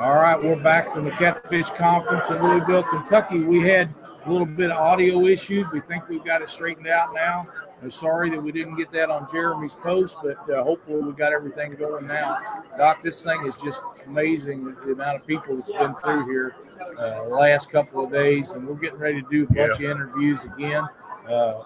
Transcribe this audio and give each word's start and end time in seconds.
All 0.00 0.14
right, 0.16 0.42
we're 0.42 0.56
back 0.56 0.94
from 0.94 1.04
the 1.04 1.10
Catfish 1.10 1.68
Conference 1.70 2.30
in 2.30 2.42
Louisville, 2.42 2.82
Kentucky. 2.84 3.40
We 3.40 3.60
had 3.60 3.92
a 4.24 4.30
little 4.32 4.46
bit 4.46 4.70
of 4.70 4.78
audio 4.78 5.26
issues. 5.26 5.70
We 5.72 5.80
think 5.82 6.08
we've 6.08 6.24
got 6.24 6.40
it 6.40 6.48
straightened 6.48 6.86
out 6.86 7.12
now. 7.14 7.46
I'm 7.82 7.90
sorry 7.90 8.30
that 8.30 8.42
we 8.42 8.50
didn't 8.50 8.76
get 8.76 8.90
that 8.92 9.10
on 9.10 9.26
Jeremy's 9.30 9.74
post, 9.74 10.16
but 10.22 10.38
uh, 10.48 10.64
hopefully 10.64 11.02
we 11.02 11.12
got 11.12 11.34
everything 11.34 11.74
going 11.74 12.06
now. 12.06 12.38
Doc, 12.78 13.02
this 13.02 13.22
thing 13.22 13.44
is 13.44 13.56
just 13.56 13.82
amazing 14.06 14.64
the, 14.64 14.72
the 14.86 14.92
amount 14.92 15.16
of 15.20 15.26
people 15.26 15.56
that's 15.56 15.72
been 15.72 15.94
through 15.96 16.24
here 16.24 16.56
uh, 16.98 17.24
the 17.24 17.28
last 17.28 17.70
couple 17.70 18.02
of 18.04 18.10
days, 18.10 18.52
and 18.52 18.66
we're 18.66 18.74
getting 18.76 18.98
ready 18.98 19.20
to 19.20 19.28
do 19.30 19.42
a 19.44 19.46
bunch 19.46 19.80
Yeah. 19.80 19.90
of 19.90 19.96
interviews 19.98 20.44
again. 20.46 20.84
Uh, 21.28 21.58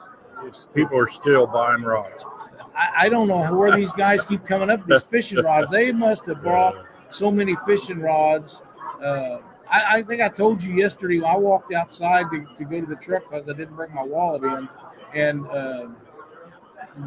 it's, 0.43 0.67
People 0.75 0.99
are 0.99 1.09
still 1.09 1.47
buying 1.47 1.83
rods. 1.83 2.25
I, 2.77 3.07
I 3.07 3.09
don't 3.09 3.29
know 3.29 3.55
where 3.57 3.77
these 3.77 3.93
guys 3.93 4.27
keep 4.27 4.45
coming 4.45 4.71
up 4.71 4.85
these 4.87 5.03
fishing 5.05 5.39
rods. 5.43 5.71
They 5.71 5.93
must 5.93 6.27
have 6.27 6.43
brought 6.43 6.84
so 7.11 7.31
many 7.31 7.57
fishing 7.67 8.01
rods. 8.01 8.63
Uh, 9.03 9.39
I, 9.71 9.99
I 9.99 10.03
think 10.03 10.21
I 10.23 10.29
told 10.29 10.63
you 10.63 10.75
yesterday. 10.75 11.23
I 11.23 11.37
walked 11.37 11.73
outside 11.73 12.27
to, 12.31 12.47
to 12.57 12.65
go 12.65 12.81
to 12.81 12.87
the 12.87 12.97
truck 12.97 13.25
because 13.31 13.49
I 13.49 13.53
didn't 13.55 13.77
bring 13.77 13.93
my 13.95 14.03
wallet 14.03 14.43
in, 14.45 14.69
and 15.15 15.47
uh, 15.49 15.89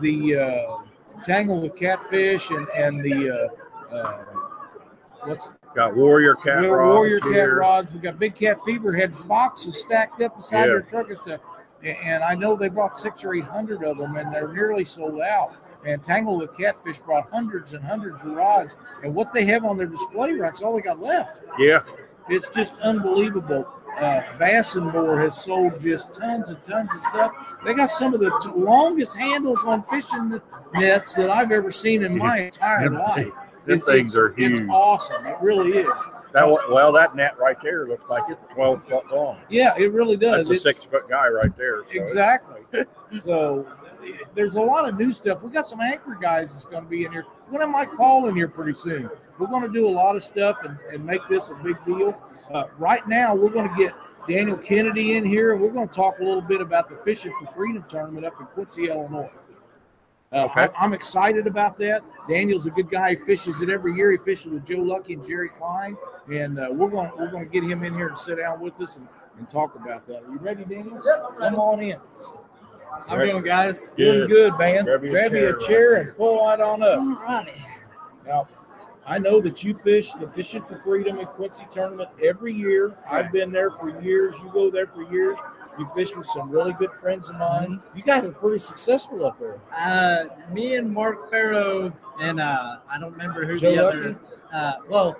the 0.02 0.36
uh, 0.38 0.78
tangle 1.24 1.62
with 1.62 1.76
catfish 1.76 2.50
and 2.50 2.68
and 2.70 3.04
the 3.04 3.50
uh, 3.91 3.96
uh, 3.96 4.24
what's 5.24 5.50
Got 5.76 5.96
warrior 5.96 6.34
cat 6.36 6.64
War- 6.64 6.77
rods 6.77 6.96
warrior 6.98 7.20
cat 7.20 7.32
here. 7.32 7.55
rods. 7.60 7.94
We 7.94 8.00
got 8.00 8.18
big 8.18 8.34
cat 8.34 8.58
fever 8.66 8.94
heads 8.96 9.20
boxes 9.20 9.80
stacked 9.80 10.22
up 10.22 10.38
beside 10.38 10.62
Yeah. 10.62 10.66
their 10.68 10.82
truck 10.82 11.10
and 11.10 11.18
stuff. 11.20 11.41
And 11.84 12.24
I 12.24 12.34
know 12.34 12.55
they 12.55 12.70
brought 12.70 12.98
six 12.98 13.24
or 13.24 13.36
eight 13.36 13.44
hundred 13.44 13.84
of 13.84 13.98
them, 13.98 14.16
and 14.18 14.34
they're 14.34 14.52
nearly 14.52 14.84
sold 14.84 15.22
out. 15.22 15.54
And 15.86 16.04
Tangle 16.04 16.38
with 16.38 16.55
Catfish 16.58 16.99
brought 16.99 17.30
hundreds 17.31 17.73
and 17.73 17.84
hundreds 17.84 18.23
of 18.23 18.31
rods, 18.31 18.76
and 19.04 19.13
what 19.16 19.31
they 19.34 19.45
have 19.45 19.63
on 19.63 19.77
their 19.77 19.88
display 19.88 20.34
racks, 20.34 20.62
all 20.62 20.76
they 20.76 20.81
got 20.81 20.99
left. 20.99 21.41
Yeah, 21.59 21.81
It's 22.30 22.48
just 22.49 22.77
unbelievable. 22.80 23.66
Uh, 23.99 24.21
Bass 24.37 24.76
and 24.76 24.91
More 24.91 25.20
has 25.21 25.41
sold 25.41 25.79
just 25.79 26.13
tons 26.13 26.49
and 26.49 26.63
tons 26.63 26.93
of 26.93 27.02
stuff. 27.02 27.32
They 27.65 27.74
got 27.74 27.90
some 27.90 28.13
of 28.13 28.20
the 28.20 28.29
t- 28.43 28.49
longest 28.55 29.15
handles 29.15 29.63
on 29.65 29.82
fishing 29.82 30.40
nets 30.76 31.15
that 31.15 31.29
I've 31.32 31.52
ever 31.52 31.71
seen 31.71 32.04
in 32.04 32.15
my 32.18 32.37
entire 32.41 32.90
life. 32.91 33.27
It's- 33.65 33.85
things 33.85 34.15
are 34.15 34.30
huge. 34.34 34.59
It's 34.62 34.70
awesome. 34.70 35.26
It 35.26 35.37
really 35.41 35.77
is. 35.80 35.87
that 36.34 36.48
well, 36.48 36.91
that 36.91 37.15
net 37.15 37.37
right 37.40 37.57
there 37.62 37.87
looks 37.87 38.09
like 38.09 38.24
it's 38.30 38.54
twelve 38.54 38.84
foot 38.84 39.09
long. 39.12 39.40
Yeah, 39.49 39.74
it 39.77 39.91
really 39.93 40.15
does. 40.18 40.48
That's 40.48 40.49
a 40.49 40.54
It's- 40.54 40.63
six 40.77 40.84
foot 40.84 41.09
guy 41.09 41.27
right 41.30 41.55
there. 41.57 41.84
so 41.85 41.91
Exactly. 41.99 42.62
so 43.21 43.65
there's 44.38 44.55
a 44.55 44.62
lot 44.62 44.88
of 44.88 44.98
new 44.98 45.12
stuff. 45.12 45.41
We 45.41 45.49
got 45.49 45.66
some 45.66 45.82
anchor 45.82 46.16
guys 46.21 46.54
that's 46.54 46.66
going 46.66 46.84
to 46.84 46.90
be 46.90 47.04
in 47.05 47.12
here. 47.12 47.26
We're 47.48 47.57
going 47.57 47.71
to 47.71 47.77
have 47.77 47.88
Mike 47.90 47.98
Paul 47.98 48.27
in 48.27 48.35
here 48.35 48.48
pretty 48.48 48.74
soon. 48.74 49.10
We're 49.40 49.48
going 49.48 49.63
to 49.63 49.74
do 49.74 49.88
a 49.88 49.90
lot 49.90 50.16
of 50.16 50.24
stuff 50.24 50.57
and, 50.63 50.77
and 50.93 51.04
make 51.04 51.21
this 51.27 51.49
a 51.49 51.55
big 51.55 51.84
deal. 51.85 52.16
Uh, 52.54 52.65
right 52.77 53.05
now, 53.08 53.34
we're 53.35 53.49
going 53.49 53.68
to 53.68 53.76
get 53.76 53.93
Daniel 54.30 54.55
Kennedy 54.55 55.18
in 55.18 55.26
here, 55.26 55.54
and 55.54 55.62
we're 55.62 55.71
going 55.71 55.88
to 55.90 55.93
talk 55.93 56.20
a 56.20 56.24
little 56.24 56.41
bit 56.41 56.62
about 56.62 56.88
the 56.88 56.98
Fishing 56.98 57.32
for 57.40 57.48
Freedom 57.48 57.84
tournament 57.90 58.26
up 58.27 58.40
in 58.40 58.46
Quincy, 58.46 58.90
Illinois. 58.90 59.30
Uh, 60.32 60.43
Okay. 60.46 60.62
I- 60.62 60.70
I'm 60.77 60.93
excited 60.93 61.48
about 61.48 61.77
that. 61.80 62.04
Daniel's 62.30 62.65
a 62.68 62.70
good 62.70 62.90
guy. 62.90 63.12
He 63.12 63.15
fishes 63.15 63.62
it 63.63 63.70
every 63.70 63.96
year. 63.96 64.12
He 64.12 64.18
fishes 64.18 64.52
with 64.52 64.66
Joe 64.66 64.81
Lucky 64.81 65.13
and 65.13 65.25
Jerry 65.25 65.50
Klein, 65.50 65.97
and 66.31 66.59
uh, 66.59 66.68
we're 66.69 66.90
going 66.90 67.09
we're 67.18 67.31
going 67.31 67.46
to 67.46 67.50
get 67.52 67.63
him 67.63 67.84
in 67.84 67.94
here 67.96 68.09
and 68.09 68.19
sit 68.19 68.38
down 68.38 68.59
with 68.59 68.80
us 68.81 68.97
and, 68.97 69.08
and 69.40 69.50
talk 69.50 69.75
about 69.75 70.06
that. 70.08 70.24
Are 70.25 70.31
you 70.31 70.38
ready, 70.40 70.66
Daniel? 70.66 71.02
Yep, 71.03 71.40
Come 71.40 71.56
on 71.56 71.80
in. 71.81 71.97
How 73.07 73.18
we 73.18 73.30
doing, 73.31 73.44
guys? 73.44 73.91
Doing 73.97 74.28
good, 74.28 74.57
man. 74.57 74.85
Grab 74.85 75.03
you 75.03 75.09
a 75.09 75.12
Grab 75.12 75.31
you 75.34 75.40
chair 75.40 75.56
a 75.56 75.59
chair 75.59 75.90
there. 75.91 76.02
and 76.02 76.18
pull 76.18 76.38
right 76.46 76.59
on 76.59 76.81
up. 76.84 77.00
Alrighty. 77.00 77.62
Now, 78.25 78.47
I 79.06 79.18
know 79.18 79.40
that 79.41 79.63
you 79.63 79.74
fish 79.74 80.12
the 80.13 80.28
Fishing 80.28 80.62
for 80.62 80.75
Freedom 80.78 81.19
and 81.19 81.28
Quincy 81.30 81.66
tournament 81.72 82.09
every 82.22 82.53
year. 82.53 82.97
I've 83.09 83.31
been 83.31 83.52
there 83.52 83.72
for 83.72 84.02
years. 84.02 84.35
You 84.44 84.50
go 84.52 84.69
there 84.69 84.88
for 84.88 85.03
years. 85.03 85.38
You 85.80 85.88
fish 85.96 86.16
with 86.16 86.25
some 86.25 86.50
really 86.50 86.74
good 86.74 86.91
friends 86.91 87.30
of 87.30 87.38
mine. 87.38 87.80
You 87.96 88.02
guys 88.03 88.24
are 88.25 88.31
pretty 88.31 88.59
successful 88.59 89.25
up 89.25 89.40
there. 89.40 89.59
Uh, 89.74 90.25
me 90.52 90.75
and 90.75 90.92
Mark 90.92 91.30
Farrow 91.30 91.94
and 92.19 92.40
uh, 92.42 92.78
I 92.92 93.00
don't 93.00 93.12
remember 93.14 93.46
who 93.46 93.58
Joe 93.58 93.75
the 93.75 93.81
Lucky? 93.84 93.98
other. 93.98 94.19
Uh, 94.52 94.74
well, 94.90 95.16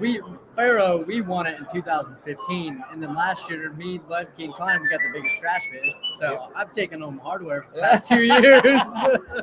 we 0.00 0.20
Pharaoh, 0.56 1.04
we 1.06 1.20
won 1.20 1.46
it 1.46 1.58
in 1.58 1.66
2015, 1.72 2.84
and 2.90 3.02
then 3.02 3.14
last 3.14 3.48
year 3.50 3.72
me, 3.72 4.00
Ledke, 4.08 4.36
King 4.36 4.52
Klein 4.52 4.82
we 4.82 4.88
got 4.88 5.00
the 5.02 5.10
biggest 5.12 5.38
trash 5.40 5.62
fish. 5.70 5.94
So 6.18 6.50
I've 6.56 6.72
taken 6.72 7.00
home 7.00 7.18
hardware 7.18 7.62
for 7.62 7.76
the 7.76 7.82
past 7.82 8.08
two 8.08 8.22
years. 8.22 8.80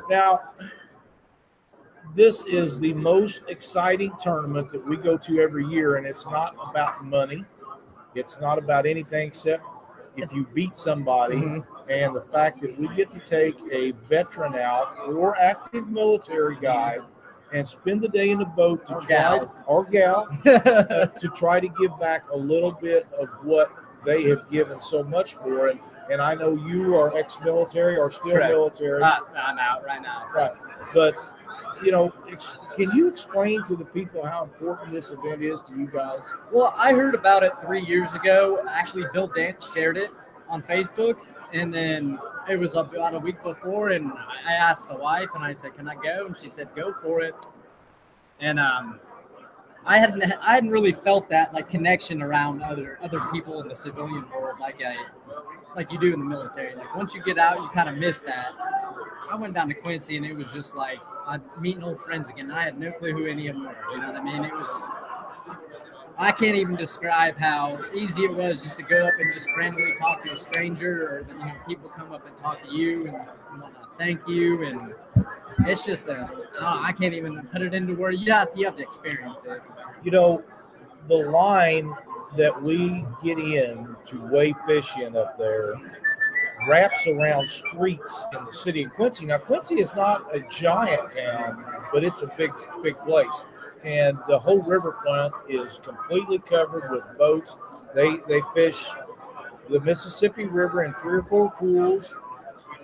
Now, 0.10 0.40
this 2.14 2.44
is 2.46 2.80
the 2.80 2.94
most 2.94 3.42
exciting 3.48 4.12
tournament 4.20 4.70
that 4.72 4.86
we 4.86 4.96
go 4.96 5.16
to 5.18 5.40
every 5.40 5.66
year, 5.66 5.96
and 5.96 6.06
it's 6.06 6.26
not 6.26 6.54
about 6.70 7.04
money. 7.04 7.44
It's 8.14 8.40
not 8.40 8.58
about 8.58 8.86
anything 8.86 9.28
except 9.28 9.64
if 10.16 10.32
you 10.32 10.46
beat 10.54 10.78
somebody 10.78 11.36
Mhm. 11.36 11.66
and 11.90 12.16
the 12.16 12.22
fact 12.22 12.62
that 12.62 12.78
we 12.78 12.88
get 12.94 13.10
to 13.12 13.18
take 13.20 13.58
a 13.70 13.90
veteran 14.08 14.54
out 14.54 14.96
or 15.08 15.36
active 15.36 15.88
military 15.88 16.56
guy 16.56 16.98
and 17.56 17.66
spend 17.66 18.02
the 18.02 18.08
day 18.08 18.30
in 18.30 18.38
the 18.38 18.44
boat 18.44 18.86
to 18.86 18.94
Or 18.96 19.00
try 19.00 19.08
gal. 19.08 19.54
or 19.66 19.84
gal 19.84 20.28
uh, 20.46 21.06
to 21.06 21.28
try 21.34 21.58
to 21.58 21.68
give 21.68 21.98
back 21.98 22.28
a 22.30 22.36
little 22.36 22.72
bit 22.72 23.06
of 23.18 23.28
what 23.42 23.70
they 24.04 24.24
have 24.24 24.48
given 24.50 24.80
so 24.80 25.02
much 25.02 25.34
for 25.34 25.68
and 25.68 25.80
and 26.08 26.20
I 26.22 26.34
know 26.36 26.54
you 26.68 26.94
are 26.96 27.16
ex-military 27.16 27.96
or 27.96 28.12
still 28.12 28.32
Correct. 28.32 28.52
military 28.52 29.02
Uh, 29.02 29.18
I'm 29.36 29.58
out 29.58 29.84
right 29.84 30.00
now. 30.00 30.22
So. 30.32 30.40
Right. 30.42 30.52
But 30.94 31.14
you 31.82 31.90
know, 31.90 32.12
can 32.76 32.90
you 32.92 33.08
explain 33.08 33.64
to 33.64 33.74
the 33.74 33.84
people 33.86 34.24
how 34.24 34.44
important 34.44 34.92
this 34.92 35.10
event 35.10 35.42
is 35.42 35.60
to 35.62 35.74
you 35.76 35.86
guys? 35.88 36.32
Well, 36.52 36.72
I 36.78 36.92
heard 36.92 37.14
about 37.16 37.42
it 37.42 37.52
three 37.60 37.82
years 37.84 38.14
ago. 38.14 38.64
Actually, 38.70 39.06
Bill 39.12 39.26
Dance 39.26 39.72
shared 39.74 39.96
it 39.98 40.10
on 40.48 40.62
Facebook, 40.62 41.16
and 41.56 41.72
then 41.72 42.18
it 42.48 42.56
was 42.56 42.76
about 42.76 43.14
a 43.14 43.18
week 43.18 43.42
before, 43.42 43.90
and 43.90 44.12
I 44.12 44.52
asked 44.52 44.88
the 44.88 44.96
wife, 44.96 45.28
and 45.34 45.42
I 45.42 45.54
said, 45.54 45.76
"Can 45.76 45.88
I 45.88 45.94
go?" 45.94 46.26
And 46.26 46.36
she 46.36 46.48
said, 46.48 46.68
"Go 46.74 46.92
for 46.92 47.22
it." 47.22 47.34
And 48.40 48.60
um, 48.60 49.00
I 49.86 49.98
hadn't 49.98 50.22
I 50.42 50.54
hadn't 50.54 50.70
really 50.70 50.92
felt 50.92 51.28
that 51.28 51.54
like 51.54 51.68
connection 51.68 52.20
around 52.20 52.62
other 52.62 52.98
other 53.02 53.20
people 53.32 53.60
in 53.62 53.68
the 53.68 53.76
civilian 53.76 54.24
world 54.30 54.58
like 54.60 54.82
I 54.82 54.96
like 55.76 55.92
you 55.92 55.98
do 55.98 56.12
in 56.12 56.18
the 56.18 56.26
military. 56.26 56.74
Like 56.74 56.94
once 56.96 57.14
you 57.14 57.22
get 57.22 57.38
out, 57.38 57.58
you 57.58 57.68
kind 57.68 57.88
of 57.88 57.96
miss 57.96 58.18
that. 58.20 58.52
I 59.30 59.36
went 59.36 59.54
down 59.54 59.68
to 59.68 59.74
Quincy, 59.74 60.16
and 60.16 60.26
it 60.26 60.34
was 60.34 60.52
just 60.52 60.74
like 60.74 60.98
I'm 61.26 61.42
meeting 61.60 61.84
old 61.84 62.00
friends 62.00 62.28
again. 62.28 62.50
I 62.50 62.62
had 62.62 62.78
no 62.78 62.92
clue 62.92 63.12
who 63.12 63.26
any 63.26 63.48
of 63.48 63.54
them 63.54 63.64
were. 63.64 63.76
You 63.92 63.98
know 63.98 64.06
what 64.08 64.16
I 64.16 64.24
mean? 64.24 64.44
It 64.44 64.52
was 64.52 64.88
I 66.18 66.32
can't 66.32 66.56
even 66.56 66.76
describe 66.76 67.38
how 67.38 67.78
easy 67.94 68.24
it 68.24 68.34
was 68.34 68.62
just 68.62 68.78
to 68.78 68.82
go 68.82 69.06
up 69.06 69.14
and 69.18 69.32
just 69.34 69.48
randomly 69.56 69.94
talk 69.94 70.24
to 70.24 70.32
a 70.32 70.36
stranger, 70.36 71.06
or 71.08 71.26
you 71.28 71.38
know, 71.38 71.52
people 71.68 71.90
come 71.90 72.12
up 72.12 72.26
and 72.26 72.36
talk 72.36 72.62
to 72.62 72.74
you 72.74 73.06
and 73.06 73.16
whatnot, 73.60 73.98
thank 73.98 74.26
you, 74.26 74.64
and 74.64 74.94
it's 75.66 75.84
just 75.84 76.08
a 76.08 76.30
I, 76.58 76.74
don't 76.74 76.84
I 76.86 76.92
can't 76.92 77.12
even 77.12 77.46
put 77.52 77.62
it 77.62 77.74
into 77.74 77.94
words. 77.94 78.18
You 78.20 78.32
have 78.32 78.48
you 78.54 78.64
have 78.64 78.76
to 78.76 78.82
experience 78.82 79.42
it. 79.44 79.60
You 80.04 80.10
know, 80.10 80.42
the 81.08 81.16
line 81.16 81.94
that 82.36 82.62
we 82.62 83.04
get 83.22 83.38
in 83.38 83.94
to 84.06 84.26
weigh 84.28 84.54
fishing 84.66 85.16
up 85.16 85.38
there 85.38 85.74
wraps 86.66 87.06
around 87.06 87.48
streets 87.48 88.24
in 88.36 88.44
the 88.44 88.52
city 88.52 88.84
of 88.84 88.92
Quincy. 88.94 89.26
Now, 89.26 89.38
Quincy 89.38 89.78
is 89.78 89.94
not 89.94 90.34
a 90.34 90.40
giant 90.40 91.12
town, 91.12 91.64
but 91.92 92.02
it's 92.02 92.22
a 92.22 92.26
big, 92.36 92.50
big 92.82 92.98
place. 93.00 93.44
And 93.84 94.18
the 94.28 94.38
whole 94.38 94.62
riverfront 94.62 95.32
is 95.48 95.78
completely 95.82 96.38
covered 96.38 96.90
with 96.90 97.04
boats. 97.18 97.58
They 97.94 98.16
they 98.28 98.40
fish 98.54 98.84
the 99.68 99.80
Mississippi 99.80 100.44
River 100.46 100.84
in 100.84 100.94
three 100.94 101.18
or 101.18 101.22
four 101.22 101.50
pools, 101.52 102.14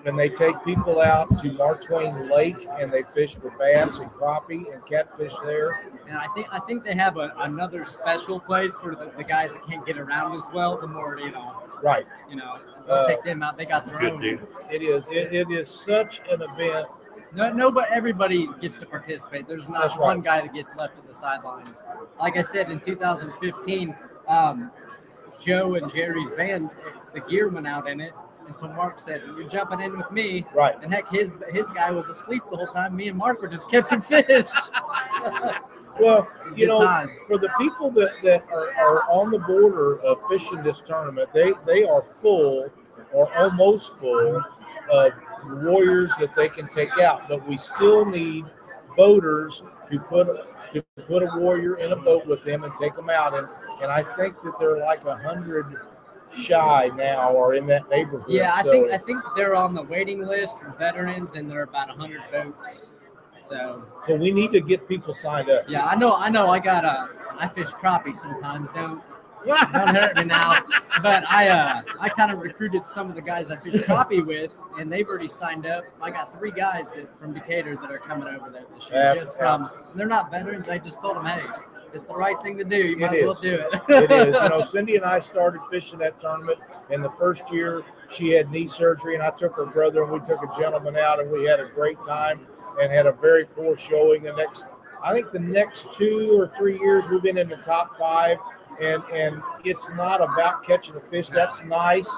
and 0.05 0.19
they 0.19 0.29
take 0.29 0.55
people 0.65 1.01
out 1.01 1.29
to 1.41 1.53
Mark 1.53 1.83
Twain 1.85 2.29
Lake 2.29 2.67
and 2.79 2.93
they 2.93 3.03
fish 3.15 3.35
for 3.35 3.51
bass 3.59 3.99
and 3.99 4.11
crappie 4.13 4.73
and 4.73 4.85
catfish 4.87 5.33
there. 5.45 5.81
And 6.09 6.17
I 6.19 6.27
think 6.35 6.49
I 6.53 6.59
think 6.61 6.85
they 6.85 6.95
have 6.95 7.17
a, 7.17 7.33
another 7.39 7.85
special 7.85 8.39
place 8.41 8.75
for 8.77 8.95
the, 8.95 9.13
the 9.17 9.25
guys 9.25 9.53
that 9.55 9.65
can't 9.67 9.85
get 9.87 9.99
around 9.99 10.35
as 10.37 10.47
well. 10.53 10.77
The 10.81 10.87
more 10.87 11.19
you 11.19 11.31
know, 11.33 11.63
Right. 11.83 12.07
you 12.29 12.37
know, 12.37 12.59
they'll 12.87 12.95
Uh, 12.97 13.07
take 13.07 13.25
them 13.25 13.43
out. 13.43 13.57
They 13.57 13.65
got 13.67 13.87
their 13.87 13.99
Good 13.99 14.13
own. 14.13 14.21
deal. 14.21 14.39
It 14.71 14.83
is. 14.83 15.09
It, 15.09 15.33
it 15.33 15.51
is 15.51 15.69
such 15.69 16.21
an 16.31 16.43
event. 16.43 16.87
No, 17.35 17.51
no, 17.53 17.71
but 17.71 17.91
everybody 17.91 18.49
gets 18.61 18.77
to 18.79 18.87
participate. 18.87 19.49
There's 19.49 19.69
not 19.69 19.83
That's 19.83 19.97
right. 19.97 20.07
one 20.07 20.21
guy 20.21 20.43
that 20.43 20.53
gets 20.53 20.75
left 20.77 20.99
at 20.99 21.07
the 21.07 21.15
sidelines. 21.15 21.83
Like 22.21 22.37
I 22.37 22.43
said, 22.43 22.71
in 22.71 22.79
2015, 22.79 23.95
um, 24.29 24.71
Joe 25.39 25.75
and 25.75 25.91
Jerry's 25.91 26.31
van, 26.37 26.71
the 27.15 27.21
gear 27.21 27.49
went 27.49 27.67
out 27.67 27.89
in 27.89 28.01
it, 28.01 28.13
and 28.47 28.55
so 28.55 28.69
Mark 28.69 28.99
said, 28.99 29.23
"You're 29.27 29.49
jumping 29.49 29.81
in 29.81 29.97
with 29.97 30.11
me." 30.13 30.45
Right. 30.55 30.75
And 30.83 30.93
heck, 30.93 31.09
his 31.09 31.33
his 31.51 31.71
guy 31.71 31.91
was 31.91 32.09
asleep 32.09 32.43
the 32.51 32.57
whole 32.57 32.67
time. 32.67 32.95
Me 32.95 33.09
and 33.09 33.17
Mark 33.17 33.41
were 33.41 33.49
just 33.49 33.71
catching 33.71 34.01
fish. 34.03 34.49
Well, 36.01 36.29
you 36.57 36.67
know, 36.67 36.83
times. 36.83 37.13
for 37.27 37.39
the 37.39 37.51
people 37.59 37.91
that, 37.93 38.13
that 38.23 38.45
are, 38.51 38.75
are 38.75 39.03
on 39.11 39.31
the 39.31 39.39
border 39.39 40.01
of 40.01 40.19
fishing 40.29 40.63
this 40.63 40.81
tournament, 40.81 41.31
they, 41.35 41.53
they 41.67 41.85
are 41.85 42.03
full 42.03 42.71
or 43.13 43.39
almost 43.39 43.99
full 43.99 44.43
of 44.91 45.13
warriors 45.45 46.13
that 46.19 46.35
they 46.35 46.49
can 46.49 46.69
take 46.69 46.99
out. 46.99 47.29
But 47.29 47.47
we 47.47 47.57
still 47.57 48.05
need 48.05 48.45
boaters 48.97 49.63
to 49.91 49.99
put 50.01 50.27
to 50.73 50.83
put 51.07 51.23
a 51.23 51.31
warrior 51.39 51.77
in 51.77 51.93
a 51.93 51.97
boat 51.97 52.27
with 52.27 52.43
them 52.45 52.65
and 52.65 52.75
take 52.77 52.95
them 52.95 53.11
out. 53.11 53.35
And 53.35 53.47
and 53.83 53.91
I 53.91 54.03
think 54.03 54.37
that 54.43 54.59
they're 54.59 54.79
like 54.79 55.05
a 55.05 55.17
hundred 55.17 55.77
shy 56.35 56.91
now 56.97 57.31
or 57.31 57.55
in 57.55 57.67
that 57.67 57.89
neighborhood. 57.91 58.25
Yeah, 58.29 58.53
I 58.55 58.63
So- 58.63 58.71
think 58.71 58.91
I 58.91 58.99
think 58.99 59.23
they're 59.37 59.55
on 59.55 59.75
the 59.75 59.83
waiting 59.83 60.21
list 60.21 60.61
for 60.61 60.71
veterans, 60.79 61.35
and 61.35 61.51
they're 61.51 61.63
about 61.65 61.91
hundred 61.91 62.23
boats. 62.31 63.01
So 63.41 63.83
so. 64.05 64.15
We 64.15 64.31
need 64.31 64.53
to 64.53 64.61
get 64.61 64.87
people 64.89 65.13
signed 65.13 65.51
up. 65.51 65.65
yeah, 65.69 65.85
I 65.87 65.97
know, 65.97 66.15
I 66.15 66.31
know. 66.31 66.49
I 66.49 66.61
got 66.61 66.85
a, 66.85 67.09
I 67.39 67.49
fish 67.49 67.71
crappie 67.71 68.15
sometimes. 68.15 68.69
Don't 68.71 69.03
don't 69.47 69.95
hurt 69.95 70.17
me 70.17 70.25
now. 70.25 70.63
But 71.03 71.25
I 71.31 71.49
uh, 71.49 71.83
I 72.01 72.09
kind 72.09 72.31
of 72.31 72.39
recruited 72.41 72.87
some 72.87 73.09
of 73.09 73.15
the 73.15 73.23
guys 73.23 73.51
I 73.51 73.57
fish 73.57 73.75
crappie 73.83 74.25
with, 74.25 74.53
and 74.79 74.93
they've 74.93 75.09
already 75.09 75.29
signed 75.29 75.67
up. 75.67 75.85
I 76.01 76.11
got 76.11 76.33
three 76.39 76.51
guys 76.53 76.91
that 76.93 77.19
from 77.19 77.33
Decatur 77.35 77.77
that 77.77 77.91
are 77.91 77.99
coming 77.99 78.29
over 78.29 78.51
there 78.51 78.65
this 78.75 78.91
year. 78.91 78.99
That's 79.01 79.23
just 79.25 79.39
from 79.39 79.63
awesome. 79.63 79.79
they're 79.95 80.07
not 80.07 80.31
veterans. 80.31 80.69
I 80.69 80.79
just 80.79 81.01
told 81.01 81.17
them, 81.17 81.27
hey, 81.27 81.43
it's 81.95 82.07
the 82.07 82.15
right 82.15 82.41
thing 82.43 82.57
to 82.59 82.65
do. 82.65 82.77
You 82.77 82.97
It 82.97 83.01
might 83.01 83.13
as 83.15 83.23
well 83.23 83.31
is. 83.33 83.41
do 83.41 83.55
it. 83.55 83.81
it 83.89 84.11
is. 84.11 84.37
You 84.43 84.49
know, 84.49 84.61
Cindy 84.63 84.97
and 84.97 85.05
I 85.05 85.19
started 85.21 85.61
fishing 85.71 85.99
that 86.01 86.21
tournament. 86.21 86.59
In 86.91 87.03
the 87.03 87.11
first 87.11 87.53
year, 87.53 87.83
she 88.09 88.31
had 88.31 88.51
knee 88.51 88.67
surgery, 88.67 89.15
and 89.15 89.23
I 89.23 89.31
took 89.31 89.57
her 89.57 89.67
brother, 89.67 90.03
and 90.05 90.13
we 90.13 90.19
took 90.21 90.43
a 90.43 90.59
gentleman 90.61 90.97
out, 90.97 91.21
and 91.21 91.31
we 91.31 91.45
had 91.45 91.61
a 91.61 91.69
great 91.75 92.03
time, 92.03 92.47
and 92.81 92.91
had 92.93 93.07
a 93.07 93.13
very 93.13 93.45
poor 93.45 93.77
showing. 93.77 94.23
The 94.23 94.33
next, 94.33 94.65
I 95.03 95.13
think, 95.13 95.33
the 95.33 95.39
next 95.41 95.87
two 95.93 96.35
or 96.39 96.49
three 96.57 96.79
years, 96.79 97.09
we've 97.09 97.23
been 97.23 97.39
in 97.39 97.49
the 97.49 97.57
top 97.57 97.99
five, 97.99 98.39
and 98.83 99.03
and 99.13 99.43
it's 99.65 99.89
not 99.91 100.21
about 100.21 100.65
catching 100.65 100.97
a 100.97 101.01
fish. 101.01 101.29
That's 101.29 101.63
nice, 101.65 102.11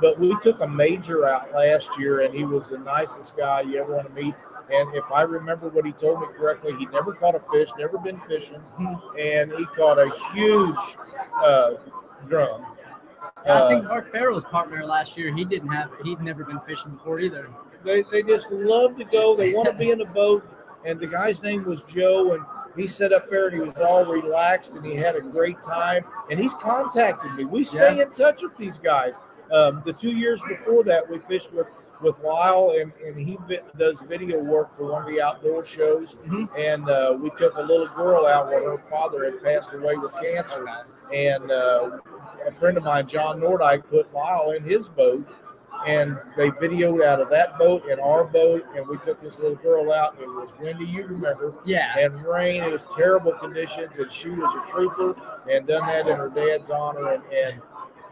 but 0.00 0.18
we 0.18 0.36
took 0.40 0.60
a 0.60 0.68
major 0.68 1.26
out 1.26 1.52
last 1.52 1.98
year, 1.98 2.20
and 2.20 2.34
he 2.34 2.44
was 2.44 2.68
the 2.70 2.78
nicest 2.78 3.36
guy 3.36 3.62
you 3.62 3.80
ever 3.80 3.94
want 3.96 4.14
to 4.14 4.22
meet. 4.22 4.34
And 4.72 4.94
if 4.94 5.10
I 5.10 5.22
remember 5.22 5.68
what 5.68 5.84
he 5.84 5.92
told 5.92 6.20
me 6.20 6.28
correctly, 6.36 6.76
he 6.78 6.86
never 6.86 7.12
caught 7.12 7.34
a 7.34 7.40
fish, 7.52 7.70
never 7.76 7.98
been 7.98 8.20
fishing, 8.20 8.62
and 9.18 9.52
he 9.52 9.64
caught 9.66 9.98
a 9.98 10.08
huge 10.32 10.96
uh, 11.42 11.72
drum. 12.28 12.64
I 13.48 13.68
think 13.68 13.84
Uh, 13.84 13.88
Mark 13.88 14.12
Farrell's 14.12 14.44
partner 14.44 14.84
last 14.84 15.16
year, 15.16 15.34
he 15.34 15.44
didn't 15.44 15.70
have, 15.72 15.90
he'd 16.04 16.20
never 16.20 16.44
been 16.44 16.60
fishing 16.60 16.92
before 16.92 17.18
either. 17.20 17.48
they, 17.82 18.02
they 18.12 18.22
just 18.22 18.52
love 18.52 18.96
to 18.98 19.04
go. 19.04 19.34
They 19.34 19.54
want 19.54 19.68
to 19.70 19.74
be 19.74 19.90
in 19.90 20.00
a 20.02 20.06
boat. 20.06 20.44
And 20.84 21.00
the 21.00 21.06
guy's 21.06 21.42
name 21.42 21.64
was 21.64 21.82
Joe, 21.82 22.34
and 22.34 22.44
he 22.76 22.86
sat 22.86 23.12
up 23.12 23.28
there 23.30 23.48
and 23.48 23.54
he 23.54 23.60
was 23.60 23.80
all 23.80 24.04
relaxed 24.04 24.74
and 24.76 24.84
he 24.84 24.94
had 24.94 25.16
a 25.16 25.20
great 25.20 25.60
time. 25.62 26.04
And 26.30 26.38
he's 26.38 26.54
contacted 26.54 27.34
me. 27.34 27.44
We 27.44 27.64
stay 27.64 28.00
in 28.00 28.10
touch 28.12 28.42
with 28.42 28.56
these 28.56 28.78
guys. 28.78 29.20
Um, 29.52 29.82
the 29.84 29.92
two 29.92 30.10
years 30.10 30.42
before 30.48 30.84
that, 30.84 31.08
we 31.08 31.18
fished 31.18 31.52
with 31.52 31.66
with 32.02 32.18
Lyle, 32.22 32.76
and, 32.80 32.92
and 33.04 33.14
he 33.18 33.38
does 33.78 34.00
video 34.00 34.42
work 34.42 34.74
for 34.74 34.90
one 34.90 35.02
of 35.02 35.08
the 35.08 35.20
outdoor 35.20 35.64
shows. 35.64 36.14
Mhm. 36.26 36.48
And 36.58 36.88
uh, 36.88 37.16
we 37.20 37.30
took 37.36 37.54
a 37.56 37.60
little 37.60 37.88
girl 37.88 38.26
out 38.26 38.46
where 38.48 38.70
her 38.70 38.82
father 38.88 39.24
had 39.24 39.42
passed 39.42 39.74
away 39.74 39.96
with 39.96 40.12
cancer. 40.14 40.64
and 41.12 41.50
uh, 41.50 41.98
a 42.46 42.52
friend 42.52 42.78
of 42.78 42.84
mine, 42.84 43.06
John 43.06 43.40
Nordyke, 43.40 43.84
put 43.90 44.12
Lyle 44.14 44.52
in 44.52 44.62
his 44.64 44.88
boat, 44.88 45.28
and 45.86 46.18
they 46.36 46.50
videoed 46.50 47.04
out 47.04 47.20
of 47.20 47.30
that 47.30 47.58
boat 47.58 47.84
and 47.90 48.00
our 48.00 48.24
boat, 48.24 48.64
and 48.76 48.86
we 48.88 48.96
took 48.98 49.20
this 49.22 49.38
little 49.38 49.56
girl 49.56 49.92
out. 49.92 50.14
And 50.14 50.22
it 50.24 50.28
was 50.28 50.50
windy, 50.60 50.84
you 50.86 51.06
remember, 51.06 51.54
Yeah. 51.64 51.96
and 51.98 52.22
rain. 52.24 52.62
It 52.62 52.70
was 52.72 52.84
terrible 52.84 53.32
conditions, 53.32 53.98
and 53.98 54.10
she 54.10 54.30
was 54.30 54.52
a 54.54 54.70
trooper 54.70 55.14
and 55.50 55.66
done 55.66 55.86
that 55.86 56.06
in 56.06 56.16
her 56.16 56.28
dad's 56.28 56.70
honor. 56.70 57.12
And, 57.14 57.22
and 57.32 57.62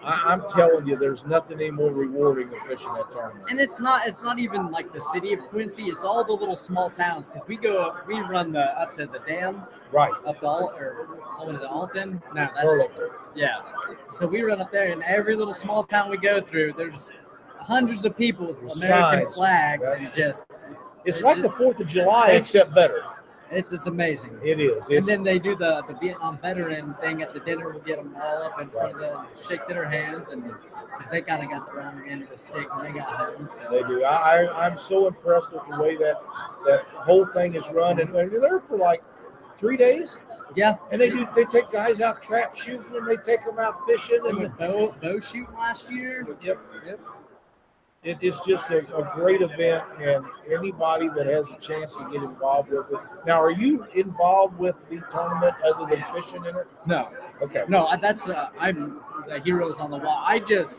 I, 0.03 0.23
I'm 0.27 0.49
telling 0.49 0.87
you, 0.87 0.97
there's 0.97 1.27
nothing 1.27 1.61
any 1.61 1.71
more 1.73 1.91
rewarding 1.91 2.51
than 2.51 2.61
fishing 2.69 2.93
that 2.95 3.11
tournament. 3.13 3.45
And 3.51 3.61
it's 3.61 3.81
not 3.81 4.07
it's 4.07 4.23
not 4.23 4.39
even 4.39 4.71
like 4.71 4.93
the 4.93 5.01
city 5.01 5.33
of 5.33 5.41
Quincy. 5.49 5.85
It's 5.87 6.05
all 6.05 6.23
the 6.25 6.33
little 6.33 6.57
small 6.57 6.89
towns 6.89 7.29
because 7.29 7.47
we 7.49 7.57
go 7.57 7.97
we 8.07 8.21
run 8.21 8.53
the 8.53 8.61
up 8.81 8.95
to 8.97 9.07
the 9.07 9.19
dam 9.27 9.63
Right. 9.91 10.13
up 10.27 10.39
to 10.41 10.47
Al, 10.47 10.73
or 10.79 11.07
what 11.39 11.55
is 11.55 11.63
it 11.63 11.67
Alton? 11.69 12.23
No, 12.35 12.43
that's 12.55 12.63
Burlington. 12.63 13.09
yeah. 13.35 13.57
So 14.13 14.27
we 14.27 14.43
run 14.43 14.61
up 14.61 14.71
there, 14.71 14.93
and 14.93 15.03
every 15.03 15.35
little 15.35 15.55
small 15.55 15.83
town 15.83 16.11
we 16.11 16.17
go 16.19 16.41
through, 16.41 16.75
there's 16.75 17.11
hundreds 17.69 18.05
of 18.05 18.17
people 18.17 18.47
with 18.47 18.83
American 18.83 19.25
signs. 19.25 19.35
flags, 19.35 19.87
and 19.87 20.03
just 20.17 20.43
It's 21.05 21.21
like 21.23 21.43
the 21.43 21.51
Fourth 21.51 21.79
of 21.81 21.87
July, 21.87 22.31
except 22.31 22.75
better. 22.75 23.03
it's 23.51 23.73
it's 23.73 23.87
amazing. 23.87 24.39
It 24.43 24.59
is. 24.59 24.89
And 24.89 25.05
then 25.07 25.23
they 25.23 25.39
do 25.39 25.55
the, 25.55 25.83
the 25.87 25.95
Vietnam 26.01 26.39
veteran 26.41 26.95
thing 27.01 27.23
at 27.23 27.33
the 27.35 27.41
dinner. 27.41 27.71
We'll 27.71 27.83
get 27.83 27.99
them 27.99 28.17
all 28.21 28.43
up 28.43 28.61
in 28.61 28.71
front 28.71 28.95
of 28.95 29.01
them, 29.01 29.27
shake 29.39 29.67
their 29.69 29.89
hands, 29.89 30.29
and 30.29 30.43
because 30.45 31.11
they 31.13 31.21
kind 31.21 31.43
of 31.45 31.51
got 31.51 31.67
the 31.67 31.75
wrong 31.79 32.03
end 32.09 32.23
of 32.25 32.31
the 32.31 32.39
stick 32.39 32.75
when 32.75 32.87
they 32.93 32.99
got 32.99 33.09
home. 33.09 33.49
So 33.55 33.71
They 33.71 33.83
do. 33.87 34.03
I, 34.05 34.45
I 34.45 34.67
I'm 34.67 34.79
so 34.79 35.07
impressed 35.07 35.53
with 35.53 35.63
the 35.71 35.81
way 35.81 35.97
that 35.97 36.17
that 36.67 36.85
whole 36.89 37.27
thing 37.27 37.55
is 37.55 37.69
run, 37.71 38.01
and 38.01 38.13
they're 38.15 38.29
there 38.29 38.61
for 38.61 38.79
like 38.79 39.03
three 39.59 39.77
days, 39.77 40.19
yeah, 40.57 40.77
and 40.91 41.01
they 41.01 41.11
do. 41.11 41.27
They 41.35 41.45
take 41.45 41.71
guys 41.71 42.01
out 42.01 42.23
trap 42.23 42.57
shooting, 42.57 42.85
and 42.95 43.07
they 43.07 43.17
take 43.17 43.45
them 43.45 43.59
out 43.59 43.77
fishing, 43.87 44.21
and 44.27 44.57
bow 44.57 44.95
bow 45.03 45.21
shooting 45.21 45.55
last 45.55 45.91
year. 45.93 46.27
yep, 46.43 46.59
yep. 46.87 46.99
It, 48.05 48.19
it's 48.23 48.39
just 48.47 48.71
a, 48.71 48.79
a 48.97 49.13
great 49.15 49.43
event, 49.43 49.83
and 50.01 50.25
anybody 50.53 51.09
that 51.17 51.27
has 51.27 51.51
a 51.51 51.57
chance 51.57 51.95
to 51.97 52.05
get 52.13 52.23
involved 52.23 52.71
with 52.71 52.93
it. 52.93 52.99
Now, 53.27 53.43
are 53.43 53.51
you 53.51 53.87
involved 53.95 54.57
with 54.57 54.77
the 54.89 55.03
tournament 55.11 55.55
other 55.67 55.85
than 55.93 56.05
fishing 56.15 56.45
in 56.45 56.55
it? 56.57 56.67
No, 56.87 57.09
Okay. 57.43 57.65
no, 57.69 57.89
that's 58.01 58.29
uh, 58.29 58.51
I'm 58.59 59.01
the 59.29 59.41
Heroes 59.41 59.81
on 59.81 59.91
the 59.91 59.97
Water. 59.97 60.09
I 60.25 60.39
just 60.39 60.79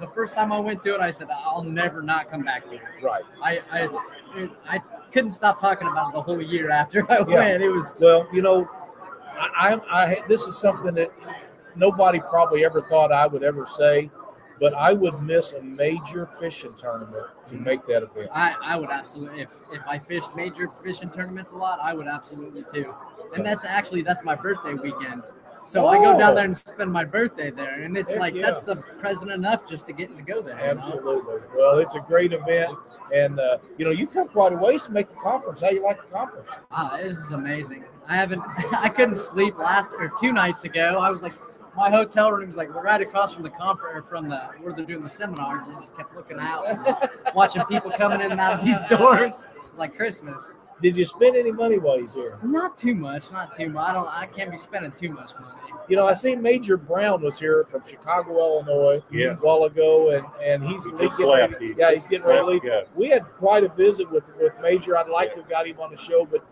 the 0.00 0.06
first 0.08 0.34
time 0.34 0.52
I 0.52 0.60
went 0.60 0.80
to 0.82 0.94
it, 0.94 1.00
I 1.00 1.10
said 1.10 1.28
I'll 1.30 1.64
never 1.64 2.02
not 2.02 2.30
come 2.30 2.42
back 2.44 2.66
to 2.66 2.74
it. 2.74 2.82
Right. 3.02 3.24
I 3.42 3.60
I, 3.72 4.48
I 4.68 4.78
couldn't 5.10 5.30
stop 5.32 5.60
talking 5.60 5.88
about 5.88 6.10
it 6.10 6.12
the 6.14 6.22
whole 6.22 6.42
year 6.42 6.70
after 6.70 7.10
I 7.10 7.18
Yeah. 7.28 7.34
went. 7.34 7.62
It 7.62 7.68
was 7.70 7.98
Well, 8.00 8.28
you 8.32 8.42
know, 8.42 8.68
I, 9.38 9.74
I, 9.90 10.02
I 10.04 10.22
this 10.28 10.42
is 10.42 10.58
something 10.58 10.94
that 10.94 11.10
nobody 11.74 12.20
probably 12.20 12.64
ever 12.66 12.82
thought 12.82 13.12
I 13.12 13.26
would 13.26 13.42
ever 13.42 13.64
say, 13.66 14.10
but 14.60 14.74
I 14.74 14.92
would 14.92 15.22
miss 15.22 15.52
a 15.52 15.62
major 15.62 16.26
fishing 16.40 16.74
tournament 16.76 17.26
to 17.48 17.54
make 17.56 17.86
that 17.86 18.02
event. 18.02 18.30
I, 18.34 18.54
I 18.62 18.76
would 18.76 18.90
absolutely 18.90 19.40
if 19.42 19.50
if 19.72 19.86
I 19.86 19.98
fished 19.98 20.34
major 20.34 20.68
fishing 20.82 21.10
tournaments 21.10 21.52
a 21.52 21.56
lot, 21.56 21.78
I 21.82 21.94
would 21.94 22.06
absolutely 22.06 22.64
too. 22.72 22.94
And 23.34 23.44
that's 23.44 23.64
actually 23.64 24.02
that's 24.02 24.24
my 24.24 24.34
birthday 24.34 24.74
weekend. 24.74 25.22
So 25.64 25.86
I 25.86 25.98
go 25.98 26.18
down 26.18 26.32
Oh. 26.32 26.34
there 26.34 26.44
and 26.46 26.56
spend 26.56 26.90
my 26.90 27.04
birthday 27.04 27.50
there, 27.50 27.82
and 27.82 27.94
it's 27.98 28.12
Heck 28.12 28.20
like 28.20 28.34
yeah. 28.34 28.40
that's 28.40 28.62
the 28.64 28.76
present 28.76 29.30
enough 29.30 29.66
just 29.68 29.86
to 29.88 29.92
get 29.92 30.16
to 30.16 30.22
go 30.22 30.40
there. 30.40 30.54
you 30.58 30.74
know? 30.74 30.80
Absolutely. 30.80 31.40
Well, 31.54 31.78
it's 31.78 31.94
a 31.94 32.00
great 32.00 32.32
event, 32.32 32.74
and 33.14 33.38
uh, 33.38 33.58
you 33.76 33.84
know, 33.84 33.90
you 33.90 34.06
come 34.06 34.28
quite 34.28 34.54
a 34.54 34.56
ways 34.56 34.84
to 34.84 34.92
make 34.92 35.10
the 35.10 35.16
conference. 35.16 35.60
How 35.60 35.68
you 35.68 35.82
like 35.84 35.98
the 35.98 36.08
conference? 36.16 36.48
Ah, 36.70 36.96
this 37.02 37.18
is 37.18 37.32
amazing. 37.32 37.84
I 38.08 38.16
haven't 38.16 38.40
I 38.72 38.88
couldn't 38.88 39.16
sleep 39.16 39.58
last 39.58 39.92
or 39.98 40.10
two 40.18 40.32
nights 40.32 40.64
ago. 40.64 40.96
I 41.00 41.10
was 41.10 41.22
like 41.22 41.34
my 41.78 41.90
hotel 41.90 42.32
room 42.32 42.48
was 42.48 42.56
like 42.56 42.72
right 42.74 43.00
across 43.00 43.34
from 43.34 43.42
the 43.44 43.50
conference 43.50 44.08
from 44.08 44.28
the 44.28 44.36
where 44.60 44.72
they're 44.74 44.84
doing 44.84 45.02
the 45.02 45.08
seminars 45.08 45.66
and 45.66 45.76
I 45.76 45.80
just 45.80 45.96
kept 45.96 46.14
looking 46.16 46.38
out 46.40 46.64
and 46.68 47.10
watching 47.34 47.62
people 47.66 47.90
coming 47.92 48.20
in 48.20 48.32
and 48.32 48.40
out 48.40 48.58
of 48.58 48.64
these 48.64 48.80
doors. 48.88 49.46
It's 49.68 49.78
like 49.78 49.94
Christmas. 49.96 50.58
Did 50.80 50.96
you 50.96 51.04
spend 51.04 51.34
any 51.34 51.50
money 51.50 51.78
while 51.78 51.98
he's 51.98 52.14
here? 52.14 52.38
Not 52.42 52.78
too 52.78 52.94
much, 52.94 53.32
not 53.32 53.52
too 53.52 53.68
much. 53.68 53.88
I 53.88 53.92
don't 53.92 54.08
I 54.08 54.26
can't 54.26 54.50
be 54.50 54.58
spending 54.58 54.92
too 54.92 55.08
much 55.10 55.32
money. 55.40 55.54
You 55.88 55.96
know, 55.96 56.06
I 56.06 56.12
see 56.12 56.36
Major 56.36 56.76
Brown 56.76 57.22
was 57.22 57.38
here 57.38 57.64
from 57.70 57.82
Chicago, 57.84 58.38
Illinois, 58.38 59.02
Yeah. 59.10 59.32
a 59.32 59.34
while 59.36 59.64
ago, 59.64 60.10
and 60.10 60.24
and 60.42 60.62
he's 60.62 60.84
He 60.84 60.90
he's 60.92 61.00
just 61.00 61.18
getting 61.18 61.32
ready- 61.52 61.66
He- 61.68 61.74
yeah, 61.78 61.92
he's 61.92 62.06
getting 62.06 62.26
ready 62.26 62.38
to 62.40 62.44
leave. 62.46 62.64
Yeah. 62.64 62.82
we 62.94 63.08
had 63.08 63.24
quite 63.36 63.64
a 63.64 63.68
visit 63.70 64.08
with 64.10 64.30
with 64.36 64.54
Major. 64.60 64.96
I'd 64.96 65.08
like 65.08 65.34
to 65.34 65.40
have 65.40 65.50
got 65.50 65.66
him 65.66 65.80
on 65.80 65.90
the 65.90 65.96
show, 65.96 66.24
but 66.24 66.44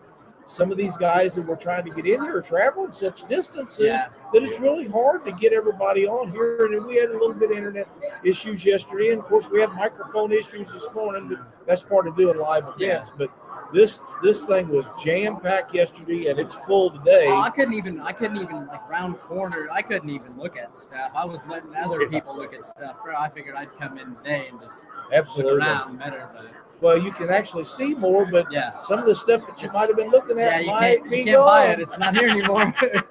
some 0.47 0.71
of 0.71 0.77
these 0.77 0.95
guys 0.95 1.35
that 1.35 1.41
we're 1.45 1.55
trying 1.55 1.83
to 1.83 1.89
get 1.91 2.05
in 2.05 2.21
here 2.21 2.37
are 2.37 2.41
traveling 2.41 2.91
such 2.91 3.27
distances 3.27 3.85
Yeah. 3.85 4.05
that 4.33 4.43
it's 4.43 4.59
really 4.59 4.87
hard 4.87 5.25
to 5.25 5.31
get 5.33 5.51
everybody 5.51 6.07
on 6.07 6.31
here. 6.31 6.65
And 6.65 6.85
we 6.85 6.95
had 6.97 7.09
a 7.09 7.13
little 7.13 7.33
bit 7.33 7.51
of 7.51 7.57
internet 7.57 7.87
issues 8.23 8.65
yesterday, 8.65 9.11
and 9.11 9.19
of 9.21 9.27
course 9.27 9.49
we 9.49 9.59
had 9.59 9.71
microphone 9.73 10.31
issues 10.31 10.71
this 10.71 10.91
morning. 10.93 11.27
But 11.29 11.39
that's 11.67 11.83
part 11.83 12.07
of 12.07 12.15
doing 12.15 12.37
live 12.37 12.63
events. 12.79 13.11
But 13.17 13.29
this 13.73 14.01
this 14.23 14.45
thing 14.45 14.69
was 14.69 14.85
jam 15.03 15.41
packed 15.41 15.73
yesterday, 15.73 16.27
and 16.27 16.39
it's 16.39 16.55
full 16.55 16.91
today. 16.91 17.25
Oh, 17.27 17.41
I 17.41 17.49
couldn't 17.49 17.73
even 17.73 17.99
I 17.99 18.13
couldn't 18.13 18.37
even 18.37 18.67
like 18.67 18.89
round 18.89 19.19
corner. 19.19 19.67
I 19.71 19.81
couldn't 19.81 20.09
even 20.09 20.37
look 20.37 20.55
at 20.55 20.75
stuff. 20.75 21.11
I 21.13 21.25
was 21.25 21.45
letting 21.47 21.75
other 21.75 22.01
Yeah. 22.03 22.07
people 22.07 22.37
look 22.37 22.53
at 22.53 22.63
stuff. 22.63 22.97
I 23.17 23.27
figured 23.27 23.55
I'd 23.55 23.77
come 23.77 23.97
in 23.97 24.15
today 24.15 24.47
and 24.49 24.61
just 24.61 24.81
look 24.83 25.13
Absolutely. 25.13 25.57
around 25.65 25.97
better. 25.99 26.29
But 26.33 26.45
Well, 26.79 26.97
you 26.97 27.11
can 27.11 27.29
actually 27.29 27.63
see 27.63 27.95
more, 27.95 28.25
but 28.25 28.51
yeah. 28.51 28.79
some 28.81 28.99
of 28.99 29.05
the 29.07 29.15
stuff 29.15 29.45
that 29.47 29.61
you 29.63 29.69
might 29.73 29.87
have 29.87 29.97
been 29.97 30.11
looking 30.11 30.37
Yeah, 30.37 30.45
at 30.49 30.61
you 30.65 30.71
might 30.71 30.97
can't 30.99 31.09
be 31.09 31.17
you 31.19 31.23
can't 31.25 31.39
buy 31.45 31.67
gone. 31.67 31.71
it. 31.73 31.79
It's 31.81 31.97
not 31.97 32.15
here 32.15 32.29
anymore. 32.29 32.73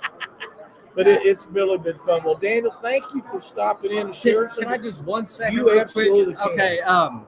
But 0.95 1.07
it, 1.07 1.27
it's 1.27 1.47
really 1.49 1.77
been 1.77 1.99
fun. 1.99 2.23
Well, 2.25 2.37
Daniel, 2.37 2.71
thank 2.81 3.05
you 3.15 3.21
for 3.31 3.39
stopping 3.39 3.91
in 3.91 3.99
and 3.99 4.07
can, 4.07 4.15
sharing. 4.15 4.49
can 4.49 4.63
some- 4.63 4.73
I 4.73 4.79
just 4.79 5.03
one 5.05 5.27
second? 5.27 5.55
You 5.59 5.79
absolutely 5.79 6.33
quick? 6.35 6.39
can. 6.39 6.49
Okay. 6.53 6.81
Um. 6.81 7.27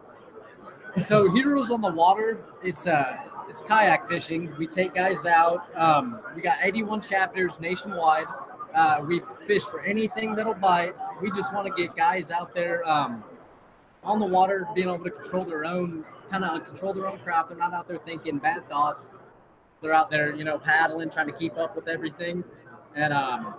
So 1.04 1.30
Heroes 1.30 1.71
on 1.71 1.83
the 1.83 1.92
Water. 1.92 2.38
It's 2.62 2.87
uh 2.87 3.18
it's 3.47 3.61
kayak 3.61 4.09
fishing. 4.09 4.54
We 4.57 4.66
take 4.66 4.95
guys 4.95 5.26
out. 5.26 5.68
Um. 5.76 6.18
We 6.35 6.40
got 6.40 6.57
81 6.62 7.02
chapters 7.02 7.61
nationwide. 7.61 8.25
Uh, 8.75 9.02
we 9.07 9.21
fish 9.47 9.64
for 9.64 9.83
anything 9.83 10.35
that'll 10.35 10.54
bite. 10.54 10.95
We 11.21 11.30
just 11.33 11.52
want 11.52 11.66
to 11.66 11.73
get 11.83 11.95
guys 11.95 12.30
out 12.30 12.54
there 12.54 12.88
um, 12.88 13.23
on 14.04 14.18
the 14.18 14.26
water, 14.26 14.66
being 14.75 14.88
able 14.88 15.02
to 15.04 15.11
control 15.11 15.45
their 15.45 15.64
own 15.66 16.04
kind 16.31 16.45
of 16.45 16.65
control 16.65 16.93
their 16.95 17.07
own 17.07 17.19
craft. 17.19 17.51
They're 17.51 17.59
not 17.59 17.73
out 17.73 17.89
there 17.89 17.99
thinking 17.99 18.39
bad 18.39 18.69
thoughts. 18.69 19.09
they're 19.81 19.93
out 19.93 20.11
there, 20.11 20.35
you 20.35 20.45
know, 20.45 20.59
paddling, 20.59 21.11
trying 21.11 21.27
to 21.27 21.33
keep 21.33 21.57
up 21.57 21.77
with 21.77 21.89
everything, 21.89 22.43
and 22.95 23.13
um, 23.13 23.55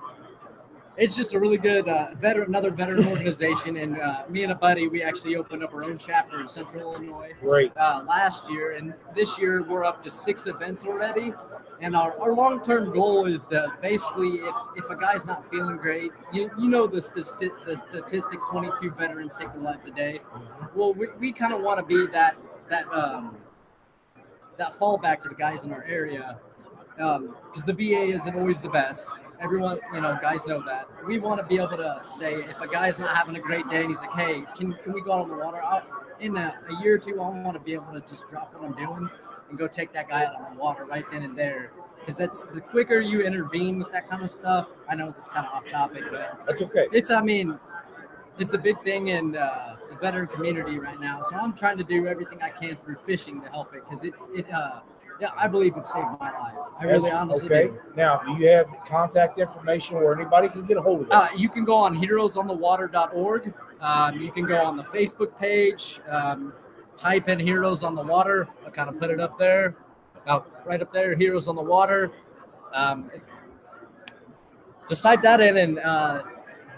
it's 0.97 1.15
just 1.15 1.33
a 1.33 1.39
really 1.39 1.57
good 1.57 1.87
uh, 1.87 2.07
veteran, 2.15 2.49
another 2.49 2.71
veteran 2.71 3.07
organization. 3.13 3.77
And 3.77 3.99
uh, 3.99 4.23
me 4.27 4.43
and 4.43 4.51
a 4.51 4.55
buddy, 4.55 4.87
we 4.87 5.01
actually 5.01 5.37
opened 5.37 5.63
up 5.63 5.73
our 5.73 5.83
own 5.85 5.97
chapter 5.97 6.41
in 6.41 6.47
Central 6.47 6.93
Illinois 6.93 7.31
Great. 7.39 7.71
uh, 7.77 8.03
last 8.05 8.51
year, 8.51 8.73
and 8.73 8.93
this 9.15 9.39
year 9.39 9.63
we're 9.63 9.85
up 9.85 10.03
to 10.03 10.11
six 10.11 10.45
events 10.47 10.83
already. 10.83 11.33
And 11.81 11.95
our, 11.95 12.19
our 12.19 12.33
long 12.33 12.61
term 12.61 12.91
goal 12.91 13.25
is 13.25 13.47
to 13.47 13.71
basically, 13.81 14.27
if, 14.27 14.55
if 14.75 14.89
a 14.89 14.97
guy's 14.97 15.25
not 15.25 15.49
feeling 15.49 15.77
great, 15.77 16.11
you, 16.33 16.51
you 16.59 16.67
know 16.67 16.85
the, 16.85 16.99
stati- 16.99 17.51
the 17.65 17.77
statistic 17.77 18.37
22 18.49 18.91
veterans 18.91 19.37
take 19.39 19.53
their 19.53 19.61
lives 19.61 19.85
a 19.85 19.91
day. 19.91 20.19
Well, 20.75 20.93
we, 20.93 21.07
we 21.17 21.31
kind 21.31 21.53
of 21.53 21.61
want 21.61 21.79
to 21.79 21.85
be 21.85 22.11
that 22.11 22.35
that 22.69 22.91
um, 22.93 23.37
that 24.57 24.77
fallback 24.79 25.19
to 25.21 25.29
the 25.29 25.35
guys 25.35 25.63
in 25.63 25.71
our 25.71 25.83
area 25.83 26.39
because 26.99 27.63
the 27.65 27.73
VA 27.73 28.13
isn't 28.13 28.35
always 28.35 28.59
the 28.59 28.69
best. 28.69 29.07
Everyone, 29.39 29.79
you 29.93 30.01
know, 30.01 30.17
guys 30.21 30.45
know 30.45 30.61
that. 30.65 30.89
We 31.07 31.17
want 31.17 31.39
to 31.39 31.47
be 31.47 31.55
able 31.55 31.77
to 31.77 32.03
say 32.13 32.33
if 32.33 32.59
a 32.59 32.67
guy's 32.67 32.99
not 32.99 33.15
having 33.15 33.37
a 33.37 33.39
great 33.39 33.69
day 33.69 33.81
and 33.81 33.87
he's 33.89 34.01
like, 34.01 34.11
"Hey, 34.11 34.43
can 34.55 34.73
can 34.83 34.91
we 34.91 35.01
go 35.01 35.13
out 35.13 35.21
on 35.23 35.29
the 35.29 35.37
water?" 35.37 35.61
i 35.63 35.81
in 36.19 36.35
a, 36.35 36.59
a 36.67 36.83
year 36.83 36.95
or 36.95 36.97
two, 36.97 37.21
I 37.21 37.29
want 37.29 37.53
to 37.53 37.59
be 37.59 37.73
able 37.73 37.93
to 37.93 38.01
just 38.01 38.27
drop 38.27 38.53
what 38.53 38.65
I'm 38.65 38.73
doing 38.75 39.09
and 39.49 39.57
go 39.57 39.69
take 39.69 39.93
that 39.93 40.09
guy 40.09 40.25
out 40.25 40.35
on 40.35 40.53
the 40.53 40.61
water 40.61 40.83
right 40.83 41.05
then 41.09 41.23
and 41.23 41.37
there. 41.37 41.71
Because 41.99 42.17
that's 42.17 42.43
the 42.53 42.59
quicker 42.59 42.99
you 42.99 43.21
intervene 43.21 43.79
with 43.79 43.91
that 43.93 44.09
kind 44.09 44.21
of 44.21 44.29
stuff. 44.29 44.73
I 44.89 44.95
know 44.95 45.09
it's 45.09 45.29
kind 45.29 45.45
of 45.47 45.53
off 45.53 45.67
topic, 45.67 46.03
but 46.11 46.41
That's 46.45 46.61
okay. 46.61 46.87
it's 46.91 47.09
I 47.09 47.21
mean, 47.21 47.57
it's 48.37 48.53
a 48.53 48.57
big 48.57 48.81
thing 48.83 49.07
in 49.07 49.37
uh, 49.37 49.77
veteran 50.01 50.27
community 50.27 50.79
right 50.79 50.99
now. 50.99 51.21
So 51.29 51.35
I'm 51.35 51.53
trying 51.53 51.77
to 51.77 51.83
do 51.83 52.07
everything 52.07 52.41
I 52.41 52.49
can 52.49 52.75
through 52.75 52.97
fishing 52.97 53.41
to 53.41 53.49
help 53.49 53.73
it 53.73 53.83
because 53.83 54.03
it 54.03 54.13
it 54.33 54.51
uh 54.51 54.81
yeah 55.19 55.29
I 55.37 55.47
believe 55.47 55.75
it 55.77 55.85
saved 55.85 56.07
my 56.19 56.31
life. 56.31 56.55
I 56.79 56.85
really 56.85 57.11
honestly 57.11 57.45
okay. 57.45 57.67
do. 57.67 57.79
Now, 57.95 58.17
do 58.19 58.33
you 58.33 58.49
have 58.49 58.67
contact 58.87 59.39
information 59.39 59.97
where 59.97 60.13
anybody 60.13 60.49
can 60.49 60.65
get 60.65 60.77
a 60.77 60.81
hold 60.81 61.01
of 61.01 61.07
it? 61.07 61.13
Uh, 61.13 61.27
you 61.35 61.49
can 61.49 61.65
go 61.65 61.75
on 61.75 61.97
heroesonthewater.org. 61.97 63.53
Um, 63.81 64.19
you 64.19 64.31
can 64.31 64.45
go 64.45 64.57
on 64.57 64.77
the 64.77 64.83
Facebook 64.83 65.37
page. 65.37 65.99
Um, 66.07 66.53
type 66.97 67.29
in 67.29 67.39
Heroes 67.39 67.83
on 67.83 67.95
the 67.95 68.03
Water. 68.03 68.47
I'll 68.65 68.71
kind 68.71 68.89
of 68.89 68.99
put 68.99 69.09
it 69.09 69.19
up 69.19 69.39
there, 69.39 69.75
about 70.23 70.65
right 70.65 70.81
up 70.81 70.91
there. 70.91 71.15
Heroes 71.15 71.47
on 71.47 71.55
the 71.55 71.63
Water. 71.63 72.11
Um, 72.73 73.09
it's 73.13 73.29
just 74.89 75.03
type 75.03 75.21
that 75.21 75.39
in, 75.39 75.57
and 75.57 75.79
uh, 75.79 76.23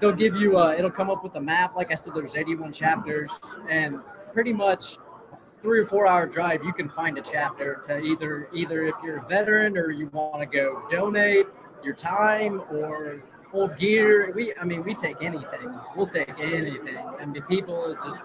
they'll 0.01 0.11
give 0.11 0.35
you. 0.35 0.57
Uh, 0.57 0.73
it'll 0.77 0.91
come 0.91 1.09
up 1.09 1.23
with 1.23 1.35
a 1.35 1.41
map. 1.41 1.75
Like 1.75 1.91
I 1.91 1.95
said, 1.95 2.13
there's 2.15 2.35
81 2.35 2.73
chapters, 2.73 3.31
and 3.69 3.99
pretty 4.33 4.51
much 4.51 4.97
a 5.31 5.37
three 5.61 5.79
or 5.79 5.85
four 5.85 6.07
hour 6.07 6.25
drive, 6.25 6.63
you 6.65 6.73
can 6.73 6.89
find 6.89 7.17
a 7.17 7.21
chapter 7.21 7.81
to 7.85 7.99
either 7.99 8.49
either 8.53 8.83
if 8.83 8.95
you're 9.03 9.17
a 9.19 9.27
veteran 9.27 9.77
or 9.77 9.91
you 9.91 10.07
want 10.07 10.39
to 10.41 10.45
go 10.45 10.83
donate 10.89 11.45
your 11.83 11.93
time 11.93 12.61
or 12.71 13.21
old 13.53 13.77
gear. 13.77 14.31
We, 14.35 14.53
I 14.59 14.65
mean, 14.65 14.83
we 14.83 14.93
take 14.95 15.17
anything. 15.21 15.73
We'll 15.95 16.07
take 16.07 16.29
anything. 16.39 16.97
I 16.97 17.25
mean, 17.25 17.41
people 17.43 17.95
just, 18.05 18.21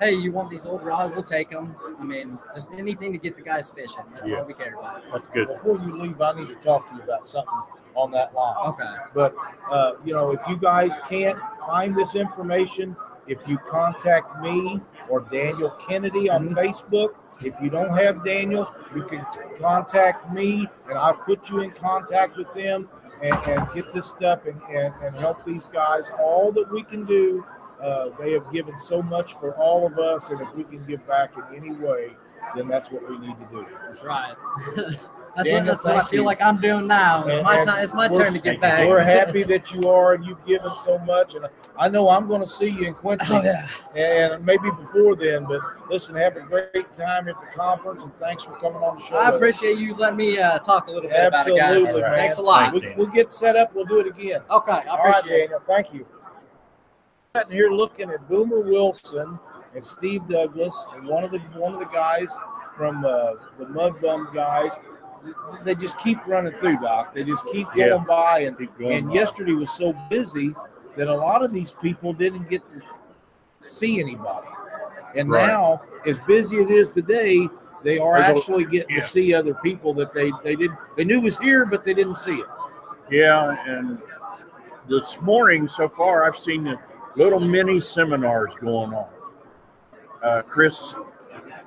hey, 0.00 0.12
you 0.12 0.32
want 0.32 0.50
these 0.50 0.66
old 0.66 0.82
rods? 0.82 1.14
We'll 1.14 1.22
take 1.22 1.50
them. 1.50 1.76
I 2.00 2.02
mean, 2.02 2.38
just 2.54 2.72
anything 2.72 3.12
to 3.12 3.18
get 3.18 3.36
the 3.36 3.42
guys 3.42 3.68
fishing. 3.68 4.04
That's 4.14 4.28
Yeah. 4.28 4.38
all 4.38 4.44
we 4.46 4.54
care 4.54 4.74
about. 4.74 5.02
That's 5.12 5.28
good. 5.28 5.46
Before 5.48 5.78
you 5.78 5.96
leave, 6.00 6.20
I 6.20 6.32
need 6.32 6.48
to 6.48 6.54
talk 6.56 6.88
to 6.90 6.96
you 6.96 7.02
about 7.02 7.24
something 7.26 7.52
on 7.94 8.10
that 8.12 8.34
line. 8.34 8.56
Okay. 8.68 8.94
But 9.14 9.34
uh, 9.70 9.92
you 10.04 10.12
know, 10.12 10.30
if 10.30 10.40
you 10.48 10.56
guys 10.56 10.96
can't 11.08 11.38
find 11.66 11.96
this 11.96 12.14
information, 12.14 12.96
if 13.26 13.46
you 13.48 13.58
contact 13.58 14.40
me 14.42 14.80
or 15.08 15.20
Daniel 15.20 15.70
Kennedy 15.70 16.30
on 16.30 16.54
Facebook, 16.54 17.14
if 17.42 17.54
you 17.60 17.70
don't 17.70 17.96
have 17.96 18.24
Daniel, 18.24 18.72
you 18.94 19.02
can 19.02 19.24
t- 19.32 19.40
contact 19.58 20.32
me, 20.32 20.66
and 20.88 20.98
I'll 20.98 21.14
put 21.14 21.50
you 21.50 21.60
in 21.60 21.72
contact 21.72 22.36
with 22.36 22.52
them 22.54 22.88
and, 23.22 23.34
and 23.48 23.68
get 23.74 23.92
this 23.92 24.08
stuff 24.08 24.46
and, 24.46 24.60
and, 24.70 24.94
and 25.02 25.16
help 25.16 25.44
these 25.44 25.68
guys. 25.68 26.10
All 26.18 26.52
that 26.52 26.70
we 26.70 26.82
can 26.82 27.04
do, 27.04 27.44
uh, 27.82 28.10
they 28.20 28.32
have 28.32 28.50
given 28.52 28.78
so 28.78 29.02
much 29.02 29.34
for 29.34 29.54
all 29.56 29.86
of 29.86 29.98
us, 29.98 30.30
and 30.30 30.40
if 30.40 30.54
we 30.54 30.64
can 30.64 30.84
give 30.84 31.06
back 31.08 31.32
in 31.36 31.56
any 31.56 31.72
way, 31.72 32.10
then 32.54 32.68
that's 32.68 32.92
what 32.92 33.08
we 33.08 33.18
need 33.18 33.36
to 33.38 33.46
do. 33.50 33.66
That's 33.88 34.02
right. 34.04 34.34
that's 35.36 35.50
what, 35.50 35.64
that's 35.64 35.84
what 35.84 35.96
I 35.96 36.04
feel 36.06 36.20
you. 36.20 36.26
like 36.26 36.40
I'm 36.40 36.60
doing 36.60 36.86
now. 36.86 37.24
It's 37.26 37.36
And- 37.38 37.44
my 37.44 37.64
time. 37.64 37.82
It's 37.82 37.94
my 37.94 38.08
turn 38.08 38.32
to 38.32 38.38
get 38.40 38.60
back. 38.60 38.86
We're 38.88 39.02
happy 39.02 39.42
that 39.44 39.72
you 39.72 39.88
are, 39.88 40.14
and 40.14 40.24
you've 40.24 40.44
given 40.46 40.74
so 40.74 40.98
much. 40.98 41.34
And 41.34 41.46
I 41.78 41.88
know 41.88 42.08
I'm 42.08 42.26
going 42.28 42.40
to 42.40 42.46
see 42.46 42.68
you 42.68 42.86
in 42.86 42.94
Quincy, 42.94 43.34
Oh, 43.34 43.42
yeah. 43.42 43.66
and 43.96 44.44
maybe 44.44 44.70
before 44.70 45.16
then. 45.16 45.44
But 45.44 45.60
listen, 45.90 46.14
have 46.16 46.36
a 46.36 46.40
great 46.40 46.92
time 46.92 47.28
at 47.28 47.40
the 47.40 47.46
conference, 47.54 48.04
and 48.04 48.12
thanks 48.18 48.44
for 48.44 48.52
coming 48.60 48.82
on 48.82 48.96
the 48.98 49.02
show. 49.02 49.16
I 49.16 49.30
appreciate 49.30 49.78
you 49.78 49.94
letting 49.96 50.16
me 50.18 50.38
uh, 50.38 50.58
talk 50.60 50.86
a 50.88 50.90
little 50.90 51.10
bit 51.10 51.26
about 51.26 51.46
it, 51.46 51.56
guys. 51.56 51.84
man. 51.94 52.02
Thanks 52.14 52.36
a 52.36 52.42
lot. 52.42 52.72
Thank 52.72 52.84
We, 52.84 52.94
we'll 52.96 53.12
get 53.12 53.32
set 53.32 53.56
up. 53.56 53.74
We'll 53.74 53.84
do 53.86 53.98
it 54.00 54.06
again. 54.06 54.42
Okay, 54.50 54.72
I 54.72 54.84
All 54.86 54.98
right, 54.98 55.18
appreciate 55.18 55.36
it. 55.36 55.40
Daniel. 55.50 55.60
Thank 55.60 55.92
you. 55.92 56.06
Sitting 57.36 57.52
here 57.52 57.70
looking 57.70 58.10
at 58.10 58.28
Boomer 58.28 58.60
Wilson 58.60 59.38
and 59.74 59.84
Steve 59.84 60.28
Douglas, 60.28 60.86
and 60.94 61.04
one 61.08 61.24
of 61.24 61.32
the 61.32 61.40
one 61.58 61.74
of 61.74 61.80
the 61.80 61.86
guys 61.86 62.30
from 62.76 63.04
uh, 63.04 63.32
the 63.58 63.66
Mud 63.68 64.00
Bum 64.00 64.28
guys. 64.32 64.78
They 65.64 65.74
just 65.74 65.98
keep 65.98 66.24
running 66.26 66.52
through, 66.54 66.78
Doc. 66.78 67.14
They 67.14 67.24
just 67.24 67.46
keep 67.46 67.66
going 67.68 67.88
Yeah. 67.88 68.04
by, 68.06 68.40
and 68.40 68.56
going. 68.78 68.92
and 68.92 69.12
yesterday 69.12 69.52
was 69.52 69.70
so 69.70 69.94
busy 70.10 70.54
that 70.96 71.08
a 71.08 71.14
lot 71.14 71.42
of 71.42 71.52
these 71.52 71.72
people 71.72 72.12
didn't 72.12 72.48
get 72.48 72.68
to 72.70 72.80
see 73.60 74.00
anybody. 74.00 74.48
And 75.14 75.30
Right. 75.30 75.46
now, 75.46 75.82
as 76.06 76.18
busy 76.20 76.58
as 76.60 76.68
it 76.70 76.74
is 76.76 76.92
today, 76.92 77.48
they 77.82 77.98
are 77.98 78.20
There's 78.20 78.38
actually 78.38 78.64
getting 78.64 78.94
yeah. 78.96 79.00
to 79.00 79.06
see 79.06 79.34
other 79.34 79.54
people 79.54 79.92
that 79.94 80.12
they 80.12 80.32
they 80.42 80.56
did 80.56 80.70
they 80.96 81.04
knew 81.04 81.20
was 81.20 81.38
here, 81.38 81.64
but 81.66 81.84
they 81.84 81.94
didn't 81.94 82.16
see 82.16 82.36
it. 82.36 82.46
Yeah, 83.10 83.56
and 83.66 83.98
this 84.88 85.20
morning 85.20 85.68
so 85.68 85.88
far, 85.88 86.24
I've 86.24 86.36
seen 86.38 86.64
the 86.64 86.78
little 87.16 87.40
mini 87.40 87.80
seminars 87.80 88.54
going 88.60 88.94
on. 88.94 89.08
Uh, 90.22 90.42
Chris, 90.42 90.94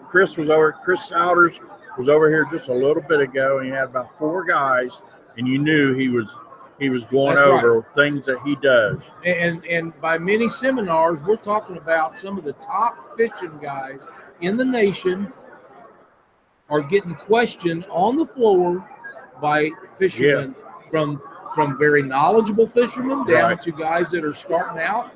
Chris 0.07 0.37
was 0.37 0.49
over. 0.49 0.71
Chris 0.83 1.09
Souders 1.11 1.59
was 1.98 2.10
over 2.10 2.30
here 2.30 2.48
just 2.51 2.70
a 2.70 2.74
little 2.74 3.01
bit 3.04 3.20
ago, 3.20 3.58
and 3.60 3.68
he 3.68 3.72
had 3.74 3.86
about 3.86 4.18
four 4.18 4.44
guys, 4.44 5.01
and 5.38 5.48
you 5.48 5.58
knew 5.58 5.94
he 5.96 6.10
was 6.10 6.36
he 6.80 6.89
was 6.89 7.04
going 7.06 7.36
That's 7.36 7.48
right. 7.48 7.63
over 7.66 7.88
things 7.96 8.27
that 8.27 8.39
he 8.46 8.56
does. 8.58 8.98
and 9.25 9.66
and 9.66 10.00
by 10.00 10.18
many 10.20 10.48
seminars 10.48 11.24
we're 11.24 11.36
talking 11.36 11.77
about 11.77 12.16
some 12.18 12.38
of 12.38 12.44
the 12.44 12.54
top 12.54 13.18
fishing 13.18 13.58
guys 13.60 14.08
in 14.42 14.56
the 14.58 14.66
nation 14.66 15.34
are 16.70 16.82
getting 16.82 17.16
questioned 17.16 17.86
on 17.89 18.16
the 18.16 18.25
floor 18.25 18.88
by 19.42 19.70
fishermen 19.98 20.54
from 20.92 21.20
from 21.56 21.77
very 21.80 22.04
knowledgeable 22.04 22.68
fishermen 22.68 23.25
down 23.25 23.51
Right. 23.51 23.62
to 23.63 23.72
guys 23.72 24.12
that 24.12 24.24
are 24.24 24.34
starting 24.36 24.80
out 24.80 25.12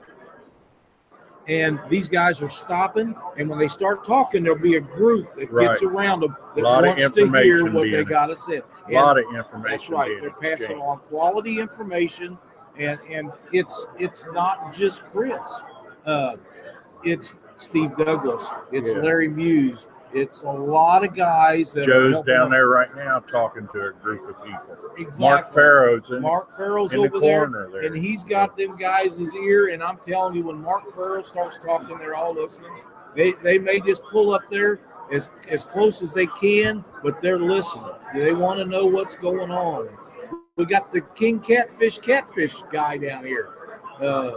and 1.52 1.78
these 1.90 2.08
guys 2.08 2.42
are 2.42 2.48
stopping 2.50 3.14
and 3.38 3.50
when 3.50 3.60
they 3.60 3.68
start 3.68 4.06
talking 4.06 4.42
there'll 4.42 4.58
be 4.58 4.76
a 4.76 4.80
group 4.82 5.36
that 5.36 5.54
gets 5.54 5.84
around 5.84 6.22
them 6.22 6.36
that 6.56 6.64
Lot 6.64 6.86
of 6.86 6.98
wants 6.98 7.10
to 7.16 7.32
hear 7.44 7.70
what 7.70 7.92
they 7.92 8.06
got 8.06 8.28
to 8.28 8.36
say 8.38 8.62
A 8.90 8.94
lot 8.94 9.18
of 9.18 9.26
information. 9.36 9.70
that's 9.70 9.90
right. 9.90 10.18
They're 10.22 10.32
passing 10.32 10.78
on 10.78 11.00
quality 11.00 11.60
information, 11.60 12.38
and 12.78 12.98
and 13.10 13.32
it's 13.52 13.88
it's 14.00 14.26
not 14.32 14.72
just 14.74 15.04
Chris. 15.04 15.64
Uh, 16.06 16.36
it's 17.04 17.34
Steve 17.58 17.96
Douglas. 17.98 18.48
It's 18.72 18.94
Yeah. 18.94 19.02
Larry 19.02 19.28
Muse. 19.28 19.88
It's 20.14 20.44
a 20.44 20.52
lot 20.52 21.06
of 21.06 21.14
guys 21.14 21.74
that 21.74 21.86
Joe's 21.86 22.22
down 22.24 22.52
there 22.52 22.68
right 22.68 22.94
now 22.96 23.20
talking 23.20 23.68
to 23.74 23.88
a 23.88 23.92
group 23.94 24.30
of 24.30 24.44
people. 24.44 24.92
Exactly. 24.98 25.20
Mark 25.20 25.54
Farrow's 25.54 26.12
in, 26.12 26.22
Mark 26.22 26.56
Farrell's 26.56 26.94
in 26.94 27.02
the 27.02 27.08
over 27.08 27.20
there, 27.20 27.40
corner 27.40 27.70
there. 27.72 27.84
and 27.84 27.96
he's 27.96 28.24
got 28.24 28.58
them 28.58 28.76
guys 28.76 29.18
his 29.18 29.34
ear. 29.36 29.70
And 29.70 29.82
I'm 29.82 29.98
telling 29.98 30.36
you, 30.36 30.44
when 30.44 30.62
Mark 30.62 30.94
Farrell 30.94 31.24
starts 31.24 31.58
talking, 31.58 31.98
they're 31.98 32.16
all 32.16 32.34
listening. 32.34 32.72
They 33.16 33.34
they 33.44 33.58
may 33.58 33.80
just 33.80 34.04
pull 34.04 34.34
up 34.34 34.44
there 34.50 34.80
as 35.12 35.30
as 35.50 35.64
close 35.64 36.02
as 36.02 36.14
they 36.14 36.28
can, 36.28 36.84
but 37.04 37.22
they're 37.22 37.40
listening. 37.40 37.92
They 38.14 38.34
want 38.34 38.60
to 38.60 38.66
know 38.66 38.86
what's 38.86 39.16
going 39.16 39.52
on. 39.52 39.90
We 40.58 40.66
got 40.66 40.92
the 40.92 41.02
King 41.02 41.40
Catfish 41.40 42.00
Catfish 42.00 42.62
guy 42.72 42.98
down 42.98 43.26
here. 43.26 43.50
Uh, 44.00 44.32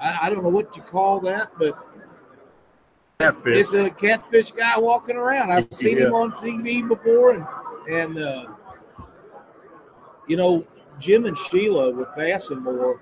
I, 0.00 0.18
I 0.22 0.30
don't 0.30 0.42
know 0.42 0.48
what 0.48 0.76
you 0.76 0.82
call 0.82 1.20
that, 1.20 1.50
but 1.58 1.87
catfish. 3.18 3.56
it's 3.56 3.74
a 3.74 3.90
catfish 3.90 4.52
guy 4.52 4.78
walking 4.78 5.16
around. 5.16 5.50
I've 5.50 5.72
seen 5.72 5.98
him 5.98 6.14
on 6.14 6.32
TV 6.32 6.86
before, 6.86 7.32
and 7.32 7.46
and 7.88 8.18
uh, 8.18 8.46
you 10.26 10.36
know 10.36 10.64
Jim 10.98 11.24
and 11.26 11.36
Sheila 11.36 11.90
with 11.92 12.08
Bass 12.16 12.50
and 12.50 12.62
More 12.62 13.00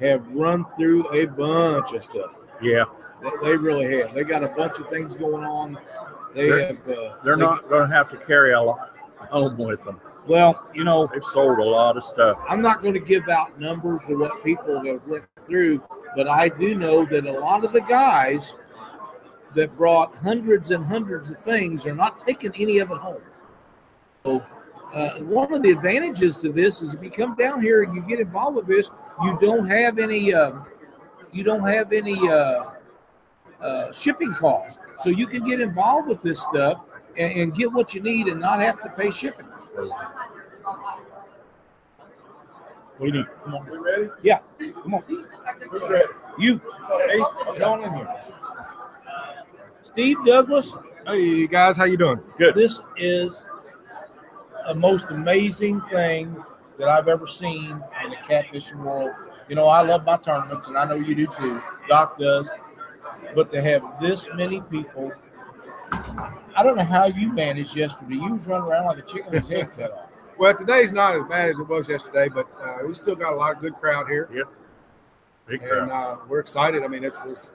have 0.00 0.26
run 0.28 0.64
through 0.76 1.08
a 1.14 1.26
bunch 1.26 1.92
of 1.92 2.02
stuff. 2.02 2.36
yeah, 2.60 2.84
They, 3.22 3.30
they 3.42 3.56
really 3.56 3.96
have. 3.96 4.14
They 4.14 4.24
got 4.24 4.44
a 4.44 4.48
bunch 4.48 4.78
of 4.78 4.88
things 4.90 5.14
going 5.14 5.44
on. 5.44 5.78
They 6.34 6.48
They're- 6.48 6.66
have. 6.66 6.88
Uh, 6.88 7.14
they're 7.24 7.36
they- 7.36 7.42
not 7.44 7.68
going 7.68 7.88
to 7.88 7.94
have 7.94 8.10
to 8.10 8.18
carry 8.18 8.52
a 8.52 8.60
lot 8.60 8.90
home 9.30 9.56
with 9.56 9.82
them. 9.84 10.00
Well, 10.26 10.68
you 10.74 10.82
know, 10.84 11.08
They've 11.10 11.22
sold 11.24 11.58
a 11.60 11.64
lot 11.64 11.96
of 11.96 12.02
stuff. 12.04 12.36
I'm 12.48 12.60
not 12.60 12.82
going 12.82 12.94
to 12.94 13.00
give 13.00 13.28
out 13.28 13.58
numbers 13.60 14.02
of 14.08 14.18
what 14.18 14.42
people 14.44 14.84
have 14.84 15.00
went 15.06 15.24
through, 15.46 15.80
but 16.16 16.28
I 16.28 16.48
do 16.48 16.74
know 16.74 17.06
that 17.06 17.24
a 17.26 17.32
lot 17.38 17.64
of 17.64 17.72
the 17.72 17.80
guys 17.82 18.54
that 19.56 19.76
brought 19.76 20.14
hundreds 20.16 20.70
and 20.70 20.84
hundreds 20.84 21.30
of 21.30 21.38
things 21.38 21.86
are 21.86 21.94
not 21.94 22.20
taking 22.20 22.52
any 22.56 22.78
of 22.78 22.90
it 22.90 22.98
home. 22.98 23.22
So 24.24 24.44
uh, 24.92 25.18
one 25.20 25.52
of 25.52 25.62
the 25.62 25.70
advantages 25.70 26.36
to 26.38 26.52
this 26.52 26.82
is 26.82 26.94
if 26.94 27.02
you 27.02 27.10
come 27.10 27.34
down 27.34 27.60
here 27.60 27.82
and 27.82 27.94
you 27.94 28.02
get 28.02 28.20
involved 28.20 28.56
with 28.56 28.66
this, 28.66 28.90
you 29.22 29.36
don't 29.40 29.66
have 29.66 29.98
any, 29.98 30.32
um, 30.34 30.66
you 31.32 31.42
don't 31.42 31.66
have 31.66 31.92
any 31.92 32.16
uh, 32.28 32.64
uh, 33.60 33.92
shipping 33.92 34.32
costs. 34.32 34.78
So 34.98 35.10
you 35.10 35.26
can 35.26 35.44
get 35.44 35.60
involved 35.60 36.08
with 36.08 36.22
this 36.22 36.40
stuff 36.40 36.82
and, 37.16 37.32
and 37.40 37.54
get 37.54 37.72
what 37.72 37.94
you 37.94 38.02
need 38.02 38.28
and 38.28 38.40
not 38.40 38.60
have 38.60 38.82
to 38.82 38.90
pay 38.90 39.10
shipping. 39.10 39.46
What 42.98 43.00
do 43.00 43.06
you 43.06 43.12
need. 43.12 43.26
Come 43.44 43.54
on. 43.54 43.70
We 43.70 43.78
ready? 43.78 44.08
Yeah, 44.22 44.38
come 44.82 44.94
on, 44.94 45.02
Who's 45.06 45.88
ready? 45.88 46.04
you, 46.38 46.60
Hey, 47.08 47.18
get 47.52 47.62
on 47.62 47.84
in 47.84 47.92
here. 47.92 48.08
Steve 49.96 50.18
Douglas, 50.26 50.74
hey 51.06 51.46
guys, 51.46 51.74
how 51.74 51.84
you 51.86 51.96
doing? 51.96 52.20
Good. 52.36 52.54
this 52.54 52.80
is 52.98 53.46
the 54.66 54.74
most 54.74 55.06
amazing 55.08 55.80
thing 55.90 56.36
that 56.78 56.86
I've 56.86 57.08
ever 57.08 57.26
seen 57.26 57.82
in 58.04 58.10
the 58.10 58.16
catfishing 58.16 58.76
world. 58.76 59.12
You 59.48 59.54
know, 59.56 59.68
I 59.68 59.80
love 59.80 60.04
my 60.04 60.18
tournaments, 60.18 60.68
and 60.68 60.76
I 60.76 60.84
know 60.84 60.96
you 60.96 61.14
do 61.14 61.26
too. 61.28 61.62
Doc 61.88 62.18
does, 62.18 62.52
but 63.34 63.50
to 63.52 63.62
have 63.62 63.82
this 63.98 64.28
many 64.34 64.60
people, 64.60 65.12
I 66.54 66.62
don't 66.62 66.76
know 66.76 66.84
how 66.84 67.06
you 67.06 67.32
managed 67.32 67.74
yesterday. 67.74 68.16
You 68.16 68.34
was 68.34 68.46
running 68.46 68.68
around 68.68 68.84
like 68.84 68.98
a 68.98 69.02
chicken 69.02 69.32
with 69.32 69.48
his 69.48 69.48
head 69.48 69.74
cut 69.74 69.92
off. 69.92 70.00
Well, 70.38 70.52
today's 70.52 70.92
not 70.92 71.14
as 71.16 71.24
bad 71.24 71.48
as 71.48 71.58
it 71.58 71.66
was 71.66 71.88
yesterday, 71.88 72.28
but 72.28 72.46
uh, 72.62 72.80
we 72.86 72.92
still 72.92 73.14
got 73.16 73.32
a 73.32 73.36
lot 73.36 73.54
of 73.54 73.58
good 73.58 73.74
crowd 73.76 74.06
here, 74.06 74.28
Yep. 74.30 74.46
Big 75.48 75.62
and 75.62 75.70
crowd. 75.70 75.88
uh, 75.88 76.16
we're 76.28 76.40
excited. 76.40 76.82
I 76.82 76.88
mean, 76.88 77.04
it's, 77.04 77.18
it's 77.24 77.46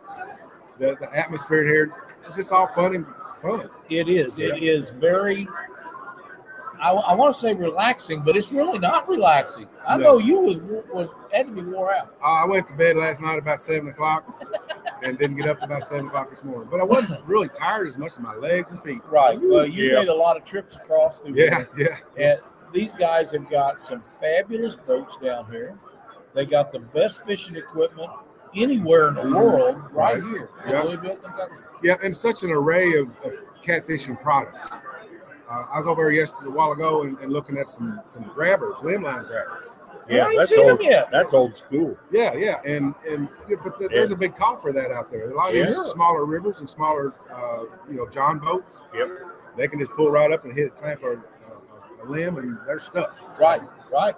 the 0.80 0.96
the 1.00 1.16
atmosphere 1.18 1.64
here. 1.64 1.94
It's 2.26 2.36
just 2.36 2.52
all 2.52 2.68
fun 2.68 2.96
and 2.96 3.06
fun. 3.42 3.70
It 3.90 4.08
is. 4.10 4.38
It 4.38 4.62
is 4.62 4.90
very. 4.92 5.48
I, 6.80 6.92
I 6.94 7.14
want 7.14 7.36
to 7.36 7.40
say 7.40 7.54
relaxing, 7.54 8.22
but 8.22 8.36
it's 8.36 8.52
really 8.52 8.80
not 8.80 9.08
relaxing. 9.08 9.68
I 9.88 9.98
No. 9.98 10.04
know 10.04 10.18
you 10.18 10.40
was 10.40 10.58
was 10.92 11.10
had 11.32 11.46
to 11.48 11.54
be 11.54 11.62
wore 11.62 11.94
out. 11.94 12.16
Uh, 12.24 12.26
I 12.26 12.46
went 12.46 12.68
to 12.70 12.74
bed 12.74 12.98
last 12.98 13.22
night 13.22 13.38
about 13.38 13.60
seven 13.60 13.90
o'clock, 13.90 14.26
and 15.04 15.16
didn't 15.20 15.38
get 15.38 15.46
up 15.48 15.60
till 15.60 15.66
about 15.66 15.84
seven 15.84 16.08
o'clock 16.08 16.32
this 16.32 16.44
morning. 16.44 16.68
But 16.72 16.80
I 16.80 16.84
wasn't 16.84 17.24
really 17.28 17.50
tired 17.50 17.88
as 17.88 18.00
much 18.00 18.14
as 18.14 18.20
my 18.20 18.34
legs 18.36 18.72
and 18.72 18.82
feet. 18.82 19.02
Right. 19.08 19.40
Well, 19.40 19.66
you 19.68 19.92
Yeah. 19.92 20.00
made 20.00 20.08
a 20.08 20.14
lot 20.14 20.38
of 20.38 20.44
trips 20.44 20.76
across 20.76 21.20
through 21.20 21.36
Yeah, 21.36 21.66
here. 21.76 22.00
yeah. 22.18 22.24
And 22.32 22.40
these 22.74 22.94
guys 22.94 23.30
have 23.32 23.48
got 23.50 23.80
some 23.80 24.02
fabulous 24.20 24.76
boats 24.76 25.18
down 25.18 25.52
here. 25.52 25.78
They 26.34 26.46
got 26.48 26.72
the 26.72 26.80
best 26.80 27.24
fishing 27.26 27.58
equipment 27.58 28.10
anywhere 28.56 29.08
in 29.10 29.16
the 29.16 29.22
world 29.36 29.78
right, 29.92 30.16
Right. 30.16 30.24
here 30.24 30.50
in 30.66 30.72
Yeah. 30.72 30.82
Louisville, 30.84 31.16
Kentucky. 31.18 31.56
Yeah, 31.84 31.96
and 32.04 32.16
such 32.16 32.44
an 32.44 32.52
array 32.52 32.94
of, 32.96 33.08
of 33.24 33.34
catfishing 33.64 34.22
products. 34.22 34.70
Uh, 35.50 35.66
I 35.74 35.78
was 35.80 35.88
over 35.88 36.10
here 36.10 36.22
yesterday 36.22 36.48
a 36.48 36.52
while 36.52 36.72
ago 36.72 37.04
and, 37.04 37.18
and 37.20 37.32
looking 37.34 37.58
at 37.58 37.68
some 37.68 38.00
some 38.06 38.24
grabbers, 38.34 38.76
limb 38.84 39.04
line 39.04 39.26
grabbers. 39.26 39.66
yeah, 40.10 40.26
I 40.26 40.30
ain't 40.30 40.38
that's 40.40 40.50
seen 40.50 40.62
'em 40.62 40.72
old. 40.78 40.84
yet. 40.84 41.10
That's 41.12 41.34
old 41.34 41.58
school. 41.58 41.98
Yeah, 42.12 42.34
yeah, 42.34 42.62
and 42.66 42.94
and 43.08 43.28
yeah, 43.50 43.58
but 43.64 43.78
th- 43.80 43.92
there's 43.92 44.12
a 44.12 44.16
big 44.16 44.36
call 44.36 44.58
for 44.58 44.72
that 44.72 44.92
out 44.92 45.12
there. 45.12 45.30
A 45.30 45.34
lot 45.36 45.48
of 45.48 45.54
these 45.54 45.76
smaller 45.92 46.26
rivers 46.26 46.60
and 46.60 46.70
smaller, 46.70 47.14
uh, 47.34 47.64
you 47.90 47.98
know, 47.98 48.08
John 48.08 48.40
boats. 48.40 48.82
Yep. 48.96 49.10
They 49.58 49.68
can 49.68 49.80
just 49.80 49.92
pull 49.92 50.10
right 50.10 50.32
up 50.32 50.46
and 50.46 50.54
hit 50.54 50.68
a 50.68 50.70
clamp 50.70 51.04
or 51.04 51.18
uh, 51.18 52.04
a 52.04 52.06
limb, 52.10 52.38
and 52.38 52.58
they're 52.66 52.80
stuck. 52.80 53.18
Right. 53.40 53.62
Right. 53.92 54.16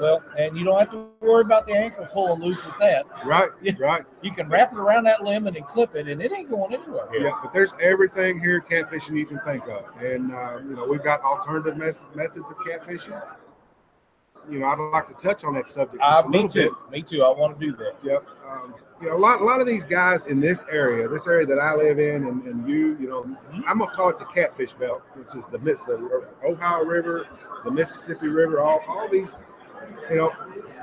Well, 0.00 0.22
and 0.38 0.56
you 0.56 0.64
don't 0.64 0.78
have 0.78 0.90
to 0.90 1.08
worry 1.20 1.40
about 1.42 1.66
the 1.66 1.72
ankle 1.72 2.06
pulling 2.12 2.42
loose 2.42 2.64
with 2.64 2.76
that. 2.78 3.06
Right, 3.24 3.48
right. 3.78 4.04
You 4.22 4.32
can 4.32 4.48
wrap 4.48 4.72
it 4.72 4.78
around 4.78 5.04
that 5.04 5.22
limb 5.22 5.46
and 5.46 5.56
then 5.56 5.62
clip 5.64 5.94
it, 5.94 6.06
and 6.08 6.20
it 6.22 6.32
ain't 6.32 6.50
going 6.50 6.74
anywhere. 6.74 7.08
Yeah. 7.18 7.30
but 7.42 7.52
there's 7.52 7.72
everything 7.80 8.38
here 8.40 8.60
catfishing 8.60 9.16
you 9.16 9.26
can 9.26 9.40
think 9.40 9.64
of, 9.68 9.84
and 10.02 10.32
uh, 10.32 10.58
you 10.58 10.76
know 10.76 10.86
we've 10.86 11.02
got 11.04 11.22
alternative 11.22 11.76
mes- 11.76 12.02
methods 12.14 12.50
of 12.50 12.56
catfishing. 12.58 13.20
You 14.50 14.60
know, 14.60 14.66
I'd 14.66 14.78
like 14.92 15.08
to 15.08 15.14
touch 15.14 15.42
on 15.44 15.54
that 15.54 15.66
subject 15.66 16.00
Uh, 16.00 16.22
me 16.28 16.42
little 16.42 16.48
bit. 16.52 16.68
too. 16.70 16.90
Me 16.90 17.02
too. 17.02 17.24
I 17.24 17.30
want 17.30 17.58
to 17.58 17.66
do 17.66 17.72
that. 17.78 17.94
Yep. 18.04 18.24
Um, 18.48 18.74
you 19.02 19.08
know, 19.08 19.16
a 19.16 19.18
lot, 19.18 19.40
a 19.40 19.44
lot 19.44 19.60
of 19.60 19.66
these 19.66 19.84
guys 19.84 20.26
in 20.26 20.38
this 20.40 20.64
area, 20.70 21.08
this 21.08 21.26
area 21.26 21.44
that 21.46 21.58
I 21.58 21.74
live 21.74 21.98
in, 21.98 22.24
and, 22.26 22.44
and 22.46 22.68
you, 22.68 22.96
you 23.00 23.08
know, 23.08 23.24
I'm 23.66 23.78
gonna 23.78 23.90
call 23.90 24.08
it 24.10 24.18
the 24.18 24.24
catfish 24.26 24.72
belt, 24.74 25.02
which 25.14 25.34
is 25.34 25.44
the 25.46 25.58
Miss, 25.58 25.80
the 25.80 26.28
Ohio 26.44 26.84
River, 26.84 27.26
the 27.64 27.70
Mississippi 27.72 28.28
River, 28.28 28.60
all, 28.60 28.80
all 28.88 29.08
these, 29.08 29.34
you 30.10 30.16
know, 30.16 30.32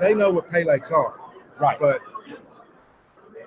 they 0.00 0.14
know 0.14 0.30
what 0.30 0.50
pay 0.50 0.64
lakes 0.64 0.90
are, 0.90 1.14
Right. 1.58 1.78
but 1.78 2.00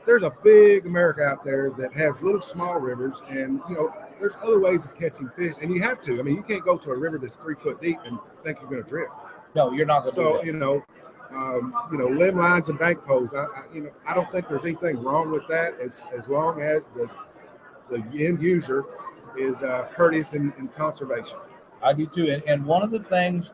there's 0.06 0.24
a 0.24 0.32
big 0.42 0.86
America 0.86 1.22
out 1.22 1.44
there 1.44 1.70
that 1.72 1.94
has 1.94 2.22
little 2.22 2.42
small 2.42 2.80
rivers, 2.80 3.22
and 3.28 3.60
you 3.68 3.76
know, 3.76 3.90
there's 4.20 4.38
other 4.42 4.60
ways 4.60 4.86
of 4.86 4.96
catching 4.96 5.30
fish, 5.36 5.56
and 5.62 5.74
you 5.74 5.82
have 5.82 6.00
to. 6.02 6.20
I 6.20 6.24
mean, 6.24 6.36
you 6.38 6.44
can't 6.44 6.64
go 6.64 6.78
to 6.78 6.92
a 6.92 6.98
river 6.98 7.18
that's 7.18 7.36
three 7.36 7.56
foot 7.56 7.82
deep 7.82 8.00
and 8.06 8.18
think 8.44 8.60
you're 8.62 8.70
gonna 8.70 8.84
drift. 8.84 9.14
No, 9.54 9.72
you're 9.72 9.86
not 9.86 10.02
going 10.04 10.16
to 10.16 10.16
So 10.16 10.44
you 10.44 10.54
know, 10.54 10.84
um, 11.32 11.74
you 11.92 11.98
know, 11.98 12.08
limb 12.08 12.38
lines 12.38 12.70
and 12.70 12.80
bank 12.80 13.04
poles. 13.04 13.34
I, 13.34 13.44
I, 13.44 13.64
you 13.74 13.82
know, 13.82 13.92
I 14.06 14.14
don't 14.14 14.32
think 14.32 14.48
there's 14.48 14.64
anything 14.64 15.02
wrong 15.04 15.30
with 15.32 15.48
that, 15.50 15.80
as 15.80 16.04
as 16.16 16.28
long 16.30 16.62
as 16.62 16.88
the 16.88 17.10
the 17.90 17.98
end 18.26 18.42
user 18.42 18.86
is 19.38 19.62
uh, 19.62 19.88
courteous 19.94 20.34
in, 20.34 20.54
in 20.58 20.68
conservation. 20.70 21.38
I 21.82 21.94
do 21.94 22.06
too. 22.06 22.32
And, 22.32 22.44
and 22.44 22.66
one 22.66 22.82
of 22.82 22.92
the 22.92 23.00
things 23.00 23.52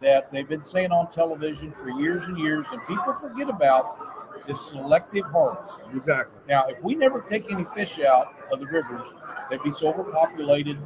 that 0.00 0.30
they've 0.30 0.48
been 0.48 0.64
saying 0.64 0.92
on 0.92 1.10
television 1.10 1.72
for 1.72 1.90
years 1.90 2.24
and 2.24 2.38
years, 2.38 2.66
and 2.70 2.80
people 2.86 3.12
forget 3.14 3.48
about, 3.48 3.98
is 4.46 4.60
selective 4.60 5.24
harvest. 5.26 5.82
Exactly. 5.94 6.38
Now, 6.48 6.66
if 6.68 6.82
we 6.82 6.94
never 6.94 7.20
take 7.20 7.50
any 7.50 7.64
fish 7.64 7.98
out 7.98 8.34
of 8.52 8.60
the 8.60 8.66
rivers, 8.66 9.06
they'd 9.50 9.62
be 9.62 9.70
so 9.70 9.88
overpopulated 9.88 10.78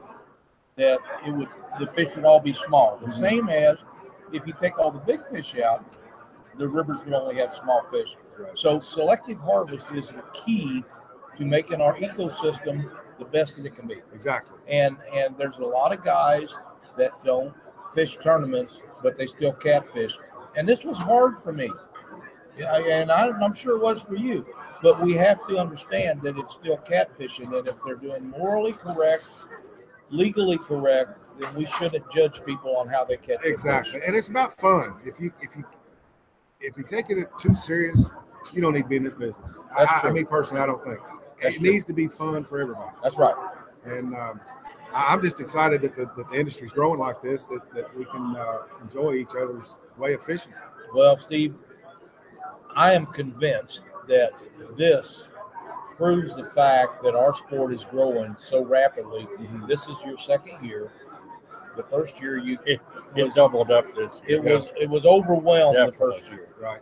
that 0.77 0.99
it 1.27 1.31
would 1.31 1.49
the 1.79 1.87
fish 1.89 2.15
would 2.17 2.25
all 2.25 2.41
be 2.41 2.55
small. 2.55 2.97
The 2.99 3.07
Mhm. 3.07 3.19
same 3.19 3.49
as 3.49 3.79
if 4.33 4.47
you 4.47 4.53
take 4.55 4.79
all 4.79 4.91
the 4.91 4.99
big 4.99 5.21
fish 5.29 5.59
out, 5.59 5.85
the 6.57 6.69
rivers 6.69 7.05
would 7.05 7.13
only 7.15 7.37
have 7.37 7.53
small 7.53 7.83
fish. 7.91 8.17
Right. 8.39 8.59
So 8.59 8.81
selective 8.81 9.39
harvest 9.39 9.91
is 9.93 10.09
the 10.11 10.23
key 10.33 10.85
to 11.37 11.45
making 11.45 11.81
our 11.81 11.95
ecosystem 11.97 12.91
the 13.19 13.25
best 13.27 13.57
that 13.57 13.67
it 13.67 13.75
can 13.77 13.87
be 13.87 14.03
Exactly. 14.15 14.59
and 14.69 14.97
and 15.15 15.37
there's 15.37 15.59
a 15.59 15.65
lot 15.65 15.93
of 15.93 16.03
guys 16.03 16.55
that 16.97 17.13
don't 17.25 17.55
fish 17.95 18.17
tournaments 18.19 18.83
but 19.03 19.17
they 19.17 19.27
still 19.27 19.53
catfish 19.53 20.17
and 20.57 20.69
this 20.69 20.85
was 20.85 20.97
hard 20.97 21.39
for 21.39 21.53
me 21.53 21.71
and 22.59 23.11
I, 23.11 23.29
i'm 23.29 23.55
sure 23.55 23.77
it 23.77 23.83
was 23.83 24.03
for 24.03 24.17
you 24.17 24.45
but 24.83 25.01
we 25.01 25.15
have 25.15 25.47
to 25.47 25.57
understand 25.59 26.21
that 26.23 26.37
it's 26.39 26.55
still 26.55 26.77
catfishing 26.79 27.57
and 27.57 27.67
if 27.69 27.83
they're 27.85 27.97
doing 27.97 28.29
morally 28.31 28.73
correct 28.73 29.25
legally 30.11 30.59
correct 30.59 31.19
then 31.41 31.55
we 31.55 31.65
shouldn't 31.67 32.05
judge 32.11 32.45
people 32.45 32.77
on 32.77 32.89
how 32.89 33.05
they 33.05 33.17
catch 33.17 33.41
Exactly. 33.45 34.01
And 34.07 34.15
it's 34.15 34.29
about 34.29 34.59
fun. 34.61 34.97
If 35.05 35.19
you 35.19 35.33
if 35.41 35.57
you 35.57 35.65
if 36.61 36.77
you 36.77 36.85
take 36.85 37.09
it 37.11 37.27
too 37.39 37.55
serious, 37.55 38.11
you 38.53 38.61
don't 38.61 38.75
need 38.75 38.83
to 38.83 38.89
be 38.89 38.97
in 38.97 39.05
this 39.05 39.15
business. 39.15 39.57
That's 39.77 39.91
I, 39.91 39.97
I, 39.97 40.01
true. 40.01 40.13
mean, 40.13 40.27
personally, 40.27 40.63
I 40.63 40.67
don't 40.67 40.85
think 40.85 40.99
That's 41.43 41.57
it 41.57 41.61
true. 41.61 41.71
needs 41.73 41.85
to 41.87 41.95
be 41.95 42.07
fun 42.07 42.45
for 42.45 42.61
everybody. 42.61 42.91
that's 43.03 43.17
right 43.17 43.35
And 43.87 44.15
um, 44.15 44.41
I- 44.45 44.82
I'm 44.95 45.21
just 45.21 45.41
excited 45.41 45.83
that 45.83 45.97
the, 45.97 46.07
that 46.17 46.31
the 46.31 46.39
industry's 46.39 46.73
growing 46.73 47.01
like 47.01 47.23
this, 47.23 47.47
that, 47.47 47.73
that 47.75 47.97
we 47.97 48.05
can 48.07 48.37
uh, 48.37 48.59
enjoy 48.83 49.15
each 49.15 49.31
other's 49.31 49.79
way 49.97 50.15
of 50.15 50.23
fishing. 50.23 50.53
Well, 50.95 51.17
Steve, 51.17 51.55
I 52.77 52.93
am 52.93 53.07
convinced 53.07 53.85
that 54.09 54.33
this 54.77 55.29
proves 55.97 56.35
the 56.35 56.45
fact 56.45 57.03
that 57.03 57.15
our 57.15 57.35
sport 57.35 57.73
is 57.73 57.85
growing 57.85 58.35
so 58.39 58.65
rapidly. 58.65 59.27
This 59.69 59.89
is 59.89 59.97
your 60.05 60.19
second 60.19 60.65
year. 60.65 60.91
The 61.77 61.83
first 61.83 62.21
year 62.21 62.39
you 62.39 62.59
It, 62.67 62.81
it 63.17 63.25
was 63.25 63.35
doubled 63.35 63.71
up 63.71 63.95
this. 63.95 64.21
it 64.27 64.43
year. 64.45 64.55
was 64.55 64.69
it 64.79 64.89
was 64.91 65.07
overwhelmed 65.07 65.79
the 65.79 65.97
first 65.97 66.31
year. 66.31 66.49
Right. 66.61 66.81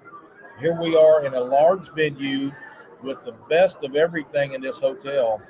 Here 0.59 0.77
we 0.81 0.97
are 0.97 1.25
in 1.25 1.35
a 1.35 1.41
large 1.41 1.89
venue 1.95 2.51
with 3.03 3.23
the 3.25 3.33
best 3.49 3.85
of 3.85 3.95
everything 3.95 4.53
in 4.53 4.61
this 4.61 4.79
hotel. 4.79 5.41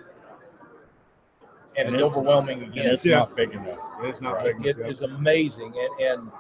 And, 1.77 1.87
And 1.87 1.95
it's, 1.95 2.03
it's- 2.03 2.17
overwhelming 2.17 2.63
And 2.65 2.73
again. 2.73 2.91
it's 2.93 3.05
Yeah. 3.05 3.19
not 3.19 3.37
big 3.37 3.53
enough. 3.53 3.79
It's 4.03 4.21
not 4.21 4.37
Right. 4.37 4.57
big. 4.57 4.67
It 4.67 4.79
enough. 4.79 4.91
is 4.91 5.03
amazing, 5.03 5.73
and, 5.79 6.01
and 6.21 6.33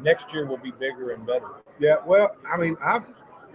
next 0.00 0.32
year 0.34 0.46
will 0.46 0.56
be 0.58 0.72
bigger 0.72 1.10
and 1.10 1.24
better. 1.26 1.46
Yeah, 1.78 1.96
well, 2.04 2.36
I 2.50 2.56
mean, 2.56 2.76
I 2.82 3.00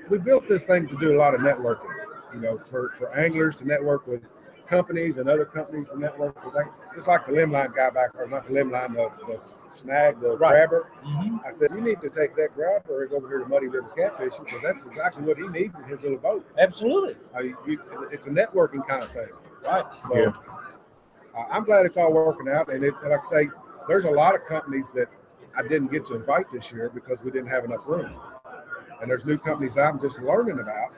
we 0.10 0.18
built 0.20 0.48
this 0.48 0.64
thing 0.64 0.88
to 0.88 0.96
do 0.98 1.16
a 1.16 1.18
lot 1.18 1.34
of 1.34 1.42
networking. 1.42 1.90
You 2.34 2.42
know, 2.42 2.58
for, 2.70 2.94
for 2.98 3.14
anglers 3.18 3.56
to 3.58 3.66
network 3.68 4.08
with 4.08 4.22
companies 4.68 5.18
and 5.20 5.30
other 5.30 5.46
companies 5.46 5.88
to 5.88 5.98
network 5.98 6.44
with. 6.44 6.54
Like, 6.54 6.66
just 6.94 7.08
like 7.08 7.26
the 7.28 7.32
limb 7.32 7.52
line 7.52 7.72
guy 7.76 7.90
back, 7.92 8.12
there, 8.14 8.28
not 8.28 8.48
the 8.48 8.54
limb 8.54 8.72
line, 8.72 8.94
the, 8.94 9.10
the 9.28 9.40
snag, 9.70 10.20
the 10.20 10.36
Right. 10.38 10.50
grabber. 10.52 10.90
Mm-hmm. 11.06 11.38
I 11.46 11.52
said, 11.52 11.70
you 11.74 11.80
need 11.82 12.02
to 12.02 12.10
take 12.10 12.36
that 12.36 12.54
grabber 12.56 13.04
and 13.04 13.12
go 13.12 13.18
over 13.18 13.28
here 13.30 13.40
to 13.40 13.46
Muddy 13.48 13.68
River 13.68 13.90
Catfishing 13.98 14.44
because 14.46 14.62
that's 14.64 14.86
exactly 14.86 15.24
what 15.24 15.38
he 15.38 15.48
needs 15.48 15.80
in 15.80 15.86
his 15.86 16.02
little 16.02 16.18
boat. 16.18 16.46
Absolutely. 16.58 17.16
Uh, 17.36 17.40
you, 17.42 17.58
you, 17.68 17.80
it's 18.12 18.28
a 18.28 18.32
networking 18.32 18.86
kind 18.88 19.02
of 19.04 19.12
thing. 19.12 19.30
Right. 19.66 19.86
So 20.08 20.18
Yeah. 20.18 20.32
Uh, 21.36 21.44
I'm 21.50 21.64
glad 21.64 21.86
it's 21.86 21.98
all 21.98 22.14
working 22.14 22.48
out. 22.48 22.70
And 22.70 22.84
it, 22.84 22.94
like 23.04 23.20
I 23.20 23.22
say, 23.22 23.50
there's 23.88 24.06
a 24.06 24.12
lot 24.12 24.36
of 24.36 24.46
companies 24.46 24.88
that 24.96 25.08
I 25.56 25.62
didn't 25.64 25.92
get 25.92 26.06
to 26.08 26.16
invite 26.16 26.52
this 26.52 26.72
year 26.72 26.90
because 26.94 27.24
we 27.24 27.32
didn't 27.32 27.50
have 27.50 27.66
enough 27.66 27.86
room. 27.86 28.14
And 29.02 29.10
there's 29.10 29.26
new 29.26 29.38
companies 29.38 29.74
that 29.76 29.84
I'm 29.84 30.00
just 30.00 30.20
learning 30.20 30.60
about 30.60 30.98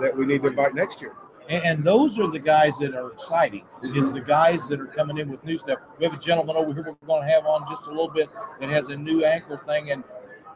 that 0.00 0.16
we 0.16 0.26
need 0.26 0.42
to 0.42 0.48
invite 0.48 0.74
next 0.74 1.00
year. 1.00 1.14
And, 1.48 1.64
and 1.64 1.84
those 1.84 2.18
are 2.18 2.28
the 2.28 2.38
guys 2.38 2.78
that 2.78 2.94
are 2.94 3.10
exciting. 3.10 3.64
Is 3.82 4.12
the 4.12 4.20
guys 4.20 4.68
that 4.68 4.80
are 4.80 4.86
coming 4.86 5.18
in 5.18 5.28
with 5.28 5.44
new 5.44 5.58
stuff. 5.58 5.80
We 5.98 6.04
have 6.04 6.14
a 6.14 6.18
gentleman 6.18 6.56
over 6.56 6.72
here 6.72 6.84
we're 6.84 7.06
going 7.06 7.26
to 7.26 7.28
have 7.28 7.46
on 7.46 7.68
just 7.68 7.86
a 7.86 7.90
little 7.90 8.08
bit 8.08 8.30
that 8.60 8.68
has 8.68 8.88
a 8.88 8.96
new 8.96 9.24
anchor 9.24 9.56
thing, 9.58 9.90
and 9.90 10.04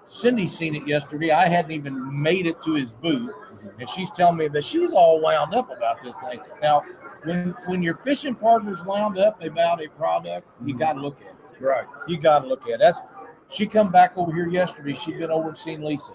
Cindy 0.06 0.46
seen 0.46 0.74
it 0.76 0.86
yesterday. 0.86 1.32
I 1.32 1.48
hadn't 1.48 1.72
even 1.72 2.22
made 2.22 2.46
it 2.46 2.62
to 2.62 2.74
his 2.74 2.92
booth, 2.92 3.34
and 3.80 3.90
she's 3.90 4.10
telling 4.10 4.36
me 4.36 4.48
that 4.48 4.64
she's 4.64 4.92
all 4.92 5.20
wound 5.20 5.54
up 5.54 5.76
about 5.76 6.02
this 6.02 6.16
thing. 6.20 6.40
Now, 6.62 6.84
when 7.24 7.54
when 7.66 7.82
your 7.82 7.94
fishing 7.94 8.34
partner's 8.34 8.82
wound 8.84 9.18
up 9.18 9.42
about 9.42 9.82
a 9.82 9.88
product, 9.88 10.48
you 10.64 10.74
mm-hmm. 10.74 10.78
got 10.78 10.92
to 10.94 11.00
look 11.00 11.20
at 11.20 11.28
it. 11.28 11.64
Right. 11.64 11.86
You 12.06 12.18
got 12.18 12.40
to 12.40 12.48
look 12.48 12.62
at 12.64 12.74
it. 12.74 12.78
That's 12.80 13.00
she 13.48 13.66
come 13.66 13.90
back 13.90 14.16
over 14.16 14.32
here 14.32 14.48
yesterday. 14.48 14.94
She'd 14.94 15.18
been 15.18 15.30
over 15.30 15.48
and 15.48 15.58
seen 15.58 15.82
Lisa. 15.82 16.12